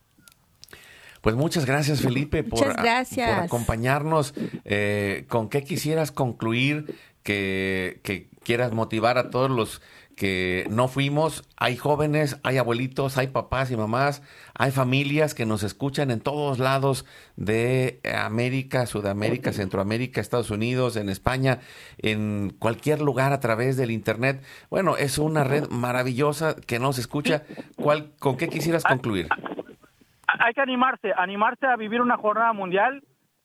Pues 1.21 1.37
muchas 1.37 1.67
gracias, 1.67 2.01
Felipe, 2.01 2.43
por, 2.43 2.61
Muchas 2.61 2.77
gracias. 2.77 3.35
por 3.35 3.45
acompañarnos. 3.45 4.35
Eh, 4.65 5.27
¿Con 5.29 5.49
qué 5.49 5.65
quisieras 5.65 6.13
concluir 6.13 6.95
que, 7.23 8.01
que 8.03 8.31
quieras 8.43 8.73
motivar 8.73 9.19
a 9.19 9.31
todos 9.31 9.51
los 9.51 9.83
que 10.17 10.67
no 10.71 10.89
fuimos? 10.89 11.45
Hay 11.57 11.77
jóvenes, 11.77 12.39
hay 12.43 12.57
abuelitos, 12.57 13.19
hay 13.19 13.29
papás 13.29 13.71
y 13.71 13.77
mamás, 13.77 14.23
hay 14.55 14.71
familias 14.71 15.35
que 15.35 15.45
nos 15.45 15.63
escuchan 15.63 16.11
en 16.11 16.21
todos 16.21 16.59
lados 16.59 17.05
de 17.37 18.01
América, 18.15 18.87
Sudamérica, 18.87 19.53
Centroamérica, 19.53 20.21
Estados 20.21 20.51
Unidos, 20.51 20.97
en 20.97 21.11
España, 21.11 21.61
en 21.99 22.55
cualquier 22.59 23.03
lugar 23.03 23.33
a 23.33 23.41
través 23.41 23.77
del 23.77 23.91
Internet. 23.91 24.43
Bueno, 24.71 24.97
es 24.97 25.19
una 25.19 25.45
red 25.45 25.69
maravillosa 25.69 26.55
que 26.55 26.79
nos 26.79 26.99
escucha. 26.99 27.45
¿Cuál, 27.77 28.13
¿Con 28.19 28.37
qué 28.39 28.49
quisieras 28.49 28.85
concluir? 28.85 29.29
Hay 30.39 30.53
que 30.55 30.61
animarse, 30.61 31.13
animarse 31.17 31.67
a 31.67 31.77
vivir 31.77 32.01
una 32.01 32.17
jornada 32.17 32.53
mundial. 32.53 33.03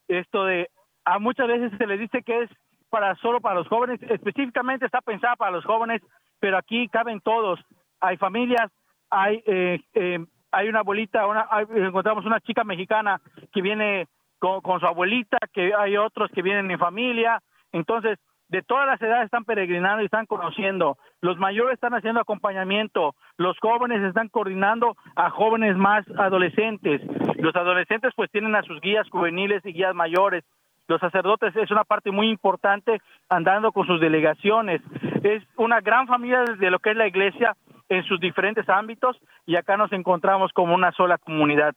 Esto 0.08 0.46
de, 0.46 0.70
a 1.06 1.20
muchas 1.20 1.48
veces 1.48 1.72
se 1.78 1.88
les 1.88 2.00
dice 2.00 2.22
que 2.24 2.44
es 2.44 2.50
para 2.90 3.16
solo 3.16 3.42
para 3.42 3.56
los 3.56 3.68
jóvenes, 3.68 4.00
específicamente 4.04 4.86
está 4.86 5.02
pensada 5.02 5.36
para 5.36 5.52
los 5.52 5.66
jóvenes, 5.66 6.02
pero 6.40 6.58
aquí 6.58 6.88
caben 6.90 7.20
todos. 7.22 7.60
Hay 8.00 8.18
familias, 8.18 8.72
hay 9.10 9.44
eh, 9.46 9.80
eh, 9.96 10.20
hay 10.52 10.70
una 10.70 10.80
abuelita, 10.80 11.28
una, 11.28 11.48
hay- 11.50 11.66
encontramos 11.76 12.26
una 12.26 12.40
chica 12.40 12.64
mexicana 12.64 13.20
que 13.52 13.62
viene 13.62 14.08
con, 14.40 14.62
con 14.62 14.80
su 14.80 14.86
abuelita, 14.86 15.38
que 15.52 15.74
hay 15.74 15.98
otros 15.98 16.32
que 16.32 16.42
vienen 16.42 16.72
en 16.72 16.80
familia. 16.80 17.42
Entonces, 17.74 18.18
de 18.50 18.62
todas 18.62 18.86
las 18.86 19.02
edades 19.02 19.26
están 19.26 19.46
peregrinando 19.46 20.02
y 20.02 20.06
están 20.06 20.26
conociendo. 20.26 20.98
Los 21.22 21.38
mayores 21.38 21.76
están 21.76 21.93
haciendo 21.93 22.22
acompañamiento. 22.22 23.16
Los 23.38 23.58
jóvenes 23.60 24.02
están 24.04 24.30
coordinando 24.30 24.96
a 25.16 25.30
jóvenes 25.30 25.76
más 25.78 26.06
adolescentes. 26.18 27.02
Los 27.38 27.56
adolescentes 27.56 28.14
pues 28.16 28.30
tienen 28.32 28.56
a 28.56 28.64
sus 28.64 28.80
guías 28.82 29.10
juveniles 29.10 29.66
y 29.66 29.74
guías 29.74 29.96
mayores. 29.96 30.43
Los 30.88 31.02
sacerdotes 31.02 31.56
es 31.56 31.72
una 31.72 31.84
parte 31.84 32.12
muy 32.12 32.30
importante 32.30 33.02
andando 33.30 33.72
con 33.72 33.88
sus 33.88 34.00
delegaciones. 34.00 34.82
Es 35.24 35.43
una 35.58 35.82
gran 35.82 36.06
familia 36.08 36.43
de 36.43 36.70
lo 36.70 36.80
que 36.80 36.91
es 36.91 36.98
la 36.98 37.08
iglesia 37.08 37.56
en 37.89 38.04
sus 38.04 38.20
diferentes 38.20 38.68
ámbitos 38.70 39.18
y 39.46 39.56
acá 39.56 39.78
nos 39.78 39.91
encontramos 39.91 40.52
como 40.54 40.76
una 40.76 40.91
sola 40.91 41.18
comunidad. 41.18 41.74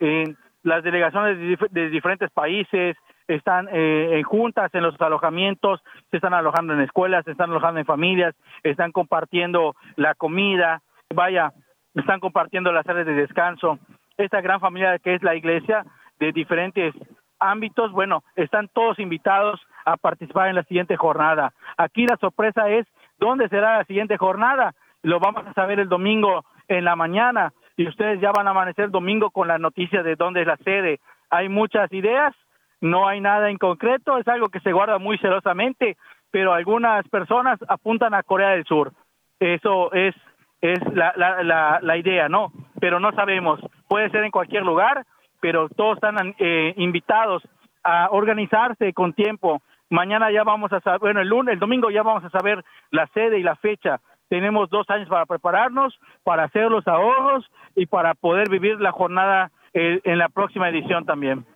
En 0.00 0.36
las 0.62 0.82
delegaciones 0.82 1.58
de 1.70 1.90
diferentes 1.90 2.30
países 2.30 2.96
están 3.28 3.68
eh, 3.70 4.22
juntas 4.24 4.74
en 4.74 4.82
los 4.82 5.00
alojamientos, 5.00 5.80
se 6.10 6.16
están 6.16 6.34
alojando 6.34 6.72
en 6.72 6.80
escuelas, 6.80 7.24
se 7.24 7.32
están 7.32 7.50
alojando 7.50 7.78
en 7.80 7.86
familias, 7.86 8.34
están 8.62 8.90
compartiendo 8.90 9.76
la 9.96 10.14
comida, 10.14 10.82
vaya, 11.14 11.52
están 11.94 12.20
compartiendo 12.20 12.72
las 12.72 12.86
áreas 12.88 13.06
de 13.06 13.14
descanso. 13.14 13.78
Esta 14.16 14.40
gran 14.40 14.60
familia 14.60 14.98
que 14.98 15.14
es 15.14 15.22
la 15.22 15.36
iglesia 15.36 15.84
de 16.18 16.32
diferentes 16.32 16.94
ámbitos, 17.38 17.92
bueno, 17.92 18.24
están 18.34 18.68
todos 18.68 18.98
invitados 18.98 19.60
a 19.84 19.96
participar 19.96 20.48
en 20.48 20.56
la 20.56 20.64
siguiente 20.64 20.96
jornada. 20.96 21.52
Aquí 21.76 22.06
la 22.06 22.16
sorpresa 22.16 22.68
es 22.68 22.86
dónde 23.18 23.48
será 23.48 23.78
la 23.78 23.84
siguiente 23.84 24.16
jornada. 24.16 24.74
Lo 25.02 25.20
vamos 25.20 25.46
a 25.46 25.54
saber 25.54 25.78
el 25.80 25.88
domingo 25.88 26.44
en 26.66 26.84
la 26.84 26.96
mañana 26.96 27.52
y 27.76 27.86
ustedes 27.86 28.20
ya 28.20 28.32
van 28.32 28.48
a 28.48 28.50
amanecer 28.50 28.86
el 28.86 28.90
domingo 28.90 29.30
con 29.30 29.48
la 29.48 29.58
noticia 29.58 30.02
de 30.02 30.16
dónde 30.16 30.42
es 30.42 30.46
la 30.46 30.56
sede. 30.58 31.00
Hay 31.30 31.48
muchas 31.48 31.92
ideas, 31.92 32.34
no 32.80 33.08
hay 33.08 33.20
nada 33.20 33.50
en 33.50 33.58
concreto, 33.58 34.18
es 34.18 34.28
algo 34.28 34.48
que 34.48 34.60
se 34.60 34.72
guarda 34.72 34.98
muy 34.98 35.18
celosamente, 35.18 35.96
pero 36.30 36.52
algunas 36.52 37.06
personas 37.08 37.58
apuntan 37.68 38.14
a 38.14 38.22
Corea 38.22 38.50
del 38.50 38.64
Sur. 38.64 38.92
Eso 39.40 39.92
es 39.92 40.14
es 40.60 40.80
la, 40.92 41.12
la, 41.16 41.78
la, 41.80 41.96
idea, 41.96 42.28
¿no? 42.28 42.52
Pero 42.80 42.98
no 42.98 43.12
sabemos. 43.12 43.60
Puede 43.86 44.10
ser 44.10 44.24
en 44.24 44.30
cualquier 44.30 44.64
lugar, 44.64 45.04
pero 45.40 45.68
todos 45.68 45.96
están 45.96 46.34
eh, 46.38 46.74
invitados 46.76 47.42
a 47.84 48.08
organizarse 48.10 48.92
con 48.92 49.12
tiempo. 49.12 49.62
Mañana 49.88 50.30
ya 50.30 50.42
vamos 50.42 50.72
a 50.72 50.80
saber, 50.80 51.00
bueno, 51.00 51.20
el 51.20 51.28
lunes, 51.28 51.54
el 51.54 51.60
domingo 51.60 51.90
ya 51.90 52.02
vamos 52.02 52.24
a 52.24 52.30
saber 52.30 52.64
la 52.90 53.06
sede 53.14 53.38
y 53.38 53.42
la 53.42 53.56
fecha. 53.56 54.00
Tenemos 54.28 54.68
dos 54.68 54.88
años 54.90 55.08
para 55.08 55.26
prepararnos, 55.26 55.98
para 56.24 56.44
hacer 56.44 56.70
los 56.70 56.86
ahorros 56.86 57.48
y 57.74 57.86
para 57.86 58.14
poder 58.14 58.50
vivir 58.50 58.80
la 58.80 58.92
jornada 58.92 59.50
eh, 59.72 60.00
en 60.04 60.18
la 60.18 60.28
próxima 60.28 60.68
edición 60.68 61.06
también. 61.06 61.46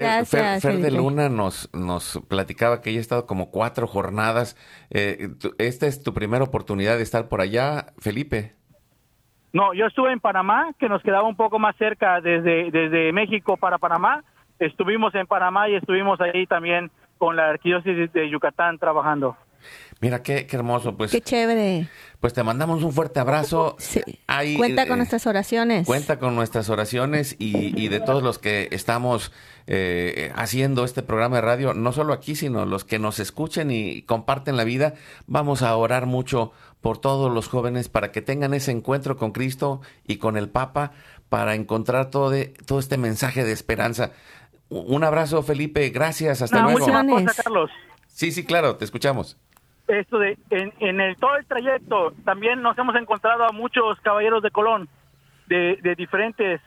Fer, 0.00 0.40
Gracias, 0.40 0.62
Fer 0.62 0.78
de. 0.78 0.90
Luna 0.90 1.28
nos, 1.28 1.68
nos 1.74 2.20
platicaba 2.28 2.80
que 2.80 2.88
ella 2.88 3.00
ha 3.00 3.02
estado 3.02 3.26
como 3.26 3.50
cuatro 3.50 3.86
jornadas. 3.86 4.56
Eh, 4.90 5.28
esta 5.58 5.86
es 5.86 6.02
tu 6.02 6.14
primera 6.14 6.42
oportunidad 6.42 6.96
de 6.96 7.02
estar 7.02 7.28
por 7.28 7.42
allá, 7.42 7.92
Felipe. 7.98 8.54
No, 9.52 9.74
yo 9.74 9.86
estuve 9.86 10.12
en 10.12 10.20
Panamá, 10.20 10.70
que 10.78 10.88
nos 10.88 11.02
quedaba 11.02 11.28
un 11.28 11.36
poco 11.36 11.58
más 11.58 11.76
cerca 11.76 12.20
desde, 12.20 12.70
desde 12.70 13.12
México 13.12 13.58
para 13.58 13.76
Panamá. 13.76 14.24
Estuvimos 14.58 15.14
en 15.14 15.26
Panamá 15.26 15.68
y 15.68 15.74
estuvimos 15.74 16.18
ahí 16.20 16.46
también 16.46 16.90
con 17.18 17.36
la 17.36 17.50
arquidiócesis 17.50 18.10
de 18.12 18.30
Yucatán 18.30 18.78
trabajando. 18.78 19.36
Mira 20.00 20.22
qué, 20.22 20.46
qué 20.46 20.56
hermoso, 20.56 20.96
pues. 20.96 21.10
Qué 21.10 21.20
chévere. 21.20 21.88
Pues 22.20 22.32
te 22.32 22.42
mandamos 22.42 22.82
un 22.82 22.92
fuerte 22.92 23.20
abrazo. 23.20 23.76
Ahí, 24.26 24.56
Cuenta 24.56 24.84
con 24.86 24.94
eh, 24.94 24.96
nuestras 24.98 25.26
oraciones. 25.26 25.86
Cuenta 25.86 26.18
con 26.18 26.34
nuestras 26.34 26.68
oraciones 26.68 27.36
y, 27.38 27.78
y 27.82 27.88
de 27.88 28.00
todos 28.00 28.22
los 28.22 28.38
que 28.38 28.68
estamos 28.72 29.32
eh, 29.66 30.32
haciendo 30.34 30.84
este 30.84 31.02
programa 31.02 31.36
de 31.36 31.42
radio, 31.42 31.74
no 31.74 31.92
solo 31.92 32.12
aquí, 32.12 32.34
sino 32.36 32.66
los 32.66 32.84
que 32.84 32.98
nos 32.98 33.20
escuchen 33.20 33.70
y 33.70 34.02
comparten 34.02 34.56
la 34.56 34.64
vida. 34.64 34.94
Vamos 35.26 35.62
a 35.62 35.74
orar 35.76 36.06
mucho 36.06 36.52
por 36.80 36.98
todos 36.98 37.32
los 37.32 37.48
jóvenes 37.48 37.88
para 37.88 38.10
que 38.12 38.22
tengan 38.22 38.54
ese 38.54 38.70
encuentro 38.72 39.16
con 39.16 39.32
Cristo 39.32 39.80
y 40.06 40.16
con 40.16 40.36
el 40.36 40.48
Papa 40.48 40.92
para 41.28 41.54
encontrar 41.54 42.10
todo, 42.10 42.30
de- 42.30 42.54
todo 42.66 42.78
este 42.80 42.96
mensaje 42.96 43.44
de 43.44 43.52
esperanza. 43.52 44.12
Un 44.68 45.04
abrazo, 45.04 45.42
Felipe. 45.42 45.88
Gracias. 45.90 46.42
Hasta 46.42 46.56
Una 46.58 46.70
luego. 46.70 46.86
última 46.86 47.06
cosa, 47.26 47.42
Carlos. 47.42 47.70
Sí, 48.08 48.32
sí, 48.32 48.44
claro. 48.44 48.76
Te 48.76 48.84
escuchamos. 48.84 49.36
Esto 49.98 50.18
de, 50.18 50.38
en, 50.50 50.72
en 50.78 51.00
el, 51.00 51.16
todo 51.16 51.36
el 51.36 51.46
trayecto 51.46 52.12
también 52.24 52.62
nos 52.62 52.78
hemos 52.78 52.94
encontrado 52.94 53.44
a 53.44 53.52
muchos 53.52 53.98
caballeros 54.00 54.42
de 54.42 54.50
Colón, 54.50 54.88
de, 55.48 55.78
de 55.82 55.94
diferentes, 55.96 56.60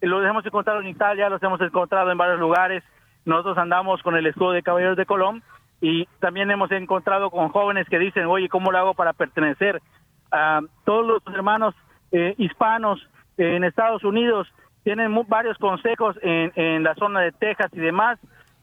los 0.00 0.24
hemos 0.24 0.46
encontrado 0.46 0.80
en 0.80 0.86
Italia, 0.86 1.28
los 1.28 1.42
hemos 1.42 1.60
encontrado 1.60 2.10
en 2.12 2.18
varios 2.18 2.38
lugares. 2.38 2.84
Nosotros 3.24 3.58
andamos 3.58 4.02
con 4.02 4.16
el 4.16 4.26
escudo 4.26 4.52
de 4.52 4.62
caballeros 4.62 4.96
de 4.96 5.04
Colón 5.04 5.42
y 5.80 6.06
también 6.20 6.50
hemos 6.50 6.70
encontrado 6.70 7.30
con 7.30 7.48
jóvenes 7.48 7.88
que 7.88 7.98
dicen, 7.98 8.26
oye, 8.26 8.48
¿cómo 8.48 8.70
lo 8.70 8.78
hago 8.78 8.94
para 8.94 9.12
pertenecer? 9.12 9.80
a 10.32 10.60
todos 10.84 11.04
los 11.24 11.34
hermanos 11.34 11.74
eh, 12.12 12.34
hispanos 12.38 13.04
en 13.36 13.64
Estados 13.64 14.04
Unidos 14.04 14.46
tienen 14.84 15.10
mu- 15.10 15.24
varios 15.24 15.58
consejos 15.58 16.16
en, 16.22 16.52
en 16.54 16.84
la 16.84 16.94
zona 16.94 17.20
de 17.20 17.32
Texas 17.32 17.68
y 17.72 17.80
demás. 17.80 18.16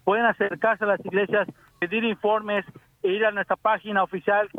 Pueden 0.05 0.25
acercarse 0.25 0.85
a 0.85 0.87
las 0.87 1.05
iglesias, 1.05 1.45
pedir 1.79 2.05
informes, 2.05 2.63
ir 3.11 3.25
a 3.25 3.31
nuestra 3.31 3.55
página 3.55 4.03
oficial 4.03 4.49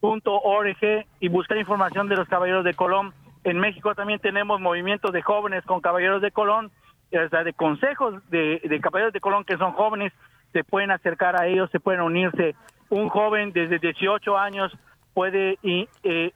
kofc.org 0.00 0.76
y 1.20 1.28
buscar 1.28 1.58
información 1.58 2.08
de 2.08 2.16
los 2.16 2.28
Caballeros 2.28 2.64
de 2.64 2.74
Colón. 2.74 3.12
En 3.44 3.58
México 3.58 3.94
también 3.94 4.18
tenemos 4.20 4.60
movimientos 4.60 5.12
de 5.12 5.22
jóvenes 5.22 5.64
con 5.64 5.80
Caballeros 5.80 6.22
de 6.22 6.30
Colón, 6.32 6.70
sea, 7.10 7.44
de 7.44 7.52
consejos 7.52 8.14
de, 8.30 8.60
de 8.64 8.80
Caballeros 8.80 9.12
de 9.12 9.20
Colón 9.20 9.44
que 9.44 9.56
son 9.56 9.72
jóvenes, 9.72 10.12
se 10.52 10.64
pueden 10.64 10.90
acercar 10.90 11.40
a 11.40 11.46
ellos, 11.46 11.70
se 11.70 11.80
pueden 11.80 12.00
unirse. 12.00 12.54
Un 12.88 13.08
joven 13.08 13.52
desde 13.52 13.78
18 13.78 14.36
años 14.38 14.76
puede 15.14 15.58
y, 15.62 15.88
eh, 16.02 16.32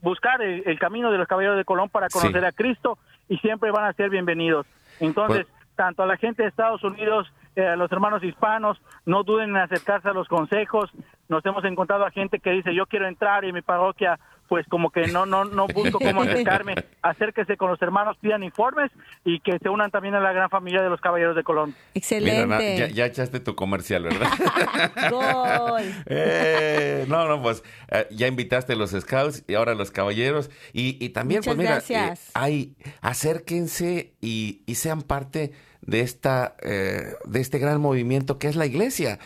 buscar 0.00 0.42
el, 0.42 0.62
el 0.66 0.78
camino 0.78 1.10
de 1.10 1.18
los 1.18 1.28
Caballeros 1.28 1.56
de 1.56 1.64
Colón 1.64 1.88
para 1.88 2.08
conocer 2.08 2.40
Sí. 2.40 2.46
a 2.46 2.52
Cristo 2.52 2.98
y 3.28 3.38
siempre 3.38 3.70
van 3.70 3.84
a 3.84 3.92
ser 3.92 4.10
bienvenidos. 4.10 4.66
Entonces, 5.00 5.46
tanto 5.76 6.02
a 6.02 6.06
la 6.06 6.16
gente 6.16 6.42
de 6.42 6.48
Estados 6.48 6.82
Unidos, 6.84 7.32
eh, 7.56 7.66
a 7.66 7.76
los 7.76 7.90
hermanos 7.92 8.22
hispanos, 8.24 8.80
no 9.06 9.22
duden 9.22 9.50
en 9.50 9.56
acercarse 9.56 10.08
a 10.08 10.12
los 10.12 10.28
consejos. 10.28 10.90
Nos 11.28 11.44
hemos 11.46 11.64
encontrado 11.64 12.04
a 12.04 12.10
gente 12.10 12.38
que 12.38 12.50
dice, 12.50 12.74
yo 12.74 12.86
quiero 12.86 13.06
entrar 13.06 13.44
y 13.44 13.52
mi 13.52 13.62
parroquia 13.62 14.18
pues 14.52 14.66
como 14.68 14.90
que 14.90 15.06
no 15.06 15.24
no 15.24 15.46
no 15.46 15.66
busco 15.66 15.98
cómo 15.98 16.20
acercarme, 16.24 16.74
acérquese 17.00 17.56
con 17.56 17.70
los 17.70 17.80
hermanos, 17.80 18.18
pidan 18.20 18.42
informes 18.42 18.90
y 19.24 19.40
que 19.40 19.58
se 19.58 19.70
unan 19.70 19.90
también 19.90 20.14
a 20.14 20.20
la 20.20 20.30
gran 20.34 20.50
familia 20.50 20.82
de 20.82 20.90
los 20.90 21.00
Caballeros 21.00 21.34
de 21.34 21.42
Colón. 21.42 21.74
Excelente. 21.94 22.76
ya, 22.76 22.86
ya 22.88 23.06
echaste 23.06 23.40
tu 23.40 23.54
comercial, 23.54 24.02
¿verdad? 24.02 24.28
Gol. 25.10 25.82
Eh, 26.06 27.06
no, 27.08 27.26
no, 27.26 27.40
pues 27.40 27.64
eh, 27.90 28.06
ya 28.10 28.26
invitaste 28.26 28.74
a 28.74 28.76
los 28.76 28.90
Scouts 28.90 29.44
y 29.48 29.54
ahora 29.54 29.72
a 29.72 29.74
los 29.74 29.90
Caballeros. 29.90 30.50
Y, 30.74 31.02
y 31.02 31.08
también, 31.10 31.38
Muchas 31.38 31.54
pues 31.54 31.90
mira, 31.90 32.10
eh, 32.10 32.14
hay, 32.34 32.76
acérquense 33.00 34.12
y, 34.20 34.62
y 34.66 34.74
sean 34.74 35.00
parte 35.00 35.52
de 35.82 36.00
esta 36.00 36.56
eh, 36.62 37.14
de 37.26 37.40
este 37.40 37.58
gran 37.58 37.80
movimiento 37.80 38.38
que 38.38 38.48
es 38.48 38.56
la 38.56 38.66
iglesia. 38.66 39.18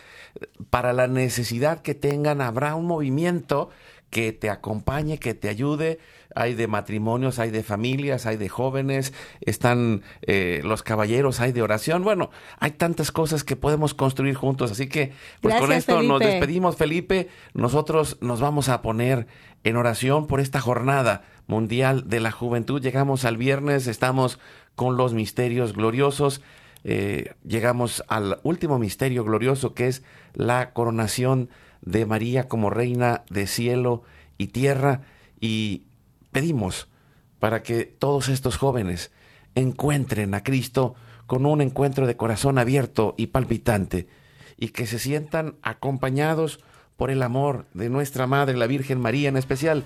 Para 0.69 0.93
la 0.93 1.07
necesidad 1.07 1.81
que 1.81 1.95
tengan, 1.95 2.41
habrá 2.41 2.75
un 2.75 2.85
movimiento 2.85 3.69
que 4.09 4.31
te 4.33 4.49
acompañe, 4.49 5.19
que 5.19 5.33
te 5.33 5.49
ayude. 5.49 5.99
Hay 6.35 6.53
de 6.53 6.67
matrimonios, 6.67 7.39
hay 7.39 7.49
de 7.49 7.63
familias, 7.63 8.27
hay 8.27 8.37
de 8.37 8.47
jóvenes, 8.47 9.11
están 9.41 10.03
eh, 10.21 10.61
los 10.63 10.83
caballeros, 10.83 11.39
hay 11.39 11.51
de 11.51 11.63
oración. 11.63 12.03
Bueno, 12.03 12.29
hay 12.59 12.71
tantas 12.71 13.11
cosas 13.11 13.43
que 13.43 13.55
podemos 13.55 13.95
construir 13.95 14.35
juntos. 14.35 14.71
Así 14.71 14.87
que, 14.87 15.13
pues 15.41 15.55
con 15.55 15.71
esto 15.71 16.03
nos 16.03 16.19
despedimos, 16.19 16.77
Felipe. 16.77 17.29
Nosotros 17.53 18.17
nos 18.21 18.39
vamos 18.39 18.69
a 18.69 18.83
poner 18.83 19.27
en 19.63 19.77
oración 19.77 20.27
por 20.27 20.39
esta 20.39 20.61
jornada 20.61 21.23
mundial 21.47 22.07
de 22.07 22.19
la 22.19 22.31
juventud. 22.31 22.81
Llegamos 22.81 23.25
al 23.25 23.37
viernes, 23.37 23.87
estamos 23.87 24.37
con 24.77 24.95
los 24.95 25.15
misterios 25.15 25.73
gloriosos. 25.73 26.41
Eh, 26.83 27.33
llegamos 27.43 28.03
al 28.07 28.39
último 28.43 28.77
misterio 28.77 29.23
glorioso 29.23 29.73
que 29.73 29.87
es 29.87 30.03
la 30.35 30.71
coronación 30.71 31.49
de 31.81 32.05
María 32.05 32.47
como 32.47 32.69
reina 32.69 33.23
de 33.31 33.47
cielo 33.47 34.03
y 34.37 34.47
tierra 34.47 35.01
y 35.41 35.87
pedimos 36.31 36.89
para 37.39 37.63
que 37.63 37.85
todos 37.85 38.29
estos 38.29 38.57
jóvenes 38.57 39.11
encuentren 39.55 40.35
a 40.35 40.43
Cristo 40.43 40.93
con 41.25 41.47
un 41.47 41.61
encuentro 41.61 42.05
de 42.05 42.15
corazón 42.15 42.59
abierto 42.59 43.15
y 43.17 43.27
palpitante 43.27 44.07
y 44.57 44.69
que 44.69 44.85
se 44.85 44.99
sientan 44.99 45.55
acompañados 45.63 46.59
por 46.97 47.09
el 47.09 47.23
amor 47.23 47.65
de 47.73 47.89
nuestra 47.89 48.27
Madre, 48.27 48.55
la 48.55 48.67
Virgen 48.67 49.01
María, 49.01 49.29
en 49.29 49.37
especial 49.37 49.85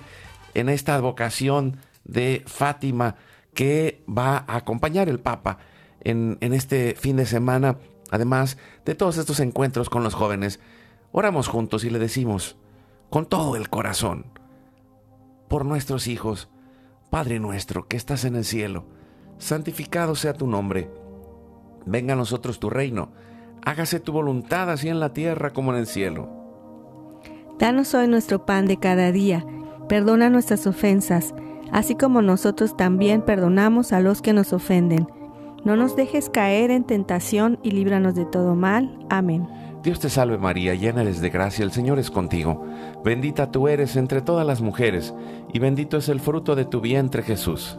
en 0.52 0.68
esta 0.68 1.00
vocación 1.00 1.78
de 2.04 2.42
Fátima 2.46 3.16
que 3.54 4.04
va 4.08 4.44
a 4.46 4.56
acompañar 4.56 5.08
el 5.08 5.20
Papa 5.20 5.58
en, 6.00 6.38
en 6.40 6.52
este 6.52 6.94
fin 6.94 7.16
de 7.16 7.26
semana, 7.26 7.78
además 8.10 8.58
de 8.84 8.94
todos 8.94 9.18
estos 9.18 9.40
encuentros 9.40 9.90
con 9.90 10.02
los 10.02 10.14
jóvenes. 10.14 10.60
Oramos 11.12 11.48
juntos 11.48 11.84
y 11.84 11.90
le 11.90 11.98
decimos, 11.98 12.56
con 13.10 13.26
todo 13.26 13.56
el 13.56 13.68
corazón, 13.68 14.26
por 15.48 15.66
nuestros 15.66 16.06
hijos, 16.06 16.48
Padre 17.10 17.38
nuestro 17.38 17.86
que 17.86 17.98
estás 17.98 18.24
en 18.24 18.36
el 18.36 18.44
cielo, 18.46 18.86
santificado 19.36 20.14
sea 20.14 20.32
tu 20.32 20.46
nombre. 20.46 20.90
Venga 21.84 22.14
a 22.14 22.16
nosotros 22.16 22.58
tu 22.58 22.70
reino. 22.70 23.12
Hágase 23.64 24.00
tu 24.00 24.12
voluntad 24.12 24.70
así 24.70 24.88
en 24.88 24.98
la 24.98 25.12
tierra 25.12 25.52
como 25.52 25.72
en 25.72 25.80
el 25.80 25.86
cielo. 25.86 26.30
Danos 27.58 27.94
hoy 27.94 28.08
nuestro 28.08 28.46
pan 28.46 28.66
de 28.66 28.78
cada 28.78 29.12
día. 29.12 29.44
Perdona 29.88 30.30
nuestras 30.30 30.66
ofensas, 30.66 31.34
así 31.72 31.94
como 31.96 32.22
nosotros 32.22 32.76
también 32.76 33.22
perdonamos 33.22 33.92
a 33.92 34.00
los 34.00 34.22
que 34.22 34.32
nos 34.32 34.52
ofenden. 34.52 35.08
No 35.64 35.76
nos 35.76 35.96
dejes 35.96 36.28
caer 36.28 36.70
en 36.70 36.84
tentación 36.84 37.58
y 37.62 37.70
líbranos 37.70 38.14
de 38.14 38.24
todo 38.24 38.54
mal. 38.54 38.98
Amén. 39.08 39.48
Dios 39.82 39.98
te 39.98 40.10
salve 40.10 40.38
María, 40.38 40.74
llena 40.74 41.02
eres 41.02 41.20
de 41.20 41.30
gracia, 41.30 41.64
el 41.64 41.72
Señor 41.72 41.98
es 41.98 42.10
contigo. 42.10 42.64
Bendita 43.04 43.50
tú 43.50 43.66
eres 43.66 43.96
entre 43.96 44.22
todas 44.22 44.46
las 44.46 44.60
mujeres, 44.60 45.12
y 45.52 45.58
bendito 45.58 45.96
es 45.96 46.08
el 46.08 46.20
fruto 46.20 46.54
de 46.54 46.64
tu 46.64 46.80
vientre 46.80 47.22
Jesús. 47.24 47.78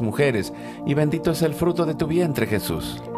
mujeres, 0.01 0.53
y 0.85 0.93
bendito 0.93 1.31
es 1.31 1.41
el 1.41 1.53
fruto 1.53 1.85
de 1.85 1.95
tu 1.95 2.07
vientre 2.07 2.47
Jesús. 2.47 3.01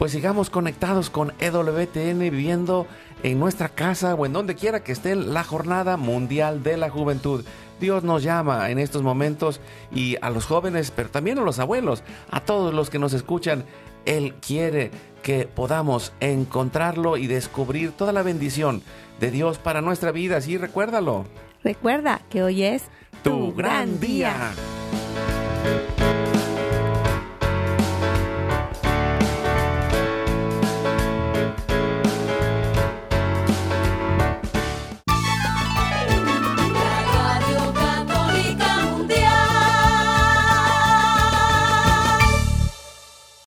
Pues 0.00 0.12
sigamos 0.12 0.48
conectados 0.48 1.10
con 1.10 1.34
EWTN 1.40 2.20
viviendo 2.20 2.86
en 3.22 3.38
nuestra 3.38 3.68
casa 3.68 4.14
o 4.14 4.24
en 4.24 4.32
donde 4.32 4.54
quiera 4.54 4.82
que 4.82 4.92
esté 4.92 5.14
la 5.14 5.44
Jornada 5.44 5.98
Mundial 5.98 6.62
de 6.62 6.78
la 6.78 6.88
Juventud. 6.88 7.44
Dios 7.82 8.02
nos 8.02 8.22
llama 8.22 8.70
en 8.70 8.78
estos 8.78 9.02
momentos 9.02 9.60
y 9.94 10.16
a 10.22 10.30
los 10.30 10.46
jóvenes, 10.46 10.90
pero 10.90 11.10
también 11.10 11.38
a 11.38 11.42
los 11.42 11.58
abuelos, 11.58 12.02
a 12.30 12.40
todos 12.40 12.72
los 12.72 12.88
que 12.88 12.98
nos 12.98 13.12
escuchan, 13.12 13.66
Él 14.06 14.36
quiere 14.40 14.90
que 15.22 15.44
podamos 15.44 16.14
encontrarlo 16.20 17.18
y 17.18 17.26
descubrir 17.26 17.92
toda 17.92 18.14
la 18.14 18.22
bendición 18.22 18.82
de 19.20 19.30
Dios 19.30 19.58
para 19.58 19.82
nuestra 19.82 20.12
vida. 20.12 20.40
Sí, 20.40 20.56
recuérdalo. 20.56 21.26
Recuerda 21.62 22.22
que 22.30 22.42
hoy 22.42 22.62
es 22.62 22.84
tu, 23.22 23.52
gran 23.52 24.00
día. 24.00 24.54